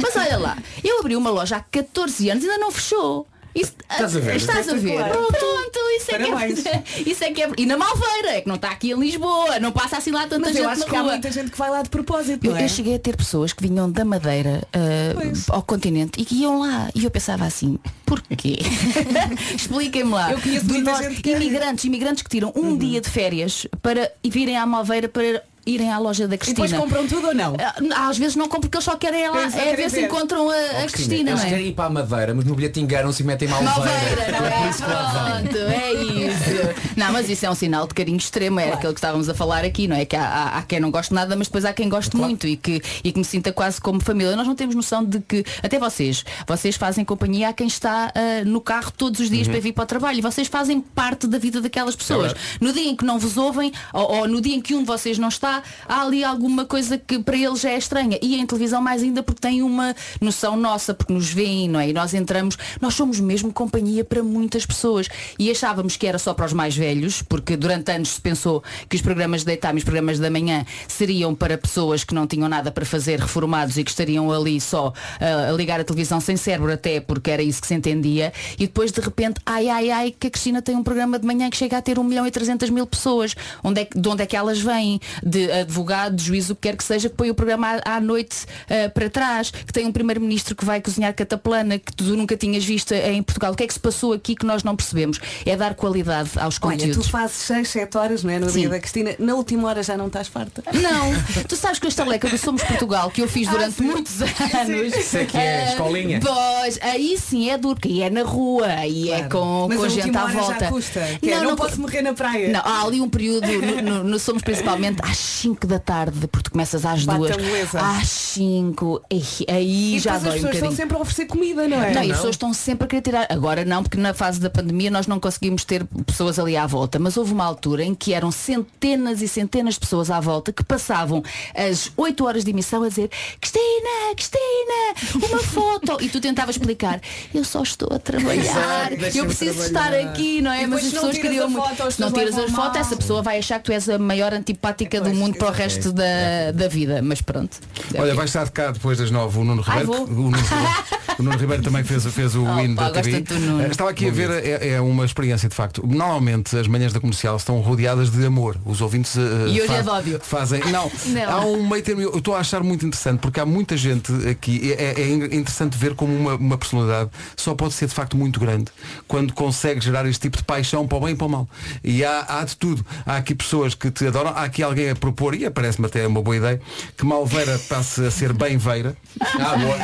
[0.00, 3.26] Mas olha lá, eu abri uma loja há 14 anos e ainda não fechou.
[3.54, 4.36] Isso- Estás a ver?
[4.36, 5.04] Estás a ver?
[5.04, 7.50] Pronto, isso é, que é, isso é que é.
[7.58, 10.40] E na Malveira, é que não está aqui em Lisboa, não passa assim lá tanta
[10.40, 11.10] Mas gente eu acho na que há rua.
[11.12, 12.64] muita gente que vai lá de propósito, Eu, é?
[12.64, 14.78] eu cheguei a ter pessoas que vinham da Madeira ah,
[15.14, 15.50] Pois.
[15.50, 16.88] ao continente e que iam lá.
[16.94, 18.58] E eu pensava assim, porquê?
[19.54, 20.32] Expliquem-me lá.
[20.32, 21.36] Eu conheço Do muita gente que é.
[21.36, 25.98] imigrantes, imigrantes que tiram um dia de férias para virem à Malveira para irem à
[25.98, 26.66] loja da E Cristina.
[26.66, 27.54] depois compram tudo ou não?
[27.94, 29.76] Ah, Às vezes não compram porque eles só querem ir lá, Eles só é querem
[29.76, 30.06] ver se ver.
[30.06, 31.50] encontram a, a Cristina, eles não é?
[31.50, 33.74] querem ir para a Madeira, mas no bilhete enganam-se e metem Malveira.
[33.74, 34.72] Malveira, não É é?
[34.72, 36.94] Pronto, é isso.
[36.96, 39.64] Não, mas isso é um sinal de carinho extremo, era aquilo que estávamos a falar
[39.64, 40.04] aqui, não é?
[40.04, 42.56] Que há, há- há quem não goste nada, mas depois há quem goste muito e
[42.56, 44.34] que, e que me sinta quase como família.
[44.36, 48.44] Nós não temos noção de que, até vocês, vocês fazem companhia a quem está ah,
[48.44, 51.38] no carro todos os dias para vir para o trabalho e vocês fazem parte da
[51.38, 52.34] vida daquelas pessoas.
[52.60, 54.86] No dia em que não vos ouvem, ou, ou no dia em que um de
[54.86, 55.51] vocês não está,
[55.88, 58.18] há ali alguma coisa que para eles já é estranha.
[58.22, 61.88] E em televisão mais ainda porque tem uma noção nossa, porque nos veem, não é?
[61.88, 65.08] E nós entramos, nós somos mesmo companhia para muitas pessoas.
[65.38, 68.96] E achávamos que era só para os mais velhos, porque durante anos se pensou que
[68.96, 72.48] os programas de daytime e os programas da manhã seriam para pessoas que não tinham
[72.48, 76.36] nada para fazer, reformados e que estariam ali só ah, a ligar a televisão sem
[76.36, 78.32] cérebro até, porque era isso que se entendia.
[78.58, 81.50] E depois de repente, ai ai ai, que a Cristina tem um programa de manhã
[81.50, 83.34] que chega a ter 1 milhão e 300 mil pessoas.
[83.62, 85.00] Onde é, de onde é que elas vêm?
[85.22, 88.00] De advogado, de juiz, o que quer que seja, que põe o programa à, à
[88.00, 92.36] noite ah, para trás, que tem um primeiro-ministro que vai cozinhar cataplana, que tu nunca
[92.36, 93.52] tinhas visto em Portugal.
[93.52, 95.18] O que é que se passou aqui que nós não percebemos?
[95.46, 97.08] É dar qualidade aos Olha, tu conteúdos.
[97.08, 98.38] fazes 6, 7 horas, não é?
[98.38, 98.60] No Sim.
[98.60, 99.14] dia da Cristina.
[99.18, 100.62] Na última hora já não estás farta.
[100.72, 104.96] Não, tu sabes que a estaleca do Somos Portugal, que eu fiz durante muitos anos.
[104.96, 106.20] Isso é que é ah, escolinha.
[106.20, 109.88] Pois, aí sim é duro, aí é na rua, aí é com, Mas com a
[109.88, 110.60] gente à volta.
[110.60, 111.00] já custa.
[111.20, 112.48] Que é, não, posso morrer na praia.
[112.50, 116.44] Não, há ali um período, no, no- no Somos principalmente às 5 da tarde, porque
[116.44, 117.32] tu começas às Bate duas.
[117.32, 117.80] a beleza.
[117.80, 119.02] Às 5,
[119.48, 121.92] aí E já depois as dói um pessoas estão sempre a oferecer comida, não é?
[121.92, 123.26] Não, e as pessoas estão sempre a querer tirar.
[123.30, 126.98] Agora não, porque na fase da pandemia nós não conseguimos ter pessoas ali à volta.
[126.98, 130.62] Mas houve uma altura em que eram centenas e centenas de pessoas à volta que
[130.64, 131.22] passavam
[131.54, 133.10] as 8 horas de emissão a dizer
[133.40, 135.96] Cristina, Cristina, uma foto.
[136.00, 137.00] E tu tentavas explicar,
[137.34, 140.62] eu só estou a trabalhar, Exato, eu preciso trabalhar." estar aqui, não é?
[140.62, 141.64] E Mas as não pessoas queriam muito.
[141.76, 143.98] foto, Se não pessoas tiras a foto, essa pessoa vai achar que tu és a
[143.98, 147.00] maior antipática do Pois, mundo para o resto da, da vida.
[147.02, 147.56] Mas pronto.
[147.96, 150.06] Olha, vai estar de cá depois das nove o Nuno Ai, Ribeiro.
[150.06, 150.06] vou.
[150.06, 150.72] o, Nuno Ribeiro
[151.18, 153.18] o Nuno Ribeiro também fez, fez o Oh, hino da TV.
[153.62, 155.86] Eh, Estava aqui a ver, é, é uma experiência de facto.
[155.86, 158.56] Normalmente as manhãs da comercial estão rodeadas de amor.
[158.64, 160.20] Os ouvintes eh, E hoje faz- é de ódio.
[160.22, 160.60] fazem.
[160.70, 161.30] Não, Não.
[161.30, 162.00] há um meio termo.
[162.02, 164.72] Eu estou a achar muito interessante porque há muita gente aqui.
[164.72, 168.66] É, é interessante ver como uma, uma personalidade só pode ser de facto muito grande
[169.06, 171.48] quando consegue gerar este tipo de paixão para o bem e para o mal.
[171.84, 172.84] E há, há de tudo.
[173.06, 174.30] Há aqui pessoas que te adoram.
[174.30, 176.60] Há aqui alguém a propor, e parece-me até uma boa ideia,
[176.96, 178.96] que Malveira passe a ser bem-veira.
[179.20, 179.76] Ah, boa.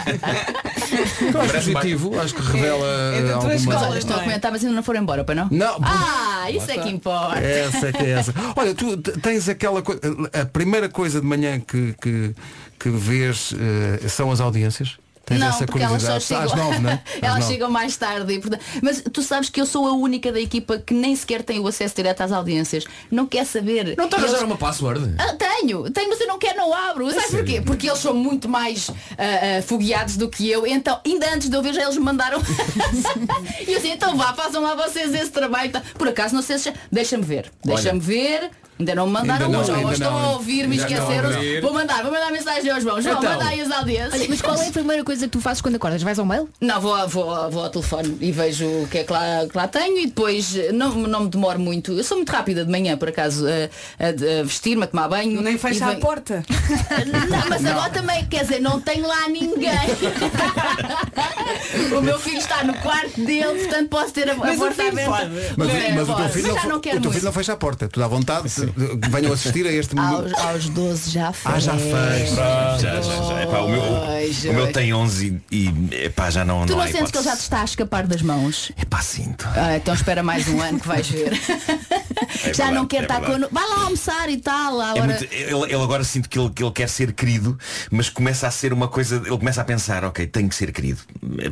[1.32, 3.54] Eu acho positivo, acho que revela É da tua alguma...
[3.54, 3.88] escola.
[3.88, 4.24] Olha, estão a é?
[4.24, 5.48] comentar, mas ainda não foram embora, para não?
[5.50, 7.38] Não, Ah, isso é que importa.
[7.40, 8.34] essa é que é essa.
[8.56, 10.00] Olha, tu tens aquela coisa.
[10.32, 12.34] A primeira coisa de manhã que, que,
[12.78, 13.54] que vês
[14.02, 14.96] eh, são as audiências?
[15.28, 16.94] Tens não, essa porque elas só chegam, Às nove, não é?
[17.16, 17.52] Às elas nove.
[17.52, 18.32] chegam mais tarde.
[18.32, 21.42] e, portanto- Mas tu sabes que eu sou a única da equipa que nem sequer
[21.42, 22.84] tem o acesso direto às audiências.
[23.10, 23.94] Não quer saber.
[23.96, 25.14] Não está a arranjar uma password?
[25.18, 27.10] Ah, tenho, tenho, mas eu não quero, não abro.
[27.12, 27.60] Sabe porquê?
[27.60, 30.66] Porque eles são muito mais ah, ah, fogueados do que eu.
[30.66, 32.40] Então, ainda antes de eu ver, já eles me mandaram.
[33.66, 35.70] e eu assim, então vá, façam lá vocês esse trabalho.
[35.96, 36.72] Por acaso, não sei se.
[36.90, 37.50] Deixa-me ver.
[37.64, 38.50] Deixa-me ver.
[38.78, 39.92] Ainda não me mandaram Ainda não, hoje.
[39.94, 40.18] estão não.
[40.18, 41.30] a ouvir, me não esqueceram.
[41.62, 43.00] Vou mandar, vou mandar mensagem ao João.
[43.00, 43.30] João, Então.
[43.32, 44.26] manda aí as audiências.
[44.28, 46.02] Mas qual é a primeira coisa que tu fazes quando acordas?
[46.02, 46.48] Vais ao mail?
[46.60, 49.66] Não, vou, vou, vou ao telefone e vejo o que é que lá, que lá
[49.66, 51.92] tenho e depois eh, não, não me demoro muito.
[51.92, 55.40] Eu sou muito rápida de manhã, por acaso, a, a- a vestir-me, a tomar banho.
[55.42, 56.44] Nem fecha a porta.
[57.28, 59.72] Não, mas agora também, quer dizer, não tem lá ninguém.
[61.96, 64.74] o meu filho está no quarto dele, portanto posso ter a, a Mas o porta
[64.82, 65.30] filho aberta.
[65.56, 67.56] Mas, É, mas o teu filho, Mas não, não o teu filho não fecha a
[67.56, 67.88] porta.
[67.88, 68.48] Tu dá vontade,
[69.10, 71.54] venham assistir a este Aos, aos 12 já fez.
[71.54, 72.30] Ah, já fez.
[72.30, 73.42] Já, já, já.
[73.42, 76.84] Epá, o, meu, Pois, o meu tem 11 e, e epá, já não, Tu não
[76.84, 78.72] não sentes que ele já te está a escapar das mãos?
[78.80, 79.46] Epá, sinto.
[79.54, 81.32] Ah, então espera mais um ano que vais ver.
[82.20, 83.38] É já verdade, não quer é estar com.
[83.50, 84.80] Vai lá almoçar e tal.
[84.82, 87.58] É hora- muito- ele, ele agora sinto que ele, que ele quer ser querido,
[87.90, 91.00] mas começa a ser uma coisa, ele começa a pensar, ok, tenho que ser querido.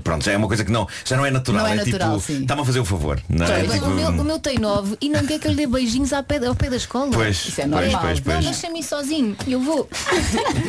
[0.02, 1.64] Pronto, já é uma coisa que não, já não é natural.
[1.64, 2.42] Não é natural, tipo, sim.
[2.42, 3.20] está-me a fazer o favor.
[3.28, 3.62] Não é?
[3.62, 6.12] Tipo, o, meu, o meu tem nove e não quer que eu lhe dê beijinhos
[6.12, 7.10] ao pé, ao pé da escola.
[7.12, 8.00] Pois, Isso é pois, normal.
[8.02, 8.36] pois, pois.
[8.36, 9.36] Não, deixa-me ir sozinho.
[9.46, 9.88] Eu vou.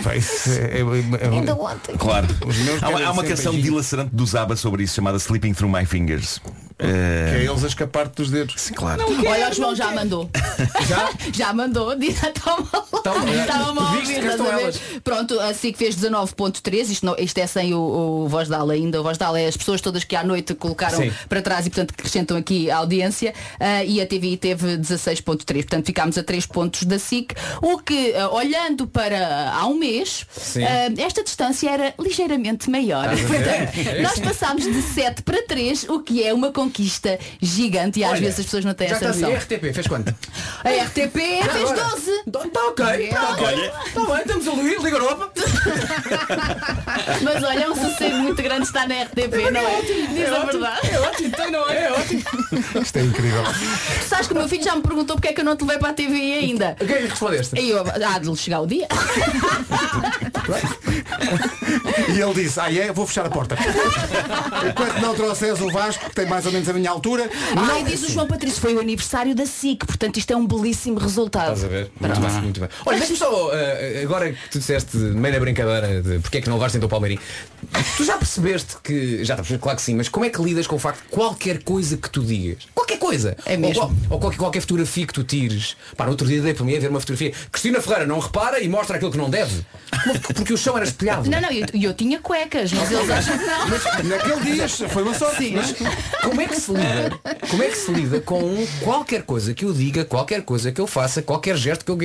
[0.07, 1.95] É- é- é- Ainda ontem.
[1.97, 2.27] Claro.
[2.81, 3.63] Há há uma canção beijinhos.
[3.63, 6.39] dilacerante do Zaba sobre isso, chamada Sleeping Through My Fingers.
[6.79, 8.53] Eh, Que é eles a escapar dos dedos.
[8.57, 9.03] Sim, claro.
[9.27, 10.29] Olha, o João já mandou.
[10.87, 11.09] Já?
[11.33, 11.95] já mandou.
[11.95, 12.61] Diz- Estava
[13.41, 14.61] Estava-me a ouvir, que estás a ver?
[14.63, 14.81] elas?
[15.03, 17.79] Pronto, a SIC fez 19.3, isto, não- isto é sem o,
[18.23, 18.99] o Voz Dal ainda.
[18.99, 21.11] O Voz Dal é as pessoas todas que à noite colocaram Sim.
[21.29, 25.85] para trás e portanto acrescentam aqui a audiência ah, e a TVI teve 16.3, portanto
[25.85, 30.25] ficámos a 3 pontos da SIC, o que ah, olhando para há um mês,
[30.57, 33.05] ah, esta distância era ligeiramente maior.
[33.07, 33.11] A?
[33.11, 38.03] Portanto, É nós passámos de 7 para 3, o que é uma conquista gigante e
[38.03, 39.31] às Olha, vezes as pessoas não têm já essa noção.
[39.31, 40.13] em RTP, fez quanto?
[40.63, 41.89] A RTP Já fez agora.
[41.89, 42.11] 12.
[42.47, 43.47] Está ok, está ok.
[43.87, 45.31] Está bem, estamos a Luís, Liga Europa.
[47.21, 49.81] Mas olha, é um sossego muito grande estar na RTP, não é?
[49.81, 50.89] Diz a verdade.
[50.91, 51.83] É ótimo, tem, não é?
[51.85, 52.23] É ótimo.
[52.81, 53.43] Isto é incrível.
[54.07, 55.77] Sabes que o meu filho já me perguntou porque é que eu não te levei
[55.79, 56.75] para a TV ainda.
[56.79, 57.59] O que é que respondeste?
[57.59, 58.87] E eu, há de lhe chegar o dia.
[62.09, 63.55] E ele disse, ah é, vou fechar a porta.
[64.69, 68.03] Enquanto não trouxeres o Vasco, que tem mais ou menos a minha altura, Ai, diz
[68.03, 71.53] o João Patrício, foi o aniversário da SIC, portanto isto é um belíssimo resultado.
[71.53, 71.91] Estás a ver?
[71.99, 72.69] Muito bem, muito bem.
[72.85, 76.49] Olha, deixa-me só, eh, agora que tu disseste meio na brincadeira de porque é que
[76.49, 77.19] não levaste então o Palmeirim,
[77.95, 80.75] tu já percebeste que, já está, claro que sim, mas como é que lidas com
[80.75, 82.67] o facto de qualquer coisa que tu digas,
[83.07, 83.83] coisa, É mesmo.
[83.83, 86.75] ou, ou qualquer, qualquer fotografia que tu tires, pá, no outro dia dei para mim
[86.75, 89.65] a ver uma fotografia, Cristina Ferreira não repara e mostra aquilo que não deve,
[90.35, 91.29] porque o chão era espelhado.
[91.29, 94.09] Não, não, e eu, eu tinha cuecas, mas eles acham que não.
[94.09, 95.37] naquele dia foi uma sorte.
[95.37, 95.53] Sim.
[95.55, 95.73] mas-
[96.21, 97.19] Como é que se lida?
[97.49, 100.87] Como é que se lida com qualquer coisa que eu diga, qualquer coisa que eu
[100.87, 101.97] faça, qualquer gesto que eu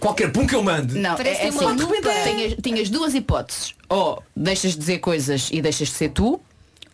[0.00, 0.98] qualquer pum que eu mande?
[0.98, 3.74] Não, Parece é, é uma assim, tinhas, tinhas duas hipóteses.
[3.88, 6.40] Ou deixas de dizer coisas e deixas de ser tu,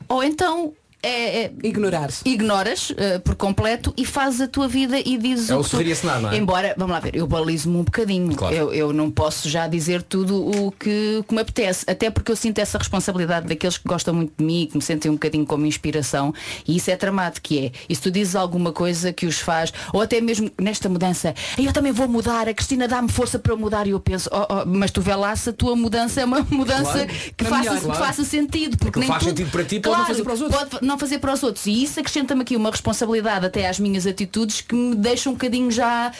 [0.08, 0.72] ou então
[1.02, 2.22] é, é- Ignorar-se.
[2.28, 5.70] ignoras eh, por completo e fazes a tua vida e dizes É o o que
[5.70, 6.36] tu- assinar, não é?
[6.36, 8.34] Embora, vamos lá ver, eu balizo-me um bocadinho.
[8.36, 8.54] Claro.
[8.54, 10.36] Eu, eu não posso já dizer tudo
[10.66, 11.84] o que, que me apetece.
[11.88, 15.10] Até porque eu sinto essa responsabilidade daqueles que gostam muito de mim, que me sentem
[15.10, 16.32] um bocadinho como inspiração.
[16.66, 17.72] E isso é tramado, que é.
[17.88, 21.66] E se tu dizes alguma coisa que os faz, ou até mesmo nesta mudança, "Ei,
[21.66, 24.66] eu também vou mudar, a Cristina dá-me força para mudar e eu penso, "Oh, oh,
[24.66, 27.08] mas tu vê lá se a tua mudança é uma mudança Claro.
[27.36, 28.04] que, faça, melhor, que claro.
[28.04, 28.76] faça sentido.
[28.78, 30.62] Porque Aquilo nem faz tudo- sentido para ti, pode não fazer para os outros.
[30.70, 31.66] pode não fazer para os outros.
[31.66, 35.70] E isso acrescenta-me aqui uma responsabilidade até às minhas atitudes que me deixa um bocadinho
[35.70, 36.12] já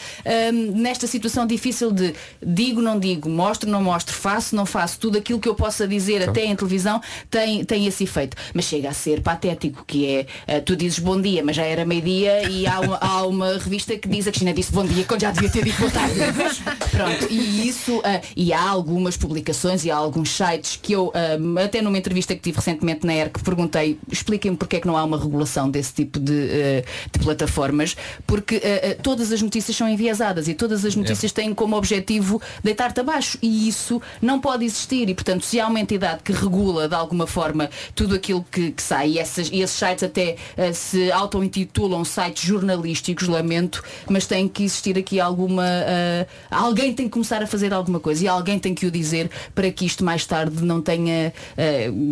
[0.53, 4.99] hum, nesta situação difícil de digo, não digo, mostro, não mostro, faço, não faço.
[4.99, 7.01] Tudo aquilo que eu possa dizer até em televisão
[7.31, 8.37] tem, tem esse efeito.
[8.55, 11.85] Mas chega a ser patético, que é eh, tu dizes bom dia, mas já era
[11.85, 15.21] meio-dia e há uma, há uma revista que diz a Cristina disse bom dia quando
[15.21, 16.15] já devia ter dito boa tarde.
[16.91, 21.63] Pronto, e isso, ah, e há algumas publicações e há alguns sites que eu, ah,
[21.65, 25.03] até numa entrevista que tive recentemente na ERC, perguntei, expliquem-me porque é que não há
[25.05, 27.97] uma regulação desse tipo de, ah, de plataformas,
[28.27, 32.41] porque ah, ah, todas as notícias são enviesadas e todas as notícias têm como objetivo
[32.63, 33.39] deitar-te abaixo.
[33.43, 35.09] E isso não pode existir.
[35.09, 38.83] E portanto se há uma entidade que regula de alguma forma tudo aquilo que, que
[38.83, 44.47] sai e, essas- e esses sites até ah, se auto-intitulam sites jornalísticos, lamento, mas tem
[44.49, 48.59] que existir aqui alguma ah, alguém tem que começar a fazer alguma coisa e alguém
[48.59, 51.63] tem que o dizer para que isto mais tarde não tenha ah,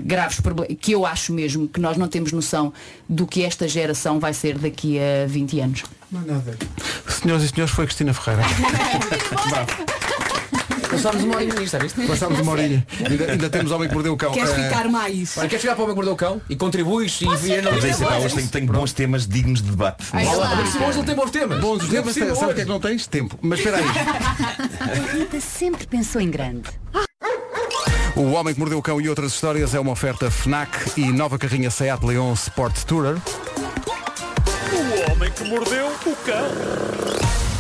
[0.05, 2.73] graves problemas que eu acho mesmo que nós não temos noção
[3.09, 6.57] do que esta geração vai ser daqui a 20 anos Não nada.
[7.09, 8.43] Senhoras e senhores, foi Cristina Ferreira.
[10.91, 12.05] Passámos uma horinha nisto, viste?
[12.07, 12.85] Passámos uma horinha.
[13.09, 14.33] Ainda, ainda temos homem que mordeu o cão.
[14.33, 15.39] Queres Eh, ficar mais?
[15.39, 17.91] Olha, queres chegar para o Homem que Mordeu o Cão e contribuis e Mas é
[17.91, 20.05] isso, pá, hoje tenho, tenho bons temas dignos de debate.
[20.13, 20.57] Ai, Olha, lá.
[20.57, 21.61] mas hoje ele tem bons temas.
[21.61, 22.55] Bons temas, sabe o que é hoje.
[22.57, 23.07] que não tens?
[23.07, 23.39] Tempo.
[23.41, 23.85] Mas espera aí.
[24.81, 26.69] A Rita sempre pensou em grande.
[28.17, 31.39] O Homem que Mordeu o Cão e outras histórias é uma oferta FNAC e nova
[31.39, 33.17] carrinha Seat Leon Sport Tourer.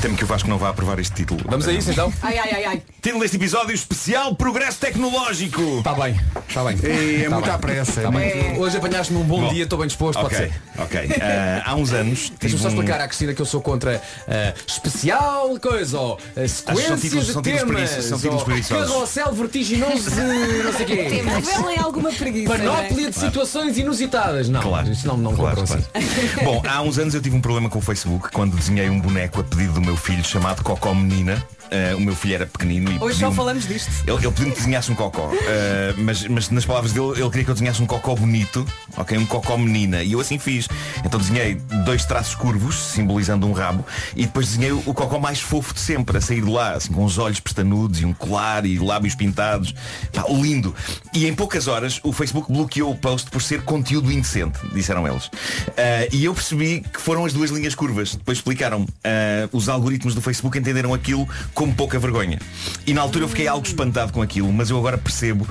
[0.01, 1.43] Temo que o Vasco não vá aprovar este título.
[1.47, 2.11] Vamos a isso então?
[2.23, 2.83] Ai, ai, ai, ai.
[3.03, 5.79] Título deste episódio especial Progresso Tecnológico.
[5.79, 6.79] Está bem, está bem.
[6.83, 7.61] E é Tá muita bem.
[7.61, 8.01] pressa.
[8.03, 8.59] Tá bem.
[8.59, 9.49] Hoje apanhaste-me um bom, Bom.
[9.53, 10.83] dia, estou bem disposto, pode Ok, ser.
[10.83, 11.09] ok.
[11.21, 15.59] Ah, há uns anos Deixa-me só explicar à Cristina que eu sou contra ah, especial
[15.61, 18.91] coisa, ou ah, sequência títulos- de são títulos temas, preguiçosos, são títulos ou preguiçosos.
[18.93, 21.03] carrossel vertiginoso de não sei o quê.
[21.25, 22.55] Revelem alguma preguiça.
[22.55, 22.57] é?
[22.59, 24.49] Panóplia de situações inusitadas.
[24.49, 24.91] Não, Claro.
[24.91, 25.87] isso não, não Claro, compram assim.
[26.35, 26.45] claro.
[26.45, 29.41] Bom, há uns anos eu tive um problema com o Facebook quando desenhei um boneco
[29.41, 31.43] a pedido do meu meu filho chamado Cocó Menina.
[31.73, 33.89] Eh, o meu filho era pequenino e Hoje só falamos disto.
[34.05, 35.31] ele, ele pediu-me que desenhasse um cocó.
[35.33, 38.67] Eh, mas, mas nas palavras dele ele queria que eu desenhasse um cocó bonito
[38.97, 40.03] Ok, um cocó menina.
[40.03, 40.67] E eu assim fiz.
[41.05, 43.87] Então desenhei dois traços curvos Simbolizando um rabo
[44.17, 47.05] E depois desenhei o cocó mais fofo de sempre A sair de lá, assim com
[47.05, 49.73] os olhos pestanudos E um colar e lábios pintados.
[50.13, 50.75] Pá, lindo.
[51.15, 55.31] E em poucas horas o Facebook bloqueou o post Por ser conteúdo indecente Disseram eles.
[55.77, 58.17] Eh, E eu percebi que foram as duas linhas curvas.
[58.17, 62.39] Depois explicaram eh, Os algoritmos do Facebook entenderam aquilo como pouca vergonha.
[62.87, 65.47] E na altura eu fiquei algo espantado com aquilo Mas eu agora percebo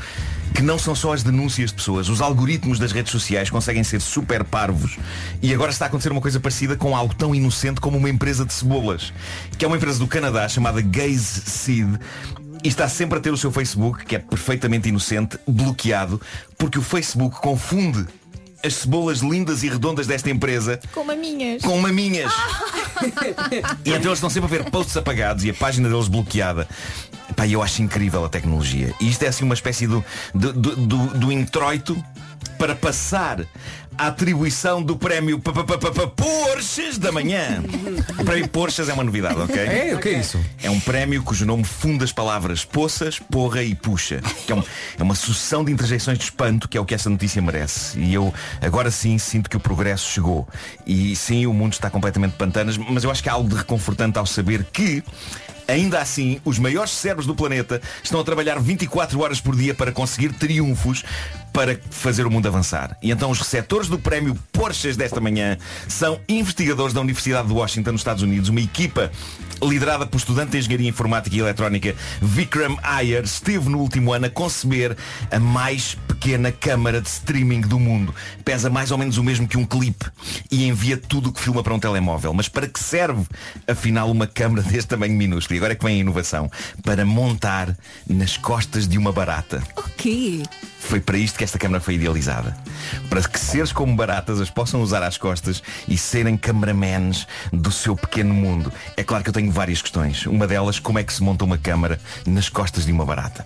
[0.53, 2.09] que não são só as denúncias de pessoas.
[2.09, 4.97] Os algoritmos das redes sociais conseguem ser super parvos.
[5.41, 8.45] E agora está a acontecer uma coisa parecida com algo tão inocente como uma empresa
[8.45, 9.13] de cebolas
[9.57, 11.99] Que é uma empresa do Canadá chamada Gaze Seed
[12.61, 16.19] e está sempre a ter o seu Facebook, que é perfeitamente inocente, bloqueado,
[16.57, 18.05] porque o Facebook confunde
[18.63, 21.61] as cebolas lindas e redondas desta empresa Com maminhas.
[21.61, 22.31] com maminhas.
[23.85, 26.67] E então eles estão sempre a ver posts apagados e a página deles bloqueada.
[27.35, 28.93] Pá, eu acho incrível a tecnologia.
[28.99, 30.03] E isto é assim uma espécie do,
[30.35, 31.95] do, do, do- do introito
[32.57, 33.45] para passar
[33.99, 35.41] a atribuição do prémio
[36.15, 37.61] Porsches da manhã.
[38.17, 39.57] O prémio Porsches é uma novidade, ok?
[39.61, 40.39] É, o que é isso?
[40.63, 44.21] É um prémio cujo nome funde as palavras poças, porra e puxa.
[44.45, 44.63] Que é, um-
[44.97, 47.99] é uma sucessão de interjeições de espanto que é o que esta notícia merece.
[47.99, 50.47] E eu agora sim sinto que o progresso chegou.
[50.87, 53.55] E sim, o mundo está completamente de pantanas, mas eu acho que há algo de
[53.55, 55.03] reconfortante ao saber que
[55.67, 59.91] Ainda assim, os maiores cérebros do planeta estão a trabalhar 24 horas por dia para
[59.91, 61.03] conseguir triunfos
[61.53, 62.97] para fazer o mundo avançar.
[63.01, 67.91] E então os receptores do prémio Porsches desta manhã são investigadores da Universidade de Washington,
[67.91, 69.11] nos Estados Unidos, uma equipa
[69.61, 74.29] liderada por estudante de Engenharia Informática e Eletrónica Vikram Iyer, esteve no último ano a
[74.29, 74.95] conceber
[75.29, 78.13] a mais pequena câmara de streaming do mundo.
[78.43, 80.05] Pesa mais ou menos o mesmo que um clipe
[80.51, 82.33] e envia tudo o que filma para um telemóvel.
[82.33, 83.25] Mas para que serve,
[83.67, 85.55] afinal, uma câmara deste tamanho minúsculo?
[85.55, 86.49] E agora é que vem a inovação.
[86.83, 87.75] Para montar
[88.07, 89.63] nas costas de uma barata.
[89.77, 90.43] O quê?
[90.79, 92.55] Foi para isto que esta câmara foi idealizada.
[93.09, 97.95] Para que seres como baratas as possam usar às costas e serem cameramans do seu
[97.95, 98.71] pequeno mundo.
[98.97, 100.25] É claro que eu tenho várias questões.
[100.25, 103.45] Uma delas, como é que se monta uma câmara nas costas de uma barata?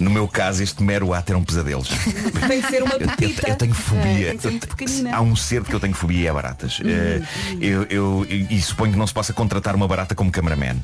[0.00, 1.88] No meu caso, este mero ato eram pesadelos.
[2.48, 4.30] Tem que ser uma Eu, eu- eu tenho fobia.
[4.30, 4.60] É, tem
[5.06, 6.78] Eu- há um ser de que eu tenho fobia e é baratas.
[6.84, 7.20] Eh,
[7.60, 10.76] eu, eu- e suponho que não se possa contratar uma barata como cameraman.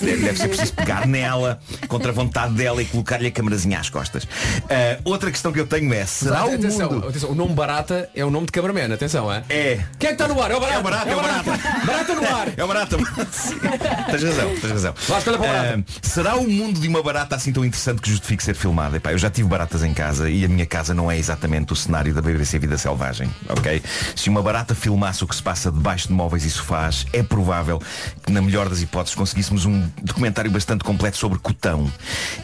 [0.00, 4.26] Deve, ser preciso pegar nela, contra a vontade dela e colocar-lhe a camarazinha às costas.
[4.68, 7.08] Eh, outra questão que eu tenho é, será o atenção, mundo...
[7.08, 9.42] atenção, o nome barata é o nome de cameraman, atenção, é?
[9.48, 9.80] É.
[9.98, 10.50] Quem é que está no ar?
[10.50, 10.74] É o barata.
[10.74, 11.86] É o barata, é o barata.
[11.86, 12.48] Barata no ar.
[12.56, 12.96] É o barata.
[14.10, 14.94] tens razão, tens razão.
[15.08, 15.84] Lá, barata.
[15.86, 18.96] Ah, será o mundo de uma barata assim tão interessante que justifique ser filmada?
[18.96, 21.76] Epá, eu já tive baratas em casa e a minha casa não é exatamente o
[21.76, 23.82] cenário da BBC Vida Selvagem, ok?
[24.14, 27.80] Se uma barata filmasse o que se passa debaixo de móveis e sofás, é provável
[28.24, 31.90] que na melhor das hipóteses conseguíssemos um documentário bastante completo sobre cotão.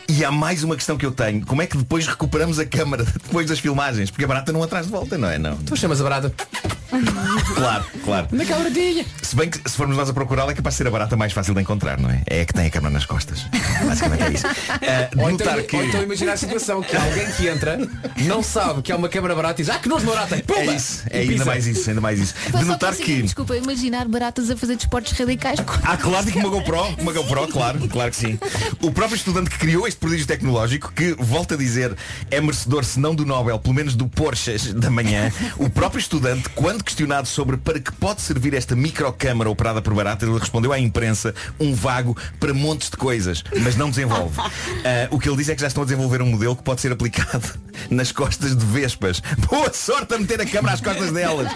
[0.08, 1.44] E há mais uma questão que eu tenho.
[1.44, 4.10] Como é que depois recuperamos a câmara depois das filmagens?
[4.10, 5.38] Porque a barata não atrás de volta, não é?
[5.38, 5.56] Não.
[5.56, 6.32] Tu chamas a barata.
[7.54, 8.28] Claro, claro.
[8.32, 9.04] Na cabradinha.
[9.22, 11.32] Se bem que se formos nós a procurá-la é capaz de ser a barata mais
[11.32, 12.22] fácil de encontrar, não é?
[12.26, 13.46] É a que tem a câmara nas costas.
[13.86, 14.46] Basicamente é isso.
[14.46, 15.76] Ah, Ou então, notar que...
[15.76, 17.78] ou então imaginar a situação que há alguém que entra,
[18.26, 20.36] não sabe que há uma câmara barata e diz, ah, que de barata.
[20.46, 20.60] Pumba!
[20.60, 21.44] É isso, é ainda pisa.
[21.44, 22.34] mais isso, ainda mais isso.
[22.50, 23.22] Só De notar consigo, que.
[23.22, 25.58] Desculpa, imaginar baratas a fazer desportos radicais.
[25.82, 28.38] Ah, claro que uma GoPro, uma GoPro, claro, claro que sim.
[28.82, 31.96] O próprio estudante que criou este prodígio tecnológico, que, volta a dizer,
[32.30, 36.48] é merecedor, se não do Nobel, pelo menos do Porsche da manhã, o próprio estudante,
[36.50, 40.78] quando questionado sobre para que pode servir esta microcâmara operada por barata, ele respondeu à
[40.78, 44.34] imprensa um vago para montes de coisas, mas não desenvolve.
[44.84, 46.80] Ah, o que ele diz é que já estão a desenvolver um modelo que pode
[46.80, 47.58] ser aplicado
[47.88, 49.22] nas costas de vespas.
[49.48, 51.50] Boa sorte a meter a câmara às costas delas.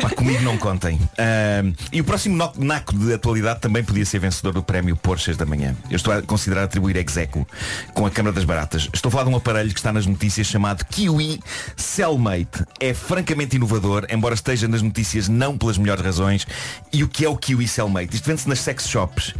[0.00, 0.98] Pá, comigo não contem.
[1.18, 1.62] Ah,
[1.92, 5.76] e o próximo naco de atualidade também podia ser vencedor do prémio Porsches da manhã.
[5.90, 7.46] Eu estou a considerar atribuir execo
[7.92, 8.88] com a Câmara das Baratas.
[8.92, 11.40] Estou a falar de um aparelho que está nas notícias chamado Kiwi
[11.76, 12.64] Cellmate.
[12.80, 16.46] É francamente inovador, embora esteja nas notícias não pelas melhores razões.
[16.92, 18.14] E o que é o Kiwi Cellmate?
[18.14, 19.34] Isto vende-se nas sex shops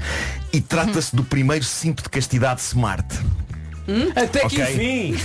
[0.52, 3.06] e trata-se do primeiro cinto de castidade smart.
[4.14, 5.14] Até que Ok.
[5.14, 5.16] enfim.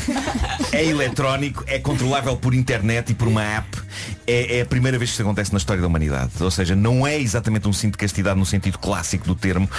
[0.71, 3.77] É eletrónico, é controlável por internet e por uma app.
[4.25, 6.31] É, é a primeira vez que isto acontece na história da humanidade.
[6.39, 9.69] Ou seja, não é exatamente um cinto de castidade no sentido clássico do termo.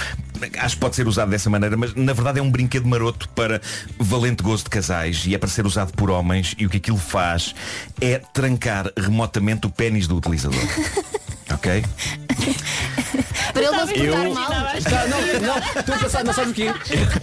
[0.57, 3.61] Acho que pode ser usado dessa maneira, mas na verdade é um brinquedo maroto para
[3.99, 6.97] valente gozo de casais e é para ser usado por homens e o que aquilo
[6.97, 7.53] faz
[8.01, 10.59] é trancar remotamente o pênis do utilizador.
[11.51, 11.83] Ok?
[13.59, 14.49] Para ele não se portar Eu- mal.
[14.49, 16.73] Tá, não, não, estou a pensar, não sabes o quê?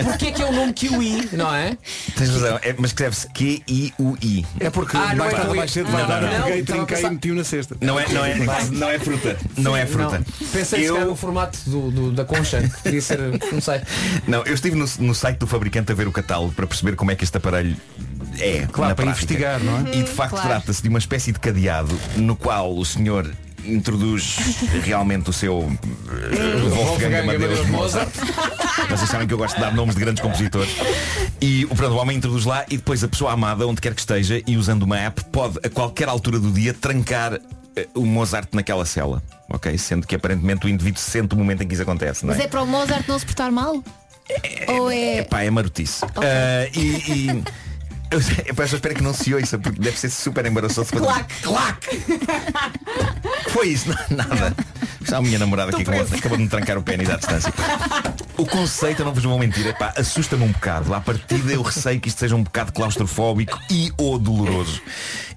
[0.03, 1.76] Porquê que é o nome Kiwi, não é?
[2.16, 4.47] Tens razão, é- mas escreve-se Q-I-U-I.
[4.61, 6.20] É porque Ah, não mais é tarde cedo Não, vai não, dar.
[6.22, 7.76] não, Peguei, estava a trinquei e meti-o na cesta.
[7.80, 8.34] Não é, não é,
[8.72, 9.37] não é fruta.
[9.57, 10.18] Não é fruta.
[10.18, 10.49] Não.
[10.49, 12.61] Pensei calhar no formato do, do- da concha.
[12.62, 13.18] que Podia ser,
[13.53, 13.80] não sei.
[14.26, 17.11] Não, eu estive no, no site do fabricante a ver o catálogo para perceber como
[17.11, 17.76] é que este aparelho
[18.39, 18.66] é.
[18.70, 19.11] Claro, na para prática.
[19.11, 19.97] investigar, não é?
[19.97, 20.49] E de facto claro.
[20.49, 23.30] trata-se de uma espécie de cadeado no qual o senhor
[23.68, 24.36] introduz
[24.82, 28.10] realmente o seu eh, Wolfgang Amadeus Mozart.
[28.88, 30.70] Vocês sabem que eu gosto de dar nomes de grandes compositores.
[31.40, 34.00] E o, pronto, o homem introduz lá e depois a pessoa amada, onde quer que
[34.00, 37.34] esteja, e usando uma app, pode a qualquer altura do dia trancar
[37.76, 39.22] eh, o Mozart naquela cela.
[39.48, 39.76] Ok?
[39.78, 42.24] Sendo que aparentemente o indivíduo sente o momento em que isso acontece.
[42.24, 43.82] Não Mas é para o Mozart não se portar mal?
[44.68, 45.22] Ou é.
[45.22, 46.04] Pá, é marotice.
[46.16, 47.44] Ah, e, e
[48.11, 50.90] eu, eu só espero que não se ouça, porque deve ser super embaraçoso.
[50.92, 51.42] Clac.
[51.42, 51.86] Clac!
[53.50, 54.54] Foi isso, não- nada.
[55.00, 57.52] Está a minha namorada aqui que acabou de me trancar o pênis à distância.
[58.36, 60.92] O conceito, eu não vos vou mentir, pá, assusta-me um bocado.
[60.92, 64.80] À partida eu receio que isto seja um bocado claustrofóbico e ou doloroso.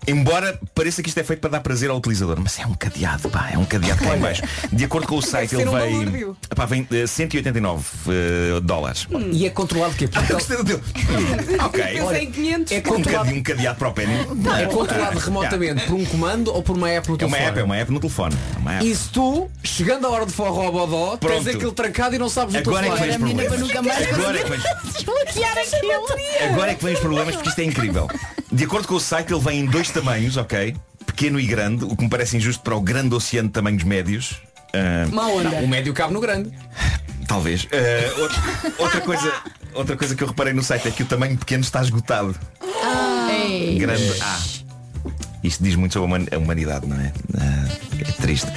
[0.07, 3.29] Embora pareça que isto é feito para dar prazer ao utilizador, mas é um cadeado,
[3.29, 4.41] pá, é um cadeado cá em baixo.
[4.71, 6.37] De acordo com o site, ele um vem, balúrdio.
[6.55, 9.07] pá, vem eh, 189 eh, dólares.
[9.31, 10.79] E é controlado que Eu gostei do teu.
[11.65, 11.83] Ok.
[12.31, 12.71] 500.
[12.71, 14.19] É Um controlado, cadeado, um cadeado para o pênis.
[14.59, 17.49] é controlado remotamente por um comando ou por uma app no É uma telefone?
[17.49, 18.35] app, é uma app no telefone.
[18.79, 18.83] É.
[18.83, 21.49] E se tu, chegando à hora de forró ao bodó, tens Pronto.
[21.49, 23.31] aquilo trancado e não sabes o Agora é que vem telefone.
[23.33, 23.59] os problemas.
[23.59, 24.59] nunca mais Agora é que vem-.
[26.51, 28.07] Agora é que vem os problemas porque isto é incrível.
[28.51, 30.75] De acordo com o site, ele vem em dois tamanhos, ok?
[31.05, 34.35] Pequeno e grande, o que me parece injusto para o grande oceano de tamanhos médios.
[34.73, 35.49] Ah, Uma onda.
[35.57, 36.51] O médio cabe no grande.
[37.27, 37.67] talvez.
[37.71, 38.41] Ah, outra,
[38.77, 39.33] outra coisa,
[39.73, 42.35] outra coisa que eu reparei no site é que o tamanho pequeno está esgotado.
[43.31, 43.77] Ei.
[43.79, 44.39] Grande A.
[45.43, 47.11] Isto diz muito sobre a human- a humanidade, não é?
[47.37, 47.67] Ah,
[47.99, 48.47] é triste.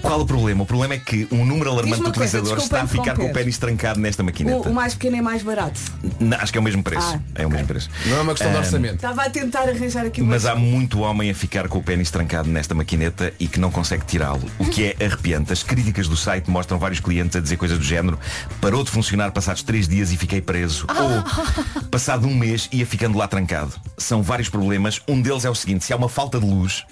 [0.00, 0.62] Qual o problema?
[0.62, 3.32] O problema é que um número alarmante de coisa, utilizadores está a ficar com o
[3.32, 4.68] pênis trancado nesta O, maquineta.
[4.68, 5.80] o mais pequeno é mais barato.
[6.20, 7.14] Não, acho que é o mesmo preço.
[7.14, 7.88] Ah, é o mesmo preço.
[8.06, 8.94] Não é uma questão de Ah, orçamento.
[8.96, 12.50] Estava a tentar arranjar aqui Mas há muito homem a ficar com o pênis trancado
[12.50, 14.44] nesta maquineta e que não consegue tirá-lo.
[14.58, 15.52] O que é arrepiante.
[15.52, 18.18] As críticas do site mostram vários clientes a dizer coisas do género.
[18.60, 20.86] Parou de funcionar passados três dias e fiquei preso.
[20.94, 23.72] Ou passado um mês ia ficando lá trancado.
[23.96, 25.00] São vários problemas.
[25.08, 26.84] Um deles é o seguinte, se há uma falta de luz,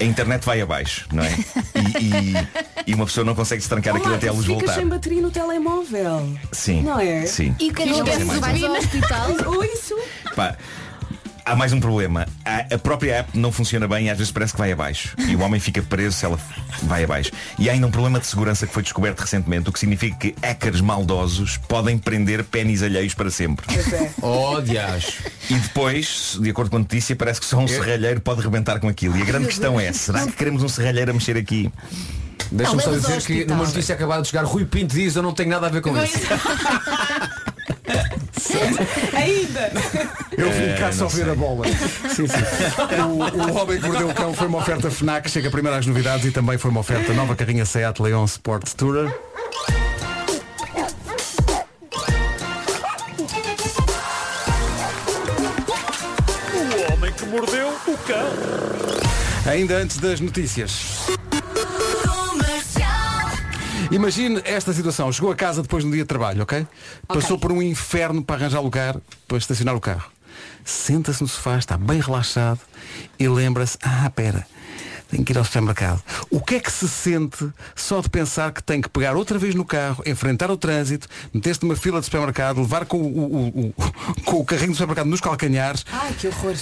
[0.00, 1.32] a internet vai abaixo, não é?
[2.00, 2.48] E, e-
[2.88, 4.74] e uma pessoa não consegue se trancar aquilo Olá, até a luz ficas voltar.
[4.74, 6.36] sem bateria no telemóvel.
[6.52, 6.82] Sim.
[6.82, 7.24] Não é?
[7.26, 7.54] Sim.
[7.60, 8.24] E o que acontece?
[8.24, 9.28] Vais ao hospital?
[9.46, 9.96] Ou isso.
[10.34, 10.56] Pá,
[11.48, 12.26] há mais um problema.
[12.44, 15.16] A, a própria app não funciona bem e às vezes parece que vai abaixo.
[15.26, 16.38] E o homem fica preso se ela
[16.82, 17.30] vai abaixo.
[17.58, 20.34] E há ainda um problema de segurança que foi descoberto recentemente, o que significa que
[20.42, 23.66] hackers maldosos podem prender pênis alheios para sempre.
[23.74, 24.08] É.
[24.20, 25.14] Oh, dias.
[25.48, 28.88] E depois, de acordo com a notícia, parece que só um serralheiro pode rebentar com
[28.88, 29.16] aquilo.
[29.16, 31.70] E a grande questão é, será que queremos um serralheiro a mexer aqui?
[32.50, 35.50] Deixa-me só dizer que numa notícia acabada de chegar, Rui Pinto diz eu não tenho
[35.50, 36.18] nada a ver com isso.
[39.14, 39.70] Ainda.
[40.38, 41.66] Eu vim cá É, só não ver a bola.
[42.14, 43.02] Sim, sim.
[43.02, 46.24] O, o Homem que Mordeu o Cão foi uma oferta FNAC, chega primeiro às novidades
[46.26, 49.12] e também foi uma oferta nova carrinha Seat Leon Sport Tourer.
[56.54, 59.50] O homem que mordeu o cão.
[59.50, 61.08] Ainda antes das notícias.
[63.90, 65.10] Imagine esta situação.
[65.10, 66.66] Chegou a casa depois de um dia de trabalho, ok?
[67.06, 70.17] Passou por um inferno para arranjar lugar para estacionar o carro.
[70.64, 72.60] Senta-se no sofá, está bem relaxado
[73.18, 74.46] e lembra-se, ah, pera,
[75.10, 76.02] tenho que ir ao supermercado.
[76.30, 79.54] O que é que se sente só de pensar que tem que pegar outra vez
[79.54, 83.74] no carro, enfrentar o trânsito, meter-se numa fila de supermercado, levar com o, o- o-
[84.24, 86.54] com o carrinho do supermercado nos calcanhares, Ai, que horror.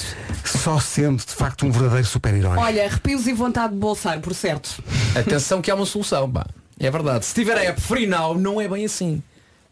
[0.45, 2.57] só sendo de facto um verdadeiro super-herói.
[2.57, 4.81] Olha, arrepios e vontade de bolsar, por certo.
[5.19, 6.47] Atenção que há uma solução, pá.
[6.79, 7.25] É verdade.
[7.27, 9.21] Se tiver a app Free Now, não é bem assim.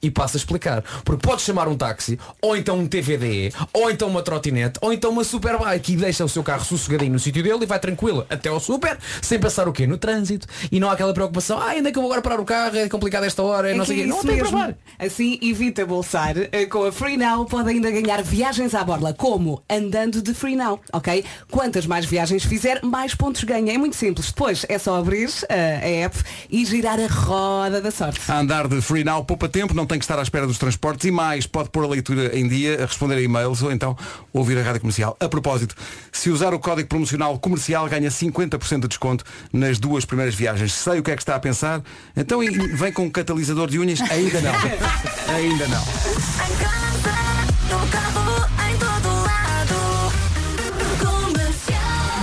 [0.04, 0.84] E passo a explicar.
[1.04, 5.10] Porque podes chamar um táxi, ou então um TVDE, ou então uma trotinete, ou então
[5.10, 8.48] uma superbike e deixa o seu carro sossegadinho no sítio dele e vai tranquilo até
[8.48, 9.86] ao super, sem pensar o quê?
[9.86, 10.46] No trânsito.
[10.70, 12.88] E não há aquela preocupação, ah, ainda que eu vou agora parar o carro, é
[12.88, 14.08] complicado esta hora, É não sei o é quê.
[14.08, 14.50] Não tem mesmo.
[14.50, 14.74] provar.
[14.98, 16.34] Assim evita bolsar.
[16.52, 20.56] Eh, Com a Free Now pode ainda ganhar viagens à borla, como andando de Free
[20.56, 21.24] Now, ok?
[21.50, 23.72] Quantas mais viagens fizer, mais pontos ganha.
[23.72, 24.26] É muito simples.
[24.26, 26.16] Depois é só abrir eh, a app
[26.50, 28.20] e girar a roda da sorte.
[28.28, 31.06] A andar de Free Now poupa tempo, não tem que estar à espera dos transportes
[31.06, 33.96] e mais, pode pôr a leitura em dia, a responder a e-mails ou então
[34.32, 35.16] ouvir a rádio comercial.
[35.20, 35.74] A propósito,
[36.12, 40.72] se usar o código promocional comercial ganha 50% de desconto nas duas primeiras viagens.
[40.72, 41.82] Sei o que é que está a pensar,
[42.16, 42.40] então
[42.74, 44.00] vem com um catalisador de unhas?
[44.00, 44.54] Ainda não.
[45.34, 45.84] Ainda não.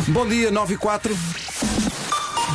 [0.08, 1.18] Bom dia, 9 e 4.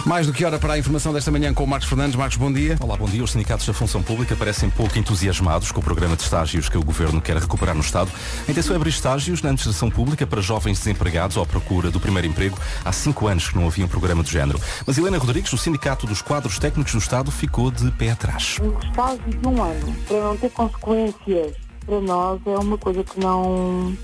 [0.05, 2.17] Mais do que hora para a informação desta manhã com o Marcos Fernandes.
[2.17, 2.77] Marcos, bom dia.
[2.81, 3.23] Olá, bom dia.
[3.23, 6.85] Os sindicatos da função pública parecem pouco entusiasmados com o programa de estágios que o
[6.85, 8.11] Governo quer recuperar no Estado.
[8.47, 11.99] A intenção é abrir estágios na administração pública para jovens desempregados ou à procura do
[11.99, 12.59] primeiro emprego.
[12.85, 14.61] Há cinco anos que não havia um programa do género.
[14.87, 18.59] Mas Helena Rodrigues, do Sindicato dos Quadros Técnicos do Estado, ficou de pé atrás.
[18.61, 23.19] Um estágio de um ano, para não ter consequências para nós, é uma coisa que
[23.19, 23.97] não,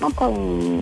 [0.00, 0.36] não tem,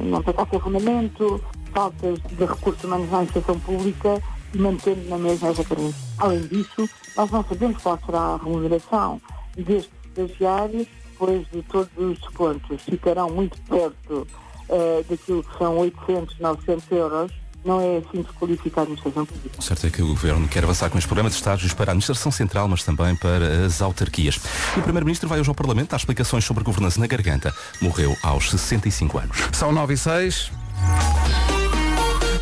[0.04, 1.42] não tem qualquer fundamento,
[1.72, 4.22] faltas de recursos humanos na administração pública
[4.54, 6.00] mantendo na mesma essa carência.
[6.18, 9.20] Além disso, nós não sabemos qual será a remuneração
[9.56, 14.26] destes estagiários, depois de todos os descontos ficarão muito perto
[14.68, 17.32] eh, daquilo que são 800, 900 euros.
[17.64, 19.60] Não é assim que se qualifica a administração pública.
[19.60, 22.30] Certo é que o Governo quer avançar com este programa de estágios para a Administração
[22.30, 24.38] Central, mas também para as autarquias.
[24.76, 27.52] E o Primeiro-Ministro vai hoje ao Parlamento dar explicações sobre governança na garganta.
[27.82, 29.36] Morreu aos 65 anos.
[29.52, 30.52] São 9 e 6.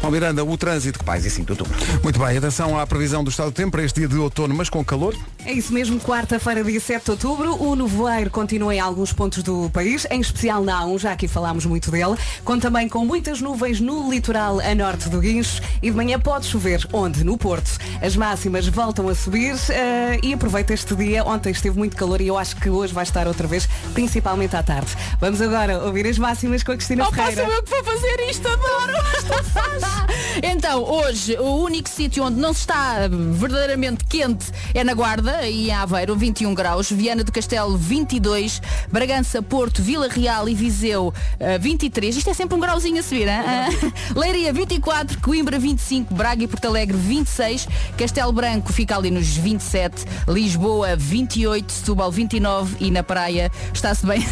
[0.03, 1.03] Bom, Miranda, o trânsito.
[1.05, 1.75] Paz e 5 de outubro.
[2.03, 4.69] Muito bem, atenção à previsão do estado do tempo para este dia de outono, mas
[4.69, 5.17] com calor.
[5.45, 7.63] É isso mesmo, quarta-feira, dia 7 de outubro.
[7.63, 11.65] O nevoeiro continua em alguns pontos do país, em especial na A1, já aqui falámos
[11.67, 12.15] muito dele.
[12.45, 16.47] Com também com muitas nuvens no litoral a norte do Guincho e de manhã pode
[16.47, 16.87] chover.
[16.93, 17.25] Onde?
[17.25, 17.71] No Porto.
[18.01, 21.25] As máximas voltam a subir eh, e aproveita este dia.
[21.25, 24.63] Ontem esteve muito calor e eu acho que hoje vai estar outra vez, principalmente à
[24.63, 24.91] tarde.
[25.21, 27.43] Vamos agora ouvir as máximas com a Cristina Não Ferreira.
[27.45, 29.86] faço eu que vou fazer isto, adoro!
[30.43, 35.68] então, hoje, o único sítio onde não se está verdadeiramente quente é na Guarda e
[35.68, 38.61] em Aveiro, 21 graus, Viana do Castelo, 22,
[38.91, 42.16] Bragança, Porto, Vila Real e Viseu, eh, 23.
[42.16, 43.93] Isto é sempre um grauzinho a subir, hein?
[44.14, 50.05] Leiria, 24, Coimbra, 25, Braga e Porto Alegre, 26, Castelo Branco fica ali nos 27,
[50.28, 54.24] Lisboa, 28, Setúbal, 29 e na praia está-se bem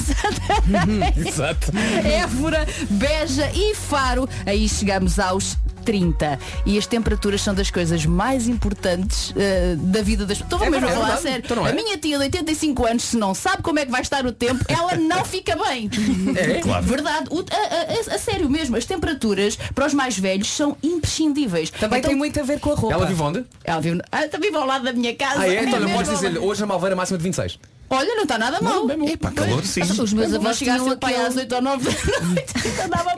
[1.16, 1.72] Exato.
[2.04, 4.28] Évora, Beja e Faro.
[4.46, 5.53] Aí chegamos aos
[5.84, 6.38] 30.
[6.66, 10.52] E as temperaturas são das coisas mais importantes eh, da vida das pessoas.
[10.62, 11.42] Estou É mesmo a falar é a sério.
[11.44, 11.70] Então é?
[11.70, 14.32] A minha tia de 85 anos, se não sabe como é que vai estar o
[14.32, 15.88] tempo, ela não fica bem.
[16.36, 16.60] É?
[16.64, 16.84] Claro.
[16.86, 17.26] Verdade.
[17.30, 21.70] O- a, a- a- a sério mesmo, as temperaturas para os mais velhos são imprescindíveis.
[21.70, 22.94] Também Então, tem muito a ver com a roupa.
[22.94, 23.44] Ela vive onde?
[23.62, 25.40] Ela vive, ah, vive ao lado da minha casa.
[25.40, 25.62] Ah, é?
[25.64, 27.58] Então mesmo não podes ao dizer hoje a Malveira máxima de 26.
[27.94, 28.86] Olha, não está nada mal.
[29.08, 29.82] Epá, calor sim.
[29.82, 31.40] Os meus avós chegasse tinham o pai às aquele...
[31.40, 31.90] 8 ou 9 da
[32.26, 32.54] noite,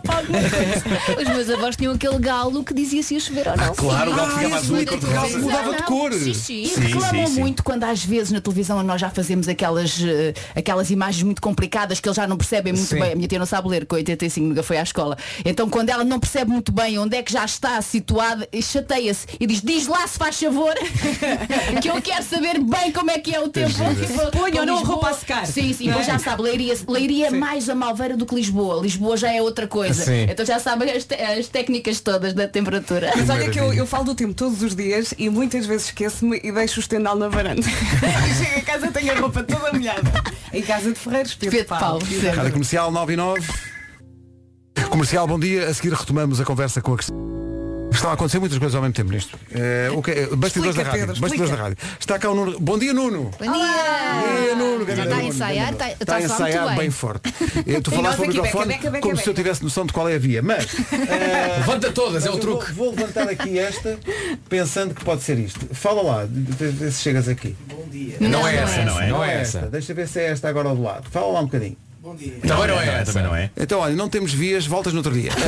[0.03, 0.39] para alguma
[1.14, 1.22] coisa.
[1.22, 3.74] Os meus avós tinham aquele galo que dizia se ia chover ou não.
[3.74, 6.12] Claro, o galo ficava azul e mito de mudava de cor.
[6.12, 6.62] Sim, sim.
[6.62, 7.41] E Sim, reclamam sim, sim.
[7.41, 12.01] muito quando às vezes na televisão nós já fazemos aquelas, eh, aquelas imagens muito complicadas
[12.01, 13.01] que eles já não percebem muito Sim.
[13.01, 13.12] bem.
[13.12, 15.16] A minha tia não sabe ler, com 85 nunca foi à escola.
[15.45, 19.47] Então quando ela não percebe muito bem onde é que já está situada, chateia-se e
[19.47, 20.74] diz, diz lá se faz favor,
[21.81, 23.74] que eu quero saber bem como é que é o tempo.
[24.33, 25.47] Ponham Não Lisboa- roupa a secar.
[25.47, 26.03] Sim, sim, é?
[26.03, 28.81] já sabe, Leiria, Leiria é mais a Malveira do que Lisboa.
[28.83, 30.05] Lisboa já é outra coisa.
[30.05, 30.27] Sim.
[30.29, 33.12] Então já sabe as, te- as técnicas todas da temperatura.
[33.17, 36.41] Mas olha que eu, eu falo do tempo todos os dias e muitas vezes esqueço-me
[36.43, 37.61] e deixo o estendal na varanda.
[37.62, 37.64] e
[38.45, 40.12] chego a casa e tenho a roupa toda molhada.
[40.53, 42.01] Em casa de Ferreiros, Pedro, Pedro Paulo.
[42.01, 42.37] Paulo.
[42.37, 43.49] Rádio Comercial 9 e 9.
[44.91, 45.69] Comercial, bom dia.
[45.69, 47.19] A seguir retomamos a conversa com a Cristina.
[47.97, 49.39] Estão a acontecer muitas coisas ao mesmo tempo nisto.
[49.51, 50.27] Eh, o que é?
[50.37, 51.07] Bastidores da rádio.
[51.07, 51.79] Pedro, Bastidores da rádio.
[51.99, 52.61] Está cá o Nuno.
[52.61, 53.31] Bom dia, Nuno.
[53.39, 53.53] Bom dia!
[53.53, 54.91] Bom dia, Nuno.
[54.91, 56.91] Está a ensaiar, está, Está a está a ensaiar muito bem bem.
[56.91, 57.33] forte.
[57.67, 59.93] Eh, Tu falaste para o microfone beca, beca, como beca, se eu tivesse noção de
[59.93, 60.43] qual é a via.
[60.43, 62.71] Mas eh, Levanta todas, é o eu truque.
[62.73, 63.99] Vou, vou levantar aqui esta
[64.49, 65.67] pensando que pode ser isto.
[65.75, 67.57] Fala lá, vê se chegas aqui.
[68.21, 69.09] Não, é essa, não é.
[69.09, 69.63] Não é essa.
[69.63, 71.09] Deixa ver se é esta agora ao do lado.
[71.11, 71.77] Fala lá um bocadinho.
[72.47, 73.13] Também não é essa.
[73.13, 73.51] Também não é.
[73.57, 75.31] Então, olha, não temos vias, voltas no outro dia.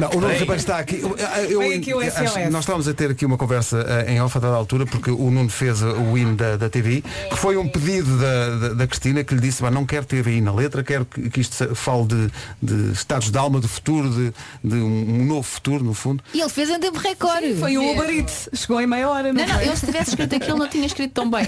[0.00, 0.96] Não, o Nuno Ribeiro está aqui.
[1.00, 4.36] Eu- eu- aqui o acho- nós estávamos a ter aqui uma conversa eh, em off
[4.36, 7.66] a dada altura, porque o Nuno fez o win da, da TVI, que foi um
[7.68, 11.04] pedido da, da, da Cristina, que lhe disse, "Bah, não quero TVI na letra, quero
[11.04, 12.30] que, que isto fale de,
[12.62, 14.32] de estados de alma, de futuro, de,
[14.62, 16.22] de um, novo futuro, no fundo.
[16.34, 17.54] E ele fez em tempo recorde.
[17.56, 18.48] Foi um Uber Eats.
[18.54, 21.12] Chegou em meia hora, não, Não, não, eu se tivesse escrito aquilo não tinha escrito
[21.12, 21.46] tão bem.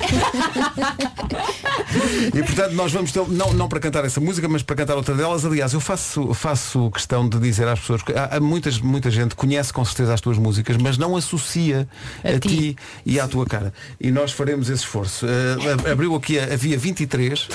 [2.34, 5.14] E portanto nós vamos ter, não, não para cantar essa música, mas para cantar outra
[5.14, 5.46] delas.
[5.46, 9.34] Aliás, eu faço, faço questão de dizer às pessoas que há, há muitas, muita gente
[9.34, 11.88] conhece com certeza as tuas músicas, mas não associa
[12.22, 12.48] a, A ti.
[12.48, 12.76] ti.
[13.06, 13.72] e à tua cara.
[13.98, 15.26] E nós faremos esse esforço.
[15.26, 17.48] Eh, abriu aqui a, a via 23,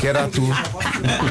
[0.00, 0.54] que era a tua.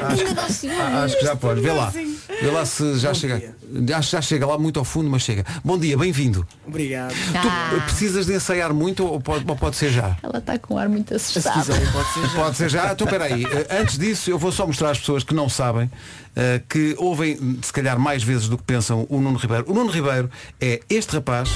[0.10, 0.68] Acho,
[1.04, 1.62] acho que já pode.
[1.62, 1.89] Vê lá.
[1.89, 3.54] Vê lá se já chega.
[3.95, 5.45] Acho que já chega lá muito ao fundo, mas chega.
[5.63, 6.45] Bom dia, bem-vindo.
[6.65, 7.13] Obrigado.
[7.36, 7.70] Ah.
[7.76, 10.17] Tu precisas de ensaiar muito ou pode, ou pode ser já?
[10.24, 11.59] Ela está com um ar muito Se assustada.
[11.59, 12.30] quiserem, pode ser já.
[12.43, 12.91] Pode ser já.
[12.93, 13.45] Então, peraí.
[13.49, 15.89] Eh, Antes disso, eu vou só mostrar às pessoas que não sabem,
[16.36, 19.65] eh, que ouvem, se calhar, mais vezes do que pensam o Nuno Ribeiro.
[19.67, 21.49] O Nuno Ribeiro é este rapaz.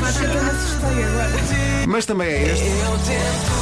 [0.00, 1.86] Mas eu até me assustei agora.
[1.86, 3.57] Mas também é este.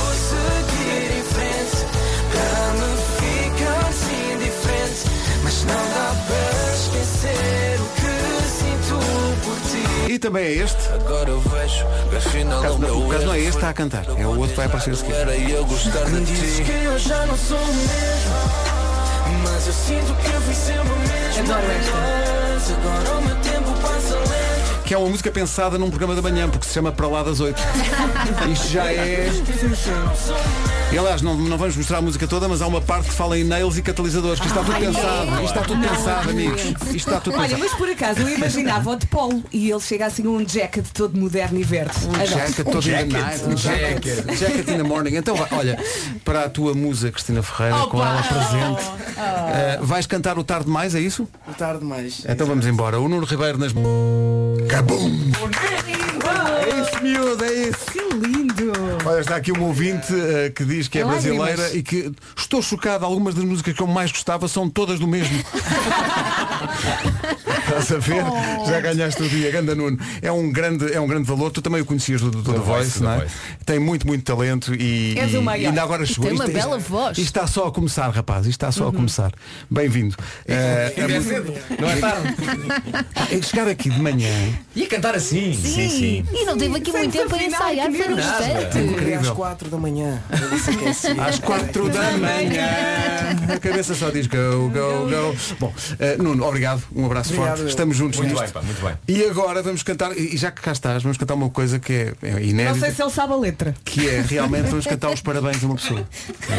[10.27, 10.89] Também é este.
[10.93, 13.75] Agora eu vejo que afinal O caso, não, o caso não é este está a
[13.75, 15.13] cantar, é o outro que vai aparecer a seguir.
[15.13, 18.35] Era eu gostar de ti que eu já não sou o mesmo
[19.45, 22.73] Mas eu sinto que eu fui sempre o mesmo Adoro esta.
[22.75, 26.49] Agora o meu tempo passa lento Que é uma música pensada num programa da manhã,
[26.49, 27.57] porque se chama Para lá das 8.
[28.53, 29.31] Isto já é.
[30.93, 33.37] E aliás, não, não vamos mostrar a música toda, mas há uma parte que fala
[33.39, 35.29] em nails e catalisadores, que isto está tudo Ai, pensado.
[35.29, 35.33] é?
[35.35, 36.61] Isto está tudo Não, pensado, amigos.
[36.63, 36.83] amigos.
[36.83, 37.63] Isto está tudo Olha, pensado.
[37.65, 41.19] mas por acaso eu imaginava o de polo e ele chega assim um jacket todo
[41.19, 41.91] moderno e verde.
[42.09, 42.27] Adoro.
[42.27, 43.45] Jacket todo in the night.
[43.45, 44.39] Um jacket.
[44.39, 45.17] Jacket in the morning.
[45.17, 45.79] Então, vai, olha,
[46.25, 48.83] para a tua musa Cristina Ferreira, com ela presente,
[49.19, 51.29] eh, vais cantar o Tarde Mais, é isso?
[51.59, 52.99] Tarde mais Então vamos embora.
[53.01, 53.73] O Nuno Ribeiro nas.
[54.69, 55.33] Cabum!
[56.65, 57.87] É isso, miúdo, é isso.
[57.93, 58.66] Que lindo!
[59.07, 63.05] Olha, está aqui um ouvinte eh, que diz que é brasileira e que estou chocado.
[63.05, 65.39] Algumas das músicas que eu mais gostava são todas do mesmo.
[67.67, 68.23] Estás a ver?
[68.67, 69.99] Já ganhaste o dia, Ganda Nuno.
[70.23, 71.51] É um grande, é um grande valor.
[71.51, 73.19] Tu também o conhecias do, do, do The Voice, The não é?
[73.19, 73.35] Voice.
[73.65, 76.25] Tem muito, muito talento e, e- e ainda agora E chegou.
[76.27, 77.19] tem uma Isto- bela isto- voz.
[77.19, 78.41] Isto está só a começar, rapaz.
[78.47, 79.33] Isto está só a começar.
[79.71, 80.15] Bem-vindo.
[80.49, 82.35] A É cedo, não é tarde.
[83.33, 84.31] é chegar aqui de manhã.
[84.75, 85.53] Ia cantar assim.
[85.55, 86.25] Sim, sim.
[86.33, 88.79] E não teve aqui muito tempo a ensaiar, foi instante.
[88.79, 89.21] Incrível.
[89.21, 91.21] Às 4 da manhã é assim.
[91.21, 92.67] Às quatro da manhã.
[93.55, 95.37] A cabeça só diz go, go, go.
[95.59, 96.83] Bom, eh, Nuno, obrigado.
[96.95, 97.56] Um abraço Obrigado, forte.
[97.61, 97.67] Eu.
[97.69, 98.43] Estamos juntos Muito nisto.
[98.45, 98.95] bem, pá, muito bem.
[99.09, 102.13] E agora vamos cantar, e já que cá estás, vamos cantar uma coisa que é,
[102.23, 102.81] é Não inédita.
[102.87, 103.75] sei se ele sabe a letra.
[103.85, 106.07] Que é realmente vamos cantar os parabéns a uma pessoa.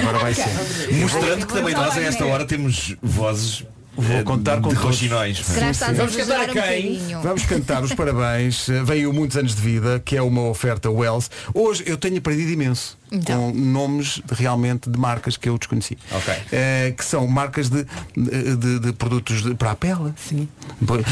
[0.01, 0.49] Agora vai ser.
[0.93, 3.65] Mostrando que também nós a esta hora temos vozes
[3.97, 4.83] Vou eh, contar com de todos.
[4.91, 5.37] roxinóis.
[5.39, 6.91] Se calhar estás a Vamos cantar exagerar um a quem?
[6.93, 7.21] bocadinho.
[7.21, 8.69] Vamos cantar os parabéns.
[8.69, 11.29] Eh, Veio muitos anos de vida, que é uma oferta Wells.
[11.53, 12.97] Hoje eu tenho aprendido imenso.
[13.11, 13.51] Então.
[13.53, 15.97] Com nomes de, realmente de marcas que eu desconheci.
[16.11, 16.33] Ok.
[16.51, 20.13] Eh, que são marcas de, de, de produtos de- para a pele.
[20.17, 20.47] Sim.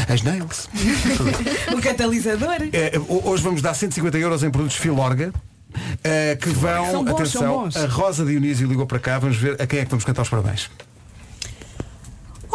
[0.08, 0.68] As nails.
[1.76, 2.68] O catalisador.
[2.72, 5.32] Eh, ho- hoje vamos dar 150 euros em produtos Filorga.
[6.04, 7.76] eh, que vão, São bons, atenção, bons.
[7.76, 10.28] a Rosa Dionísio ligou para cá, vamos ver a quem é que vamos cantar os
[10.28, 10.70] parabéns.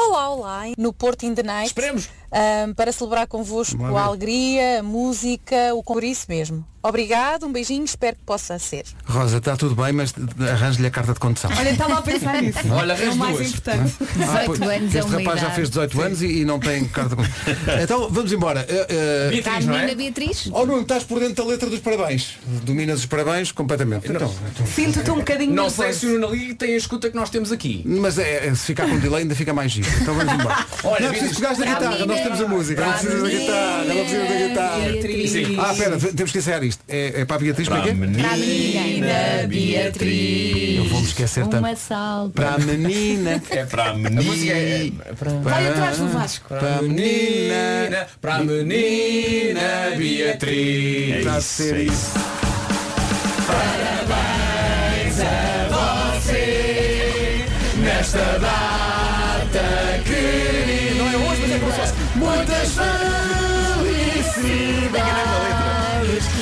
[0.04, 1.68] Olá, olá, no Porto in the Night.
[1.68, 2.10] Esperemos.
[2.32, 6.66] Ahm, para celebrar convosco lá a alegria, a música, o por isso mesmo.
[6.84, 8.86] Obrigado, um beijinho, espero que possa ser.
[9.06, 10.16] Rosa, está tudo bem, mas
[10.52, 11.52] arranje-lhe a carta de condução.
[11.56, 12.58] Olha, estava a pensar nisso.
[12.72, 13.50] Olha, é o mais duas.
[13.50, 13.96] importante.
[14.02, 15.56] Ah, pois, 18 anos é este uma rapaz já idade.
[15.56, 17.78] fez 18 anos e, e não tem carta de condução.
[17.84, 18.62] então vamos embora.
[18.62, 19.96] Está a Beatriz, não menina é?
[19.96, 20.50] Beatriz?
[20.52, 22.40] Oh estás por dentro da letra dos parabéns.
[22.64, 24.12] Dominas os parabéns completamente.
[24.12, 27.16] Então, então, Sinto-te um bocadinho Não sei se o Nuno ali tem a escuta que
[27.16, 27.84] nós temos aqui.
[27.86, 29.88] mas é, é, se ficar com delay ainda fica mais giro.
[30.02, 30.66] Então vamos embora.
[30.84, 32.36] Olha, não é preciso da guitarra, nós menina.
[32.38, 32.86] temos a música.
[32.86, 34.82] Não precisas da guitarra, não precisas da guitarra.
[35.28, 35.58] Sim.
[35.60, 36.84] Ah, espera, temos que ensaiar isto.
[36.88, 37.98] É, é para a Beatriz, para Para a quê?
[38.00, 38.38] Para a menina.
[38.38, 40.78] menina Beatriz.
[40.78, 41.58] Eu vou-me esquecer tanto.
[41.58, 42.32] Uma salva.
[42.34, 43.42] Para a menina.
[43.52, 45.04] É para a A música é menina.
[45.18, 46.48] para, Vai atrás do Vasco.
[46.48, 48.08] Para a menina.
[48.22, 49.62] para a menina
[49.98, 51.18] Beatriz.
[51.18, 52.12] Está a ser É isso.
[57.78, 58.40] Nesta
[62.74, 64.46] felicidades,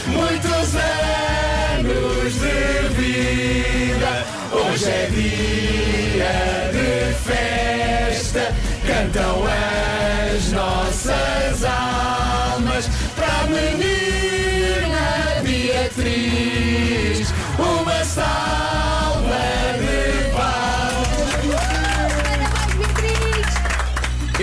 [0.07, 4.11] muitos anos de vida.
[4.51, 8.53] Hoje é dia de festa,
[8.85, 17.33] cantam as nossas almas para a menina Beatriz.
[17.57, 18.98] Uma salva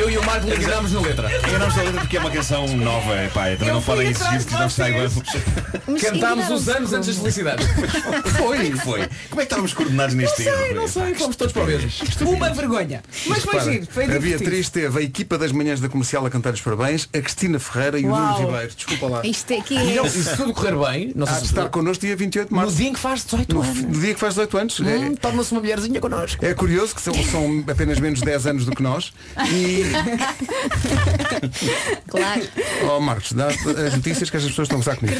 [0.06, 1.28] Eu e o Marco ligámos na letra.
[1.52, 4.44] Eu não sei a letra porque é uma canção nova, pá, também não podem exigir
[4.44, 5.14] que nós saibamos.
[6.00, 7.66] Cantámos os anos antes das felicidades.
[8.36, 9.08] Foi, foi.
[9.30, 10.74] Como é que estávamos coordenados neste erro?
[10.74, 11.90] Não sei, fomos todos para o mesmo.
[12.26, 13.02] Uma vergonha.
[13.26, 14.18] Mas foi giro, foi a.
[14.20, 17.98] Beatriz teve a equipa das manhãs da comercial a cantar os parabéns, a Cristina Ferreira
[17.98, 18.46] e o Nuno.
[18.46, 18.72] Ribeiro.
[18.76, 19.20] Desculpa lá.
[19.24, 19.96] Isto aqui E, é.
[19.96, 22.48] não, e se tudo correr bem, não Há sei de se estar connosco dia 28
[22.48, 22.76] de no março.
[22.76, 23.82] dia em que faz 18 No, anos.
[23.82, 24.80] no dia que faz 18 anos.
[24.80, 26.44] Hum, Torna-se uma mulherzinha connosco.
[26.44, 29.12] É, é curioso que são, são apenas menos 10 anos do que nós.
[29.50, 29.82] E,
[32.08, 32.42] Claro.
[32.90, 35.18] oh Marcos, dá as notícias que as pessoas estão a gozar comigo.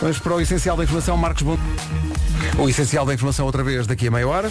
[0.00, 1.58] Vamos para o essencial da informação, Marcos Bom.
[2.58, 4.50] O essencial da informação outra vez daqui a meia hora.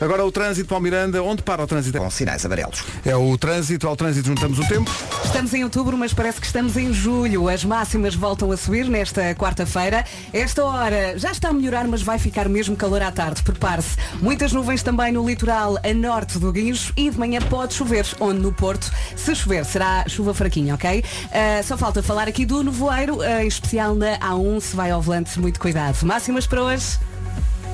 [0.00, 1.22] Agora o trânsito para o Miranda.
[1.22, 1.98] Onde para o trânsito?
[1.98, 2.84] Com sinais amarelos.
[3.04, 4.90] É o trânsito, ao trânsito juntamos o tempo.
[5.24, 7.48] Estamos em outubro, mas parece que estamos em julho.
[7.48, 10.04] As máximas voltam a subir nesta quarta-feira.
[10.32, 13.42] Esta hora já está a melhorar, mas vai ficar mesmo calor à tarde.
[13.42, 13.96] Prepare-se.
[14.20, 18.40] Muitas nuvens também no litoral a norte do Guincho e de manhã pode chover, onde
[18.40, 21.04] no Porto, se chover, será chuva fraquinha, ok?
[21.32, 25.02] Ah, só falta falar aqui do nevoeiro, ah, em especial na A1, se vai ao
[25.02, 26.04] volante, muito cuidado.
[26.04, 26.98] Máximas para hoje.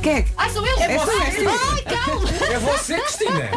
[0.04, 0.22] Quem é?
[0.22, 0.78] que- Ah, sou eu?
[0.80, 1.12] É você.
[1.48, 2.28] Ai, calma!
[2.52, 3.50] É você, Cristina.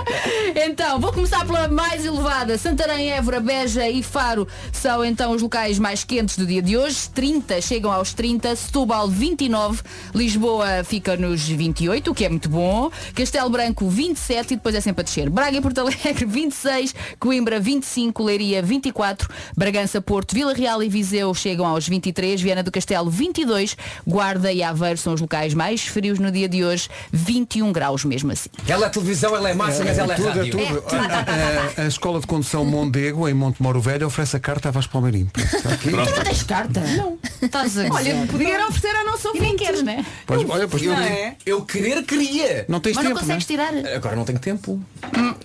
[0.66, 2.58] Então, vou começar pela mais elevada.
[2.58, 7.10] Santarém, Évora, Beja e Faro são então os locais mais quentes do dia de hoje.
[7.14, 9.82] 30 chegam aos 30, Setúbal 29,
[10.16, 12.90] Lisboa fica nos 28, o que é muito bom.
[13.14, 15.30] Castelo Branco 27 e depois é sempre a descer.
[15.30, 21.34] Braga e Porto Alegre 26, Coimbra 25, Leiria 24, Bragança, Porto, Vila Real e Viseu
[21.34, 23.76] chegam aos 23, Viana do Castelo 22,
[24.08, 28.34] Guarda e Aveiro são os locais mais frios no dia de hoje, 21 graus mesmo
[28.34, 28.50] assim.
[28.68, 30.52] Ela é televisão, ela é massa, mas ela é tudo, rádio.
[30.52, 30.84] tudo.
[30.90, 34.92] A, a- a Escola de Condução Mondego, em Montemoro Velho, oferece a carta a Vasco
[34.92, 35.30] Palmeirim.
[35.38, 35.78] Está.
[35.78, 36.82] Tu não tens carta?
[36.82, 37.18] Não.
[37.42, 39.64] Estás a Olha, podia oferecer ao nosso E nem ouvinte.
[39.64, 40.06] queres, né?
[40.26, 41.36] Pois, olha, pois Eu, Não é?
[41.46, 42.66] eu querer queria.
[42.68, 43.38] não tens Mas não tempo, não é?
[43.38, 43.96] consegues tirar.
[43.96, 44.82] Agora não tenho tempo.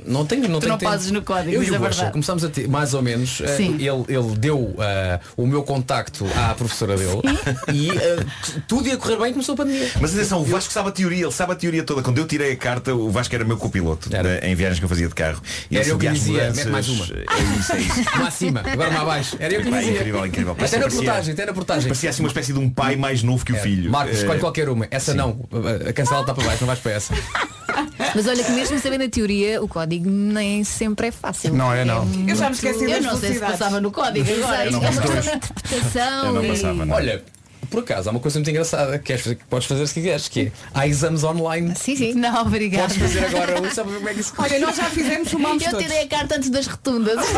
[0.05, 1.13] Não tenho, não Tu tenho não tempo.
[1.13, 2.13] no código, Eu e a o Gosta verdade.
[2.13, 3.75] começamos a ter, mais ou menos, eh, Sim.
[3.77, 7.21] ele, ele deu eh, o meu contacto à professora dele
[7.73, 8.25] e eh,
[8.67, 9.91] tudo ia correr bem começou a pandemia.
[10.01, 12.03] Mas atenção, o Vasco sabe a teoria, ele sabe a teoria toda.
[12.03, 14.29] Quando eu tirei a carta, o Vasco era meu copiloto Era.
[14.45, 15.41] eh, em viagens que eu fazia de carro.
[15.71, 17.05] E Era eu que dizia, mete mais uma.
[17.05, 18.03] É isso, é isso.
[18.17, 19.37] Uma acima, agora uma abaixo.
[19.39, 19.93] Era eu que dizia.
[19.93, 20.57] incrível, incrível.
[20.59, 21.89] Até na portagem, até na portagem.
[21.89, 23.91] Parecia assim uma espécie de um pai mais novo que o filho.
[23.91, 24.87] Marcos, Eh, escolhe qualquer uma.
[24.91, 25.41] Essa não.
[25.89, 27.15] A cancelada está para baixo, não vais para essa.
[28.15, 31.55] Mas olha que mesmo sabendo a teoria, o código nem sempre é fácil.
[31.55, 32.07] Não é, não.
[32.27, 34.65] Eu já me esqueci Eu não sei se passava no código agora.
[34.67, 35.03] É uma passava.
[35.13, 36.45] questão de interpretação.
[36.87, 36.91] E-.
[36.91, 37.25] Olha,
[37.71, 40.29] por acaso, há uma coisa muito engraçada que, queres fazer, que podes fazer se quiseres,
[40.29, 41.75] que é há exames online.
[41.77, 42.15] Sim, sim.
[42.15, 42.89] Não, obrigada.
[42.89, 45.29] Podes fazer agora um, só para ver como é que isso Olha, nós já fizemos,
[45.29, 45.87] filmámos Eu todos.
[45.87, 47.19] tirei a carta antes das rotundas.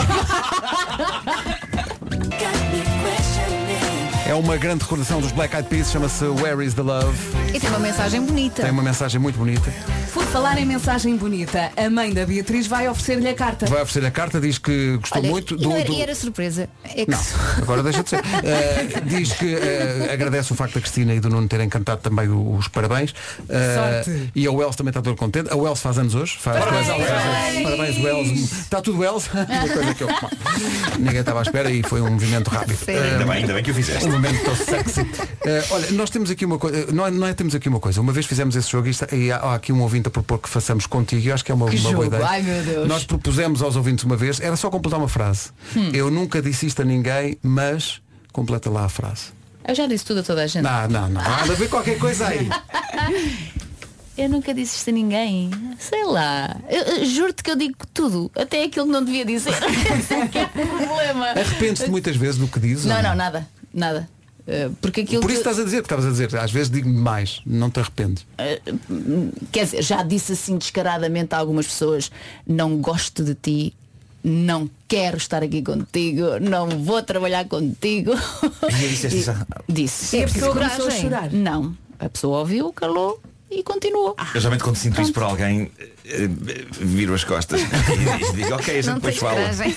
[4.26, 7.16] É uma grande recordação dos Black Eyed Peas, chama-se Where is the Love.
[7.52, 8.62] E tem uma mensagem bonita.
[8.62, 9.70] Tem uma mensagem muito bonita.
[10.14, 13.66] Por falar em mensagem bonita, a mãe da Beatriz vai oferecer-lhe a carta.
[13.66, 15.69] Vai oferecer a carta, diz que gostou Olha, muito e, do.
[15.69, 16.69] não era, do- e era surpresa.
[16.82, 17.20] É que Não,
[17.62, 18.19] agora deixa de ser.
[18.43, 22.28] Eh, diz que eh, agradece o facto da Cristina e do Nuno terem cantado também
[22.28, 23.15] os parabéns.
[23.47, 24.32] Sorte.
[24.35, 25.52] e a Wells também está todo contente.
[25.52, 26.36] A Wells faz anos hoje.
[26.40, 27.62] Faz Parabéns ao Wells.
[27.62, 28.52] Parabéns, Wells.
[28.61, 29.31] Está tudo Wells.
[29.32, 30.31] Uma coisa que eu, pá,
[30.98, 32.78] ninguém estava à espera e foi um movimento rápido.
[32.89, 34.05] Eh, Ainda bem, ainda bem que o fizeste.
[34.09, 35.06] um momento tão sexy.
[35.70, 38.01] Olha, nós temos aqui uma coisa, não é, não é temos aqui uma coisa.
[38.01, 40.23] Uma vez fizemos esse jogo e, está- e há, há aqui um ouvinte a propor
[40.24, 41.28] que façamos contigo.
[41.28, 42.26] Eu acho que é uma, Que uma boa ideia.
[42.26, 42.88] Ai, meu Deus.
[42.88, 45.51] Nós propusemos aos ouvintes uma vez, era só completar uma frase.
[45.76, 45.90] Hum.
[45.92, 48.01] Eu nunca disse isto a ninguém, mas
[48.32, 49.32] completa lá a frase.
[49.66, 50.62] Eu já disse tudo a toda a gente.
[50.62, 51.20] Não, não, não.
[51.20, 52.48] Há de haver qualquer coisa aí.
[54.16, 55.51] Eu nunca disse isto a ninguém.
[55.76, 56.56] Sei lá.
[57.05, 58.30] Juro-te que eu digo tudo.
[58.36, 59.52] Até aquilo que não devia dizer.
[60.30, 61.30] Que é problema.
[61.30, 62.84] Arrependes-te muitas vezes do que dizes?
[62.84, 63.48] Não, ou não, nada.
[63.72, 64.09] Nada.
[64.46, 66.36] Uh, porque aquilo Por isso que- estás a dizer que estavas a dizer.
[66.36, 68.26] Às vezes digo mais, não te arrependes.
[69.50, 72.10] Quer dizer, já disse assim descaradamente a algumas pessoas,
[72.46, 73.74] não gosto de ti,
[74.22, 78.12] não quero estar aqui contigo, não vou trabalhar contigo.
[78.68, 80.16] E disseste isso a- Disse.
[80.16, 81.32] E a pessoa começou a chorar?
[81.32, 81.76] Não.
[81.98, 84.14] A pessoa ouviu, calou e continuou.
[84.34, 85.88] Eu geralmente quando sinto isso por alguém, eh, eh,
[86.81, 89.35] viro as costas e digo, ok, a gente não depois fala.
[89.40, 89.74] coragem.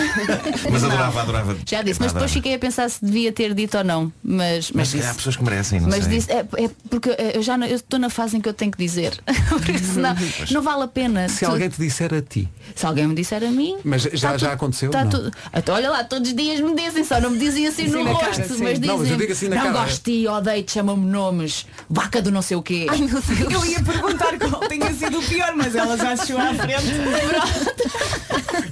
[0.70, 1.56] Mas adorava, adorava.
[1.66, 4.12] Já disse, mas depois fiquei a pensar se devia ter dito ou não.
[4.22, 5.16] Mas, Mas mas se calhar há disse.
[5.18, 6.14] pessoas que merecem, não Mas sei.
[6.14, 8.78] disse, é, é porque eu já não- estou na fase em que eu tenho que
[8.78, 9.18] dizer.
[9.48, 10.16] porque senão
[10.50, 11.28] não vale a pena.
[11.28, 13.76] Se Tu- alguém te disser a ti, se alguém me disser a mim.
[13.84, 14.90] Mas já- tá já tudo- aconteceu?
[14.90, 15.10] tá Não.
[15.10, 17.90] tudo- Então, olha lá, todos os dias me dizem, só não me dizem assim Assim
[17.92, 18.62] no rosto, cara, sim.
[18.62, 18.80] mas dizem.
[18.86, 19.84] Não, mas eu digo assim na não cara.
[19.84, 22.86] gosto de ti, odeio-te, chamam-me nomes, vaca do não sei o quê.
[22.88, 23.52] Ai meu Deus.
[23.52, 26.90] Eu ia perguntar qual tinha sido o pior, mas ela já chegou à frente.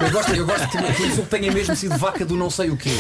[0.01, 2.71] Eu gosto, eu gosto que, que o insulto tenha mesmo sido vaca do não sei
[2.71, 2.91] o quê.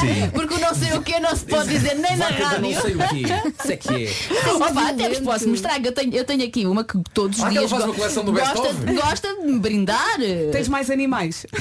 [0.00, 0.30] Sim.
[0.32, 2.72] Porque o não sei o quê não se pode dizer nem na Vaca do não
[2.72, 2.82] rádio.
[2.82, 3.24] sei o quê.
[3.62, 4.50] Isso é que é.
[4.52, 7.44] Opa, até vos posso mostrar que eu tenho, eu tenho aqui uma que todos os
[7.44, 8.94] Ah, que ela dias faz go- uma coleção do best gosta, of?
[8.94, 10.16] gosta de me brindar.
[10.52, 11.46] Tens mais animais.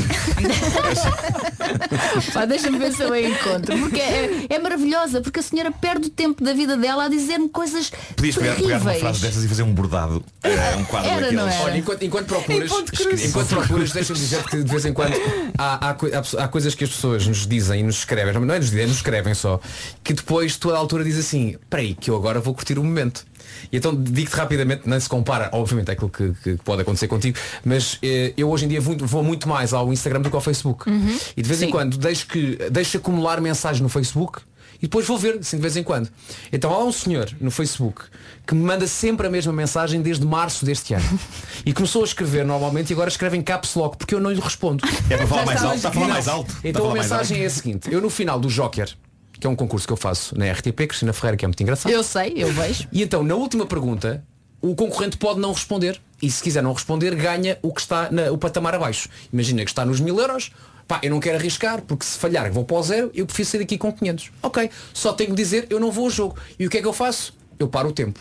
[2.34, 3.78] Pá, Deixa-me ver se eu a encontro.
[3.80, 7.50] Porque é, é maravilhosa, porque a senhora perde o tempo da vida dela a dizer-me
[7.50, 9.00] coisas Podias pegar, pegar uma terríveis.
[9.00, 10.24] frase dessas e fazer um bordado.
[10.44, 11.61] eh, um quadro Era, não daqueles.
[11.61, 11.61] era?
[11.64, 15.14] Olha, enquanto, enquanto procuras, Em enquanto procuras, deixa-me dizer que de vez em quando
[15.58, 18.60] há, há, há, há coisas que as pessoas nos dizem e nos escrevem, não é
[18.60, 19.60] nos dizem, nos escrevem só,
[20.04, 23.26] que depois tu à altura diz assim, peraí, que eu agora vou curtir o momento.
[23.72, 27.98] E então digo-te rapidamente, não se compara, obviamente, àquilo que, que pode acontecer contigo, mas
[28.02, 30.90] eh, eu hoje em dia vou, vou muito mais ao Instagram do que ao Facebook.
[31.36, 31.72] E de vez em Sim.
[31.72, 34.42] quando deixo, que, deixo acumular mensagens no Facebook
[34.82, 36.10] e depois vou ver, assim, de vez em quando.
[36.52, 38.02] Então há um senhor no Facebook
[38.48, 41.20] que me manda sempre a mesma mensagem desde março deste ano.
[41.64, 44.40] E começou a escrever normalmente e agora escreve em caps lock porque eu não lhe
[44.40, 44.84] respondo.
[45.12, 45.76] É para falar mais alto.
[45.76, 46.58] Está a falar mais alto.
[46.64, 47.44] Então a mensagem alto.
[47.44, 48.90] é a seguinte, eu no final do Joker,
[49.32, 51.92] que é um concurso que eu faço na RTP, Cristina Ferreira, que é muito engraçado.
[51.92, 52.88] Eu sei, eu vejo.
[52.92, 54.24] E então, na última pergunta,
[54.62, 56.00] o concorrente pode não responder.
[56.22, 59.10] E se quiser não responder, ganha o que está na, o patamar abaixo.
[59.34, 60.52] Imagina que está nos mil euros.
[60.92, 63.60] Pá, eu não quero arriscar, porque se falhar vou para o zero, eu prefiro sair
[63.62, 64.30] daqui com 500.
[64.44, 66.36] Ok, só tenho que dizer, eu não vou ao jogo.
[66.60, 67.34] E o que é que eu faço?
[67.58, 68.20] Eu paro o tempo.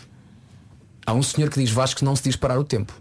[1.05, 2.93] Há um senhor que diz Vasco que não se diz parar o tempo.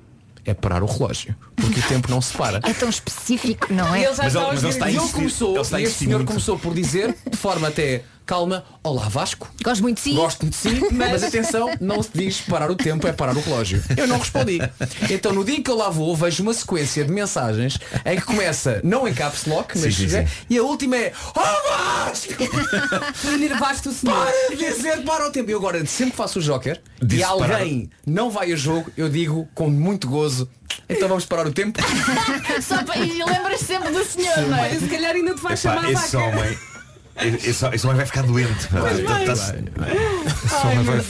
[0.44, 1.36] É parar o relógio.
[1.54, 2.58] Porque o tempo não se para.
[2.68, 4.02] É tão específico, não é?
[4.02, 5.80] Ele já Mas está ele- mas ele está a E insistir- começou, ele está a
[5.80, 6.28] e este senhor muito.
[6.28, 10.12] começou por dizer, de forma até calma, olá Vasco, Gosto muito de si.
[10.12, 11.24] gosto de si, mas...
[11.24, 13.82] atenção, não se diz parar o tempo, é parar o relógio.
[13.96, 14.60] Eu não respondi.
[15.10, 17.76] Então no dia em que eu lá vou, vejo uma sequência de mensagens
[18.06, 20.32] em que começa, não em caps lock, mas Sim, sim, sim.
[20.48, 22.34] e a última é Oh Vasco!
[23.34, 24.14] Enervaste o senhor.
[24.24, 25.50] Para de dizer para o tempo.
[25.50, 27.32] Eu agora sempre que faço o Joker Diz e parar.
[27.56, 30.48] alguém não vai a jogo, eu digo com muito gozo,
[30.88, 31.80] então vamos parar o tempo.
[32.62, 32.96] Só para...
[32.98, 34.78] E lembras sempre do senhor, não é?
[34.78, 36.18] Se calhar ainda te vais Epá, chamar a vaca.
[36.18, 36.69] homem.
[37.22, 38.68] Esse, esse homem vai ficar doente.
[38.68, 39.54] Tá- tá-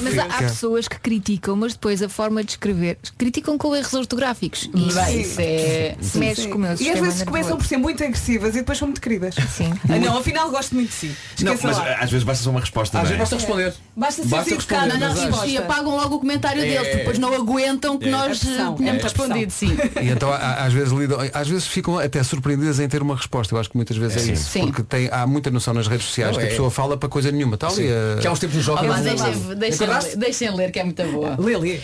[0.03, 4.69] Mas há, pessoas que criticam, mas depois a forma de escrever criticam com erros ortográficos.
[4.75, 5.97] E isso, é...
[6.01, 8.79] isso mexe com o meu E às vezes começam por ser muito agressivas e depois
[8.79, 9.35] são muito queridas.
[9.35, 9.73] Sim.
[9.89, 11.17] Ah, não, afinal gosto muito de si.
[11.41, 11.97] Não, mas lá.
[12.01, 12.99] às vezes basta só uma resposta.
[12.99, 13.19] Às não é?
[13.19, 13.75] vezes basta responder.
[13.97, 15.47] Basta ser responder, na resposta.
[15.47, 16.85] E apagam logo o comentário deles, É.
[16.85, 19.77] porque depois não aguentam que nós pressão, eh, tenhamos é respondido, sim.
[20.01, 23.55] E então às vezes lidam, às vezes ficam até surpreendidas em ter uma resposta.
[23.55, 24.33] Eu acho que muitas vezes é, Sim.
[24.33, 24.51] isso.
[24.51, 24.61] Sim.
[24.67, 26.51] Porque tem, há muita noção nas redes sociais Não, que a é.
[26.51, 27.57] pessoa fala para coisa nenhuma.
[27.57, 27.85] Tal Sim.
[27.85, 28.21] e a...
[28.21, 28.89] Que há uns tempos Oh, Joker.
[28.89, 29.15] mas não-
[29.59, 31.37] deixem, deixem, deixem ler que é muito boa.
[31.39, 31.81] Lê, lê.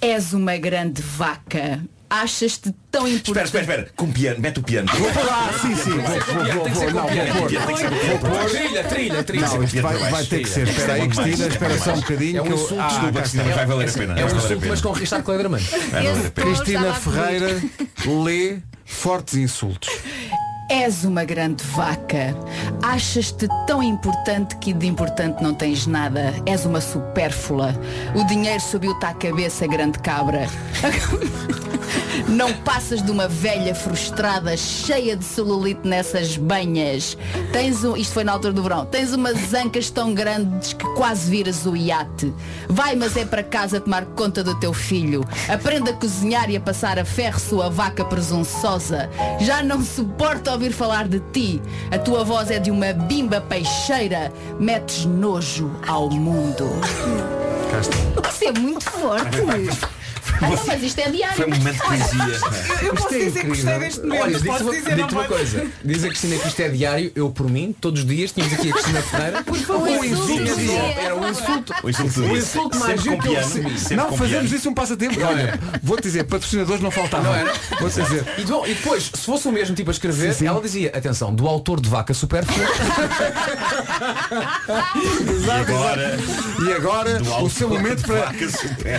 [0.00, 1.80] És uma grande vaca.
[2.10, 3.44] Achas-te tão Espera, importante.
[3.44, 3.90] espera, espera.
[3.94, 4.88] Com piano, mete o piano.
[5.30, 5.90] Ah, sim, sim.
[5.90, 7.34] Vou, vou, vou, Tem que ser vou, não, com piano.
[7.34, 8.48] vou pôr.
[8.48, 9.46] Trilha, trilha, trilha.
[9.48, 10.66] Não, isto vai, vai ter que ser.
[10.68, 12.38] Espera aí, Cristina, espera só um bocadinho.
[12.38, 12.80] É um insulto.
[12.80, 14.18] Ah, Desculpa, Cristina, vai valer a pena.
[14.18, 15.12] É um a insulto, mas com a pena.
[16.36, 16.94] tom Cristina a.
[16.94, 17.62] Ferreira
[18.24, 19.90] lê fortes insultos.
[20.68, 22.36] És uma grande vaca.
[22.82, 26.34] Achas-te tão importante que de importante não tens nada.
[26.44, 27.74] És uma supérflua.
[28.14, 30.46] O dinheiro subiu-te à cabeça, grande cabra.
[32.28, 37.16] Não passas de uma velha frustrada, cheia de celulite nessas banhas.
[37.52, 38.84] Tens um, isto foi na altura do verão.
[38.84, 42.32] Tens umas ancas tão grandes que quase viras o iate.
[42.68, 45.24] Vai, mas é para casa tomar conta do teu filho.
[45.48, 49.08] Aprenda a cozinhar e a passar a ferro sua vaca presunçosa.
[49.40, 51.62] Já não suporto ouvir falar de ti.
[51.90, 54.32] A tua voz é de uma bimba peixeira.
[54.58, 56.68] Metes nojo ao mundo.
[58.28, 59.97] Isso é muito forte.
[60.40, 61.36] Ah, não, mas isto é diário.
[61.36, 62.40] Foi um momento de poesia.
[62.82, 64.22] Eu posso é dizer que gostei deste momento.
[64.22, 65.28] Olha, posso uma, dizer, não uma posso?
[65.28, 65.66] coisa.
[65.84, 68.68] Diz a Cristina que isto é diário, eu por mim, todos os dias tínhamos aqui
[68.70, 69.42] a Cristina Ferreira.
[69.42, 69.88] Por favor.
[69.88, 70.42] um insulto.
[71.00, 71.74] Era um insulto.
[71.82, 73.46] O insulto O insulto mais Sempre giro com que eu piano.
[73.48, 73.78] recebi.
[73.80, 75.20] Sempre Não, com fazemos isso um passatempo.
[75.24, 77.32] Olha, vou-te dizer, patrocinadores não faltavam.
[77.32, 77.52] Não era?
[77.80, 78.24] Vou-te dizer.
[78.38, 80.46] E, bom, e depois, se fosse o mesmo tipo a escrever, Sim, sim.
[80.46, 82.66] ela dizia, atenção, do autor de Vaca Superflua.
[84.68, 86.16] E agora,
[86.66, 88.32] E agora, o seu momento para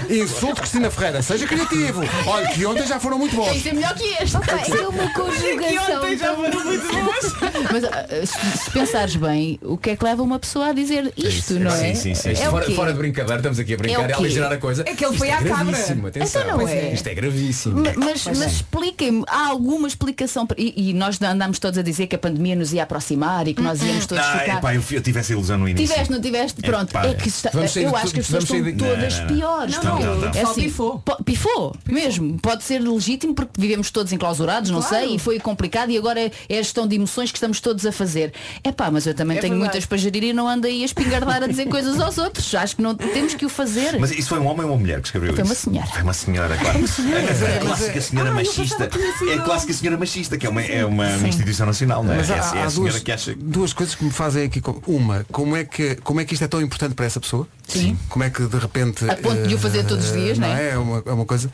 [0.10, 1.22] insulto Cristina Ferreira.
[1.30, 2.02] Seja criativo.
[2.26, 3.62] Olha, que ontem já foram muito Tem que bons.
[3.62, 4.32] ser melhor que este.
[4.32, 5.98] Pá, é uma Que conjugação.
[6.02, 7.70] ontem já foram muito bons.
[7.72, 11.14] Mas ah, se, se pensares bem, o que é que leva uma pessoa a dizer
[11.16, 11.94] isto, não é?
[11.94, 12.42] Sim, sim, sim.
[12.42, 12.74] É o fora, quê?
[12.74, 14.14] fora de brincadeira, estamos aqui a É brincar o e a quê?
[14.24, 14.82] aligerar a coisa.
[14.88, 15.54] É que ele Isto foi é à cabra.
[15.66, 16.42] gravíssimo, atenção.
[16.42, 16.94] Então não é.
[16.94, 17.76] Isto é gravíssimo.
[17.84, 22.08] Ma- Mas, mas expliquem-me, há alguma explicação para- e, e nós andámos todos a dizer
[22.08, 24.58] que a pandemia nos ia aproximar e que nós íamos todos Ah, ficar.
[24.58, 25.88] epá, eu, eu tive essa ilusão no início.
[25.88, 26.62] Tiveste, não tiveste?
[26.62, 28.88] Pronto, Epá, é que está- Vamos sair eu de acho que as pessoas vamos estão
[28.88, 29.36] de- todas Não, não, não.
[29.38, 29.76] piores.
[29.76, 30.30] Estão, não, não.
[30.30, 31.00] É Só assim, pifou.
[31.24, 32.38] Pifou, mesmo.
[32.40, 35.06] Pode ser legítimo porque vivemos todos enclausurados, não Claro.
[35.06, 37.86] sei, e foi complicado e agora é, é a gestão de emoções que estamos todos
[37.86, 38.34] a fazer.
[38.64, 39.74] É pá, mas eu também É tenho verdade.
[39.74, 42.54] muitas para gerir e não ando aí a espingardar a dizer coisas aos outros.
[42.56, 44.00] Acho que não temos que o fazer.
[44.00, 45.52] Mas isso foi um homem ou uma mulher que escreveu Foi isso?
[45.52, 45.88] uma senhora.
[45.88, 46.80] Foi uma senhora, claro.
[46.80, 48.90] É a clássica senhora machista.
[49.30, 52.18] É a clássica senhora machista, que é uma, é uma instituição nacional, não é?
[52.18, 53.36] Mas é, há, é há a senhora duas, que acha.
[53.38, 54.62] duas coisas que me fazem aqui.
[54.88, 57.48] Uma, como é, que, como é que isto é tão importante para essa pessoa?
[57.74, 57.98] Sim.
[58.10, 59.10] Como é que de repente.
[59.10, 60.72] A ponto de o fazer todos os eh, dias, não é?
[60.72, 61.52] É uma, é uma coisa.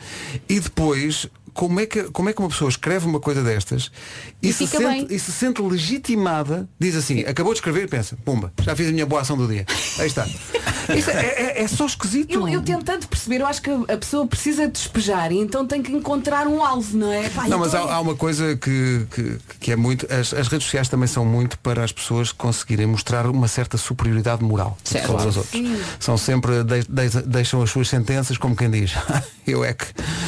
[0.48, 1.28] E depois.
[1.56, 3.90] Como é, que, como é que uma pessoa escreve uma coisa destas
[4.42, 8.16] e, E se, sente, e se sente legitimada, diz assim, acabou de escrever e pensa,
[8.24, 9.64] pumba, já fiz a minha boa ação do dia.
[9.98, 10.26] Aí está.
[10.94, 12.32] Isto é, é- é só esquisito.
[12.34, 15.82] Eu, eu tento tanto perceber, eu acho que a pessoa precisa despejar e então tem
[15.82, 17.28] que encontrar um alvo, não é?
[17.30, 20.06] Pá, Não, mas tô- há, há uma coisa que, que, que é muito.
[20.12, 24.44] As, as redes sociais também são muito para as pessoas conseguirem mostrar uma certa superioridade
[24.44, 25.06] moral Certo.
[25.08, 25.60] sobre os outros.
[25.98, 28.92] São sempre, de- de- deixam as suas sentenças como quem diz,
[29.46, 29.86] eu é que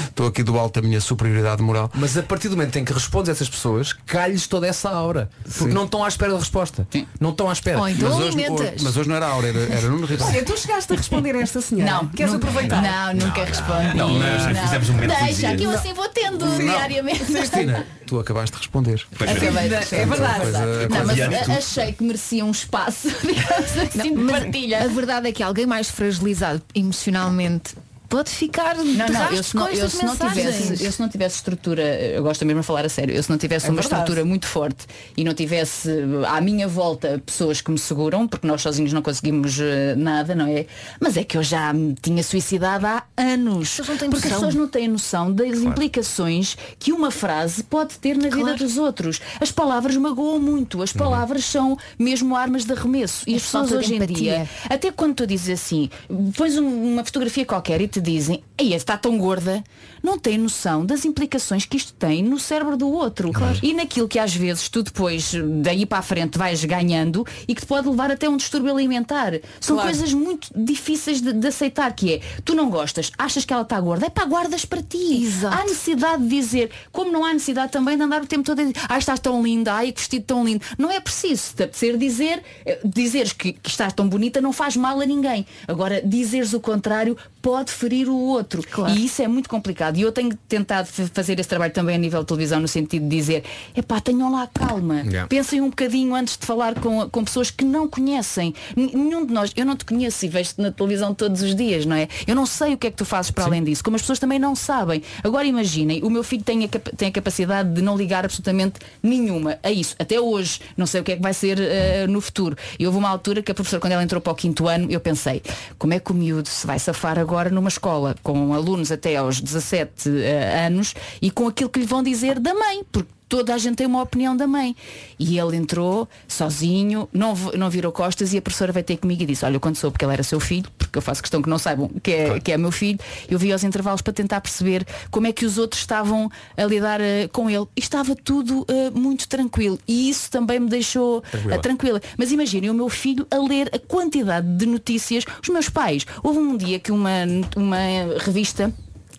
[0.09, 1.18] estou aqui do alto da minha superioridade
[1.62, 1.90] moral.
[1.95, 5.31] Mas a partir do momento em que respondes a essas pessoas, calhes toda essa aura.
[5.43, 5.69] Porque Sim.
[5.73, 6.86] não estão à espera da resposta.
[7.20, 7.78] Não estão à espera.
[7.78, 8.82] Ou então Mas hoje, alimentas.
[8.82, 10.24] mas hoje não era a Aura, era, era Nuno Ribeiro.
[10.24, 11.90] Olha, tu chegaste a responder a esta senhora.
[11.93, 12.82] Não, Queres nunca- aproveitar?
[12.82, 13.97] Não, nunca respondi.
[13.97, 17.24] Não, nós fizemos um momento de Deixa, que eu assim vou tendo diariamente.
[17.24, 19.05] Cristina, tu acabaste de responder.
[19.16, 19.32] Pois é.
[19.35, 20.40] Acabei de É verdade.
[20.40, 24.82] Coisa- Não, coisa- mas achei que merecia um espaço, digamos assim, de partilha.
[24.85, 27.74] A verdade é que alguém mais fragilizado emocionalmente
[28.09, 31.36] pode ficar Não, não, eu se não, eu se não tivesse, eu se não tivesse
[31.36, 34.01] estrutura, eu gosto mesmo de falar a sério, eu se não tivesse É uma verdade.
[34.02, 34.86] estrutura muito forte
[35.16, 39.02] e não tivesse eh, à minha volta pessoas que me seguram, porque nós sozinhos não
[39.02, 40.66] conseguimos eh, nada, não é?
[41.01, 43.70] Mas é que eu já me tinha suicidado há anos.
[43.76, 44.47] pessoas não têm porque as noção.
[44.48, 49.20] pessoas não têm noção das implicações que uma frase pode ter na vida dos outros.
[49.40, 53.24] As palavras magoam muito, as palavras são mesmo armas de arremesso.
[53.26, 55.90] E É as pessoas hoje em dia até quando tu dizes assim,
[56.36, 59.62] pões um- uma fotografia qualquer e te dizem, ei, está tão gorda,
[60.02, 63.30] não têm noção das implicações que isto tem no cérebro do outro.
[63.62, 67.60] E naquilo que às vezes tu depois, daí para a frente, vais ganhando e que
[67.62, 69.32] te pode levar até um distúrbio alimentar.
[69.60, 69.90] São Claro.
[69.90, 73.80] coisas muito difíceis de, de aceitar, que é, tu não gostas, achas que ela está
[73.80, 75.22] gorda, é para guardas para ti.
[75.24, 75.56] Exato.
[75.56, 78.64] Há necessidade de dizer, como não há necessidade também de andar o tempo todo a
[78.64, 80.64] dizer, ai estás tão linda, ai que vestido tão lindo.
[80.76, 84.52] Não é preciso, se te apetecer dizer, eh, dizeres que, que estás tão bonita não
[84.52, 85.46] faz mal a ninguém.
[85.66, 87.16] Agora, dizeres o contrário
[87.48, 88.62] pode ferir o outro.
[88.94, 89.96] E isso é muito complicado.
[89.96, 93.08] E eu tenho tentado fa- fazer esse trabalho também a nível de televisão, no sentido
[93.08, 93.42] de dizer,
[93.74, 94.96] epá, tenham lá calma.
[94.96, 95.26] Yeah.
[95.28, 98.54] Pensem um bocadinho antes de falar com, com pessoas que não conhecem.
[98.76, 101.96] Nenhum de nós, eu não te conheço e vejo-te na televisão todos os dias, não
[101.96, 102.06] é?
[102.26, 104.18] Eu não sei o que é que tu fazes para além disso, como as pessoas
[104.18, 105.02] também não sabem.
[105.24, 109.58] Agora imaginem, o meu filho tem a, tem a capacidade de não ligar absolutamente nenhuma
[109.62, 109.96] a isso.
[109.98, 112.54] Até hoje, não sei o que é que vai ser eh, no futuro.
[112.78, 115.00] E houve uma altura que a professora, quando ela entrou para o quinto ano, eu
[115.00, 115.40] pensei,
[115.78, 119.40] como é que o miúdo se vai safar agora numa escola com alunos até aos
[119.40, 123.59] 17 eh, anos e com aquilo que lhe vão dizer da mãe, porque toda a
[123.59, 124.74] gente tem uma opinião da mãe.
[125.18, 129.26] E ele entrou sozinho, não, não virou costas e a professora veio ter comigo e
[129.26, 131.59] disse, olha, quando soube que ele era seu filho, porque eu faço questão que não
[131.59, 132.98] saibam que é, que é meu filho,
[133.28, 137.00] eu vi aos intervalos para tentar perceber como é que os outros estavam a lidar
[137.00, 137.66] eh, com ele.
[137.76, 139.78] E estava tudo eh, muito tranquilo.
[139.86, 141.55] E isso também me deixou Tranquila.
[141.55, 142.02] eh, tranquila.
[142.16, 145.24] Mas imaginem o meu filho a ler a quantidade de notícias.
[145.42, 147.10] Os meus pais, houve um dia que uma,
[147.56, 147.78] uma
[148.20, 148.72] revista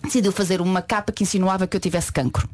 [0.03, 2.49] decidiu fazer uma capa que insinuava que eu tivesse cancro.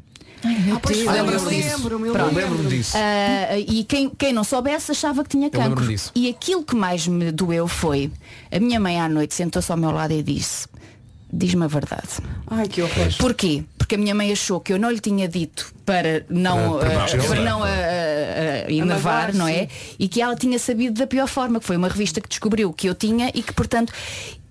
[0.74, 1.76] Ah, pois foi, Lembro-me disso.
[1.76, 2.96] lembro-me, lembro-me disso.
[2.96, 5.86] Ah, e quem, quem não soubesse achava que tinha cancro.
[6.14, 8.10] E aquilo que mais me doeu foi
[8.50, 10.66] a minha mãe à noite sentou-se ao meu lado e disse
[11.32, 12.08] diz-me a verdade.
[12.46, 13.08] Ai, que horror.
[13.18, 13.64] Porquê?
[13.76, 17.04] Porque a minha mãe achou que eu não lhe tinha dito para não, Para- para
[17.04, 19.68] ah, não para não ah, ah, enervar, não é?
[19.98, 22.88] E que ela tinha sabido da pior forma, que foi uma revista que descobriu que
[22.88, 23.92] eu tinha e que, portanto,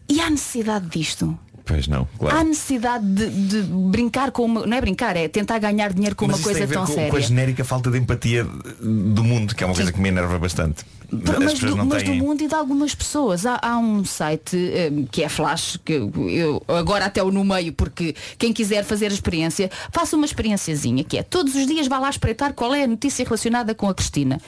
[0.08, 1.38] e há necessidade disto?
[1.66, 2.44] Pois não, Há claro.
[2.48, 4.68] necessidade de, de brincar com uma.
[4.68, 6.74] Não é brincar, é tentar ganhar dinheiro com Mas uma isso tem coisa a ver
[6.76, 7.10] tão com, séria.
[7.12, 10.38] com a genérica falta de empatia do mundo, que é uma coisa que me enerva
[10.38, 10.86] bastante.
[11.12, 12.20] As mas, do, mas do têm.
[12.20, 13.46] mundo e de algumas pessoas.
[13.48, 17.74] Há, há um site eh, que é Flash, que eu, agora até o no meio,
[17.74, 21.98] porque quem quiser fazer a experiência, faça uma experiênciazinha, que é todos os dias vá
[22.00, 24.40] lá espreitar qual é a notícia relacionada com a Cristina.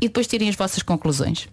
[0.00, 1.46] E depois tirem as vossas conclusões.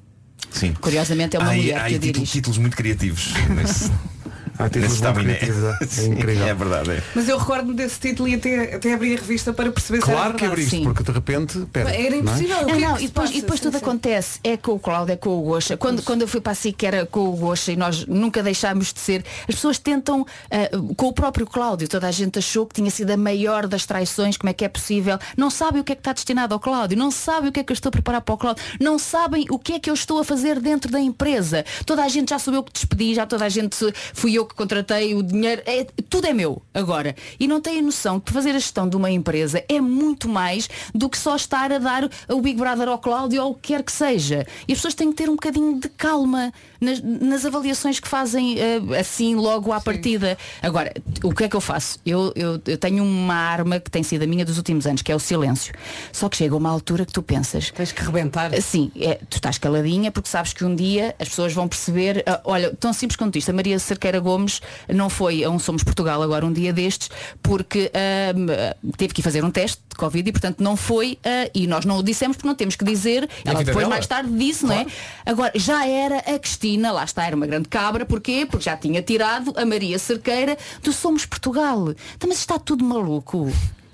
[0.50, 0.74] Sim.
[0.74, 3.34] Curiosamente é uma Há aí- mulher há que aí a títulos, títulos muito criativos.
[3.50, 3.92] nesse-
[4.66, 5.36] Há títulos nesse muito tabiné.
[5.36, 5.78] criativos, é.
[5.82, 6.46] É Sim, incrível.
[6.48, 6.92] É verdade.
[6.92, 7.04] é.
[7.16, 10.20] Mas eu recordo-me desse título e até, até abri a revista para perceber se era
[10.20, 10.84] Claro que abriste, sim.
[10.84, 11.60] porque de repente.
[11.72, 12.20] Pera, Era não é?
[12.20, 12.58] impossível.
[12.58, 13.38] o Não, que é não, e depois, passa?
[13.38, 13.84] e depois Sim, tudo sim.
[13.86, 14.40] acontece.
[14.44, 15.78] É com o Cláudio, é com o Gocha.
[15.78, 18.94] Quando, quando eu fui para a SIC era com o Gocha e nós nunca deixámos
[18.94, 19.24] de ser.
[19.48, 23.12] As pessoas tentam, ah, com o próprio Cláudio, toda a gente achou que tinha sido
[23.12, 25.18] a maior das traições, como é que é possível.
[25.38, 27.64] Não sabem o que é que está destinado ao Cláudio, não sabem o que é
[27.64, 29.94] que eu estou a preparar para o Cláudio, não sabem o que é que eu
[29.94, 31.66] estou a fazer dentro da empresa.
[31.86, 33.76] Toda a gente já soube eu que despedi, já toda a gente
[34.14, 37.16] fui eu que contratei o dinheiro, é, tudo é meu agora.
[37.40, 41.10] E não têm noção que fazer a gestão de uma empresa é muito mais do
[41.10, 43.92] que só estar a dar o Big Brother ao Cláudio ou o que quer que
[43.92, 44.46] seja.
[44.68, 48.60] E as pessoas têm que ter um bocadinho de calma nas, nas avaliações que fazem
[48.60, 50.38] eh, assim logo à partida.
[50.62, 50.92] Agora,
[51.24, 52.00] o que é que eu faço?
[52.04, 55.12] Eu, eu, eu tenho uma arma que tem sido a minha dos últimos anos, que
[55.12, 55.74] é o silêncio.
[56.12, 57.70] Só que chega uma altura que tu pensas.
[57.70, 58.52] Tens que rebentar.
[58.62, 62.42] Sim, é, tu estás caladinha porque sabes que um dia as pessoas vão perceber, ah,
[62.44, 66.22] olha, tão simples quanto isto, a Maria Cerqueira Gomes não foi a um Somos Portugal
[66.24, 67.12] agora um dia destes,
[67.44, 71.68] porque ah, teve que fazer um teste de Covid e portanto não foi, ah, e
[71.68, 73.90] nós não o dissemos porque não temos que dizer, ela vida depois dela?
[73.90, 74.86] mais tarde disse, não é?
[75.26, 78.46] Agora, já era a Cristina, lá está, era uma grande cabra, porquê?
[78.50, 81.90] Porque já tinha tirado a Maria Cerqueira do Somos Portugal.
[82.16, 83.52] Então, mas está tudo maluco.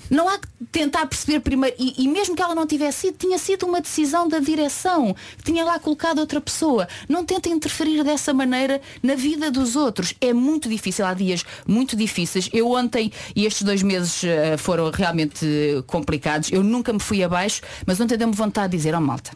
[0.10, 3.38] Não há que tentar perceber primeiro, e, e mesmo que ela não tivesse sido, tinha
[3.38, 6.88] sido uma decisão da direção, tinha lá colocado outra pessoa.
[7.10, 10.14] Não tenta interferir dessa maneira na vida dos outros.
[10.22, 12.50] É muito difícil, há dias muito difíceis.
[12.54, 15.46] Eu ontem, e estes dois meses eh, foram realmente
[15.88, 19.32] complicados, eu nunca me fui abaixo, mas ontem deu-me vontade de dizer, ó malta,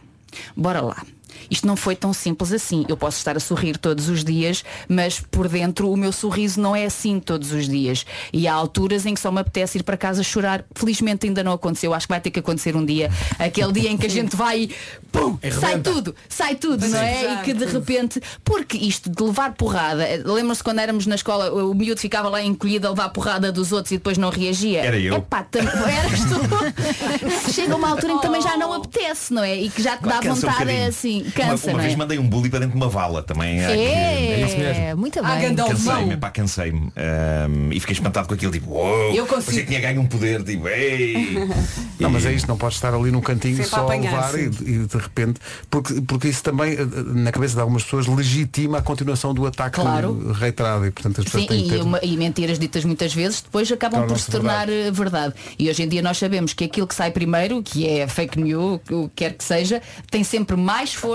[0.55, 1.03] bora lá.
[1.49, 2.85] Isto não foi tão simples assim.
[2.87, 6.75] Eu posso estar a sorrir todos os dias, mas por dentro o meu sorriso não
[6.75, 8.05] é assim todos os dias.
[8.31, 10.63] E há alturas em que só me apetece ir para casa chorar.
[10.75, 11.93] Felizmente ainda não aconteceu.
[11.93, 13.09] Acho que vai ter que acontecer um dia.
[13.39, 14.75] Aquele dia em que a gente vai e
[15.11, 17.33] pum, sai tudo, sai tudo, não é?
[17.33, 21.73] E que de repente, porque isto de levar porrada, lembram-se quando éramos na escola, o
[21.73, 24.81] miúdo ficava lá encolhido a levar porrada dos outros e depois não reagia.
[24.83, 25.15] Era eu.
[25.15, 27.51] Epá, tam- eras tu.
[27.51, 29.55] Chega uma altura em que também já não apetece, não é?
[29.55, 31.95] E que já te dá vontade, é assim, cansa, uma, vez é?
[31.95, 33.63] mandei um bully para dentro de uma vala também.
[33.63, 35.55] há que- É, muito Ah, bem.
[35.55, 36.91] Cansei-me, pá, cansei-me.
[36.95, 39.57] Ahm, e fiquei espantado com aquilo, tipo, uou, Eu consigo.
[39.59, 41.37] que tinha ganho um poder, tipo, ei.
[41.99, 44.45] Não, mas é isto, não podes estar ali num cantinho Sempre só a levar e,
[44.45, 45.39] e de repente,
[45.69, 49.79] porque, porque isso também, eh, na cabeça de algumas pessoas, legitima a continuação do ataque
[49.79, 50.31] Claro.
[50.33, 51.77] reiterado e portanto as pessoas Sim, têm que ter...
[51.77, 55.35] e, uma- e mentiras ditas muitas vezes depois acabam por se tornar eh, verdade.
[55.59, 58.79] E hoje em dia nós sabemos que aquilo que sai primeiro, que é fake news,
[58.89, 59.79] o que quer que seja,
[60.09, 61.10] tem sempre mais força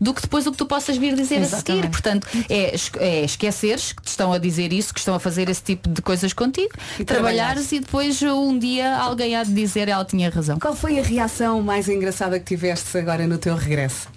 [0.00, 1.54] do que depois o que tu possas vir dizer a seguir.
[1.56, 1.88] Exatamente.
[1.88, 5.62] Portanto, é, é esqueceres que te estão a dizer isso, que estão a fazer esse
[5.62, 10.04] tipo de coisas contigo, E trabalhares e depois um dia alguém há de dizer ela
[10.04, 10.58] tinha razão.
[10.58, 14.08] Qual foi a reação mais engraçada que tiveste agora no teu regresso?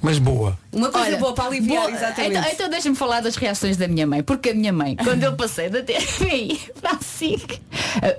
[0.00, 0.56] Mas boa.
[0.72, 2.36] Uma coisa Olha, boa para aliviar, boa- exatamente.
[2.38, 5.34] Então, então deixa-me falar das reações da minha mãe, porque a minha mãe, quando eu
[5.34, 7.60] passei da TVI para a SIC,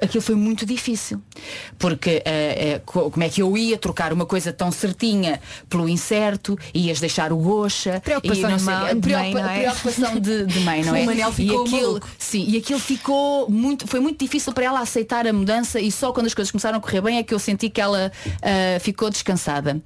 [0.02, 1.22] aquilo foi muito difícil.
[1.78, 5.40] Porque eh, co- como é que eu ia trocar uma coisa tão certinha
[5.70, 8.58] pelo incerto, ias deixar o goxa, Preocupação e não
[8.96, 9.60] de preocupa- mãe, não é?
[9.62, 11.04] preocupação de, de mãe, não é?
[11.04, 12.10] O Manel ficou e aquilo, maluco.
[12.18, 16.12] sim, e aquilo ficou muito, foi muito difícil para ela aceitar a mudança e só
[16.12, 18.12] quando as coisas começaram a correr bem é que eu senti que ela
[18.42, 19.82] ah, ficou descansada.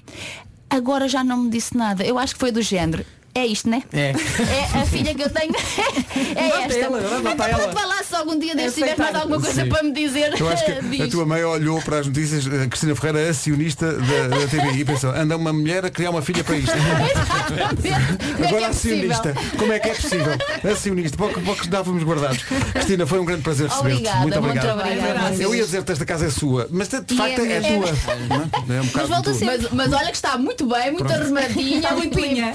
[0.73, 2.03] Agora já não me disse nada.
[2.03, 3.05] Eu acho que foi do género.
[3.35, 3.81] É isto, né?
[3.91, 4.11] É.
[4.11, 5.53] É a filha que eu tenho.
[6.35, 6.79] é Bota esta.
[6.79, 7.57] ela, bota então, ela.
[7.63, 9.69] quando falar se algum dia deste tiveres mais alguma coisa Sim.
[9.69, 12.95] para me dizer, Eu acho que a tua mãe olhou para as notícias, a Cristina
[12.95, 16.57] Ferreira, acionista da, da TVI, e pensou, anda uma mulher a criar uma filha para
[16.57, 16.73] isto.
[17.47, 19.33] Como é que Agora é acionista.
[19.33, 19.57] possível?
[19.59, 20.33] Como é que é possível?
[20.71, 21.17] Acionista.
[21.17, 22.43] Pouco, pouco dávamos guardados.
[22.73, 23.95] Cristina, foi um grande prazer receber-te.
[23.95, 24.63] Obrigada, Muito obrigado.
[24.63, 25.39] trabalho a vocês.
[25.39, 27.91] Eu ia dizer-te esta casa é sua, mas de, facto é é, tua.
[28.29, 28.77] não é?
[28.77, 31.19] É um Mas, mas, mas olha que está muito bem, muito Pronto.
[31.19, 32.53] arrumadinha, muito limpinha,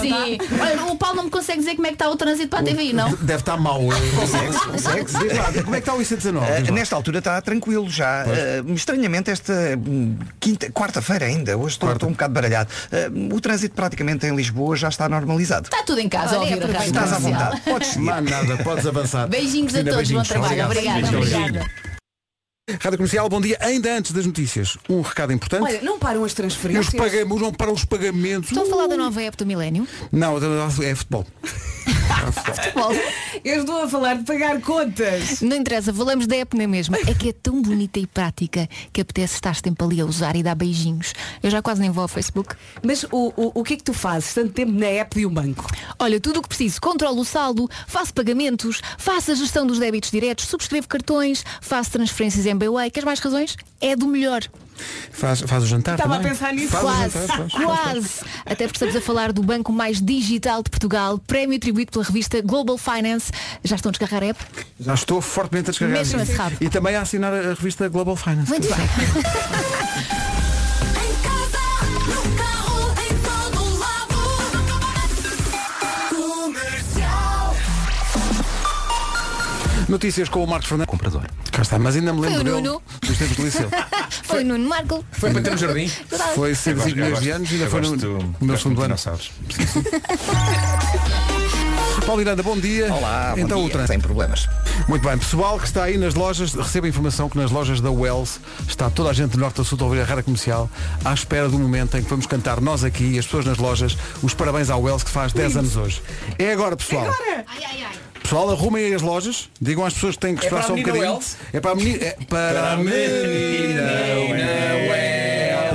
[0.00, 0.38] sim.
[0.60, 2.62] Olha, o Paulo não me consegue dizer como é que está o trânsito para a
[2.62, 3.10] TVI, não?
[3.22, 3.80] Deve estar mal.
[3.80, 5.18] Consegue-se, consegue-se.
[5.18, 6.36] Diz lá, como é que está o IC19?
[6.36, 6.70] Uh, lá.
[6.72, 8.24] nesta altura está tranquilo já.
[8.24, 12.70] Uh, estranhamente esta hum, quinta, quarta-feira ainda, hoje estou, estou um bocado baralhado.
[12.92, 15.64] Uh, o trânsito praticamente em Lisboa já está normalizado.
[15.64, 17.60] Está tudo em casa a Olha, ouvir a Estás à vontade.
[17.60, 17.96] Podes.
[17.96, 19.28] Mais nada, podes avançar.
[19.28, 20.28] Beijinhos a Cristina, todos, bom beijinhos.
[20.28, 20.64] trabalho.
[20.66, 20.98] Obrigado.
[20.98, 21.91] Obrigada, obrigada.
[22.80, 23.56] Rádio Comercial, bom dia.
[23.60, 25.62] Ainda antes das notícias, um recado importante.
[25.62, 26.94] Olha, não param as os transferências.
[26.94, 28.50] pagamentos, não para os pagamentos.
[28.50, 29.86] Estão a falar da nova app do Milénio?
[30.10, 30.36] Não,
[30.82, 31.26] é futebol.
[33.44, 35.40] Eu estou a falar de pagar contas.
[35.40, 36.96] Não interessa, falamos da app na mesma.
[36.98, 40.42] É que é tão bonita e prática que apetece estar sempre ali a usar e
[40.42, 41.12] dar beijinhos.
[41.42, 42.54] Eu já quase nem vou ao Facebook.
[42.82, 45.30] Mas o, o, o que é que tu fazes tanto tempo na app de um
[45.30, 45.66] banco?
[45.98, 46.80] Olha, tudo o que preciso.
[46.80, 52.46] Controlo o saldo, faço pagamentos, faço a gestão dos débitos diretos, subscrevo cartões, faço transferências
[52.46, 52.90] em BWay.
[52.90, 53.56] Queres mais razões?
[53.80, 54.42] É do melhor.
[55.12, 56.32] Faz, faz o jantar Estava a também?
[56.32, 56.68] pensar nisso.
[56.68, 58.08] Faz Quase, jantar, faz, faz, quase.
[58.44, 62.40] Até porque estamos a falar do banco mais digital de Portugal, prémio atribuído pela revista
[62.40, 63.30] Global Finance.
[63.62, 64.40] Já estão a descarregar a app?
[64.80, 66.02] Já estou fortemente a descarregar.
[66.36, 66.56] Rabo.
[66.60, 68.48] E também a assinar a revista Global Finance.
[68.48, 70.32] Muito bem.
[79.88, 80.90] Notícias com o Marcos Fernandes.
[80.90, 81.22] Comprador.
[81.50, 82.82] Cá está, mas ainda me Foi lembro o dele Nuno.
[83.00, 83.68] dos tempos de liceu.
[84.24, 85.04] Foi o Nuno Marco.
[85.12, 85.88] Foi para ter no jardim.
[86.34, 88.12] Foi ser gosto- 5 eu milhões de anos e ainda eu foi no, gosto- no
[88.18, 88.86] meu gosto segundo ano.
[88.88, 89.30] dinossauros.
[92.06, 92.92] Paulo Miranda, bom dia.
[92.92, 93.66] Olá, bom então dia.
[93.66, 93.92] o trânsito.
[93.92, 94.48] Sem problemas.
[94.88, 97.90] Muito bem, pessoal que está aí nas lojas, receba a informação que nas lojas da
[97.92, 100.68] Wells está toda a gente de norte a sul a ouvir a rádio comercial
[101.04, 103.96] à espera do momento em que vamos cantar nós aqui e as pessoas nas lojas
[104.22, 106.02] os parabéns à Wells que faz 10 anos hoje.
[106.38, 107.06] É agora, pessoal.
[108.22, 110.76] Pessoal, arrumem aí as lojas, digam às pessoas que têm que É esperar só um
[110.76, 111.18] bocadinho.
[111.52, 112.04] É para a menina.
[112.04, 113.82] É para a menina.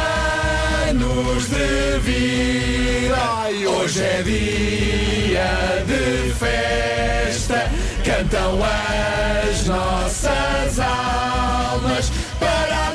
[0.89, 3.21] anos de vida.
[3.69, 7.69] Hoje é dia de festa.
[8.11, 12.93] Cantam as nossas almas para a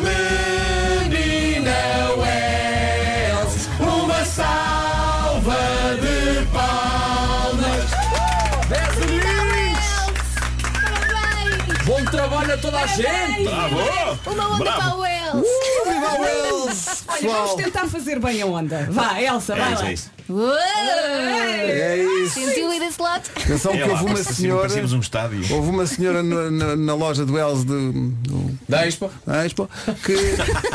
[11.96, 13.44] Bom trabalho a toda a gente!
[13.44, 14.18] Bravo!
[14.26, 14.80] Uma onda Bravo.
[14.80, 15.48] para o Wells!
[15.86, 16.86] Viva a Wells!
[17.08, 18.86] Olha, vamos tentar fazer bem a onda.
[18.90, 19.88] Vá, Elsa, É vai isso, lá.
[19.88, 20.10] é isso.
[20.28, 20.52] Uou!
[20.56, 22.34] é isso.
[22.34, 23.22] Sentiu ir desse lado?
[23.36, 24.68] Atenção que É houve uma senhora.
[24.94, 25.54] um estádio.
[25.54, 27.90] Houve uma senhora na, na- na loja do Wells de,
[28.28, 29.10] do, Da Expo.
[29.26, 29.70] da Expo
[30.04, 30.16] que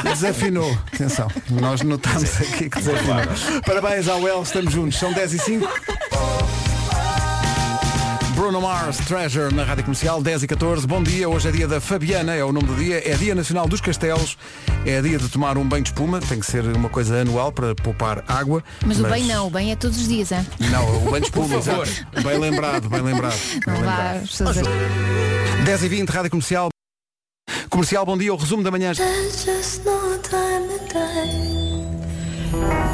[0.03, 0.75] desafinou.
[0.93, 3.61] Atenção, nós notámos aqui que desafinou.
[3.65, 4.97] Parabéns ao Wells, estamos juntos.
[4.97, 5.67] São 10 e 5.
[8.41, 10.87] Bruno Mars, Treasure na Rádio Comercial, 10 e 14.
[10.87, 13.07] Bom dia, hoje é dia da Fabiana, é o nome do dia.
[13.07, 14.35] É Dia Nacional dos Castelos.
[14.83, 16.19] É dia de tomar um banho de espuma.
[16.19, 18.63] Tem que ser uma coisa anual para poupar água.
[18.83, 20.43] Mas o bem não, o bem é todos os dias, hein?
[20.71, 21.87] Não, o banho de espuma, Por favor.
[21.87, 22.27] exato.
[22.27, 23.39] Bem lembrado, bem lembrado.
[23.63, 24.13] Bem lembrado.
[24.17, 24.63] vais fazer.
[25.63, 26.69] 10 e 20, Rádio Comercial.
[27.69, 28.93] Comercial, bom dia, o resumo da manhã.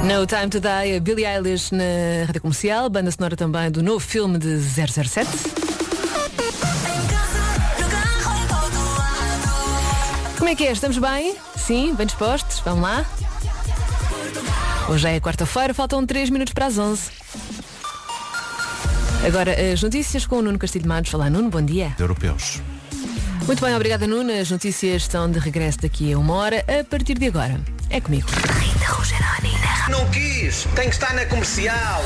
[0.03, 3.99] No Time to Die, a Billie Eilish na rádio comercial, banda sonora também do novo
[3.99, 5.27] filme de 007.
[10.37, 10.71] Como é que é?
[10.71, 11.35] Estamos bem?
[11.57, 12.59] Sim, bem dispostos?
[12.59, 13.05] Vamos lá?
[14.89, 17.01] Hoje é quarta-feira, faltam 3 minutos para as 11.
[19.25, 21.13] Agora, as notícias com o Nuno Castilho de Matos.
[21.13, 21.93] Olá, Nuno, bom dia.
[21.99, 22.61] Europeus.
[23.45, 24.31] Muito bem, obrigada, Nuno.
[24.31, 27.59] As notícias estão de regresso daqui a uma hora, a partir de agora.
[27.89, 28.27] É comigo.
[29.89, 32.03] Não quis, tem que estar na comercial.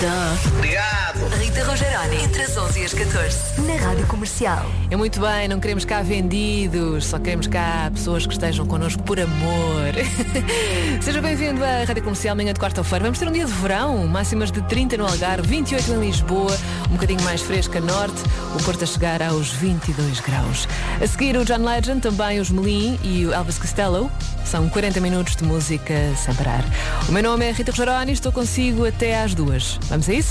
[0.00, 1.28] Obrigado.
[1.38, 4.64] Rita Rogeroni, entre as 11 e as 14, na Rádio Comercial.
[4.90, 9.20] É muito bem, não queremos cá vendidos, só queremos cá pessoas que estejam connosco por
[9.20, 9.92] amor.
[11.02, 13.04] Seja bem-vindo à Rádio Comercial, manhã de quarta-feira.
[13.04, 16.56] Vamos ter um dia de verão, máximas de 30 no Algarve, 28 em Lisboa,
[16.88, 18.22] um bocadinho mais fresca a norte,
[18.58, 20.66] o Porto a chegar aos 22 graus.
[20.98, 24.10] A seguir o John Legend, também os Melim e o Elvis Costello.
[24.46, 26.64] São 40 minutos de música sem parar.
[27.08, 29.78] O meu nome é Rita Rogeroni, estou consigo até às duas.
[29.90, 30.28] Vamos a isso?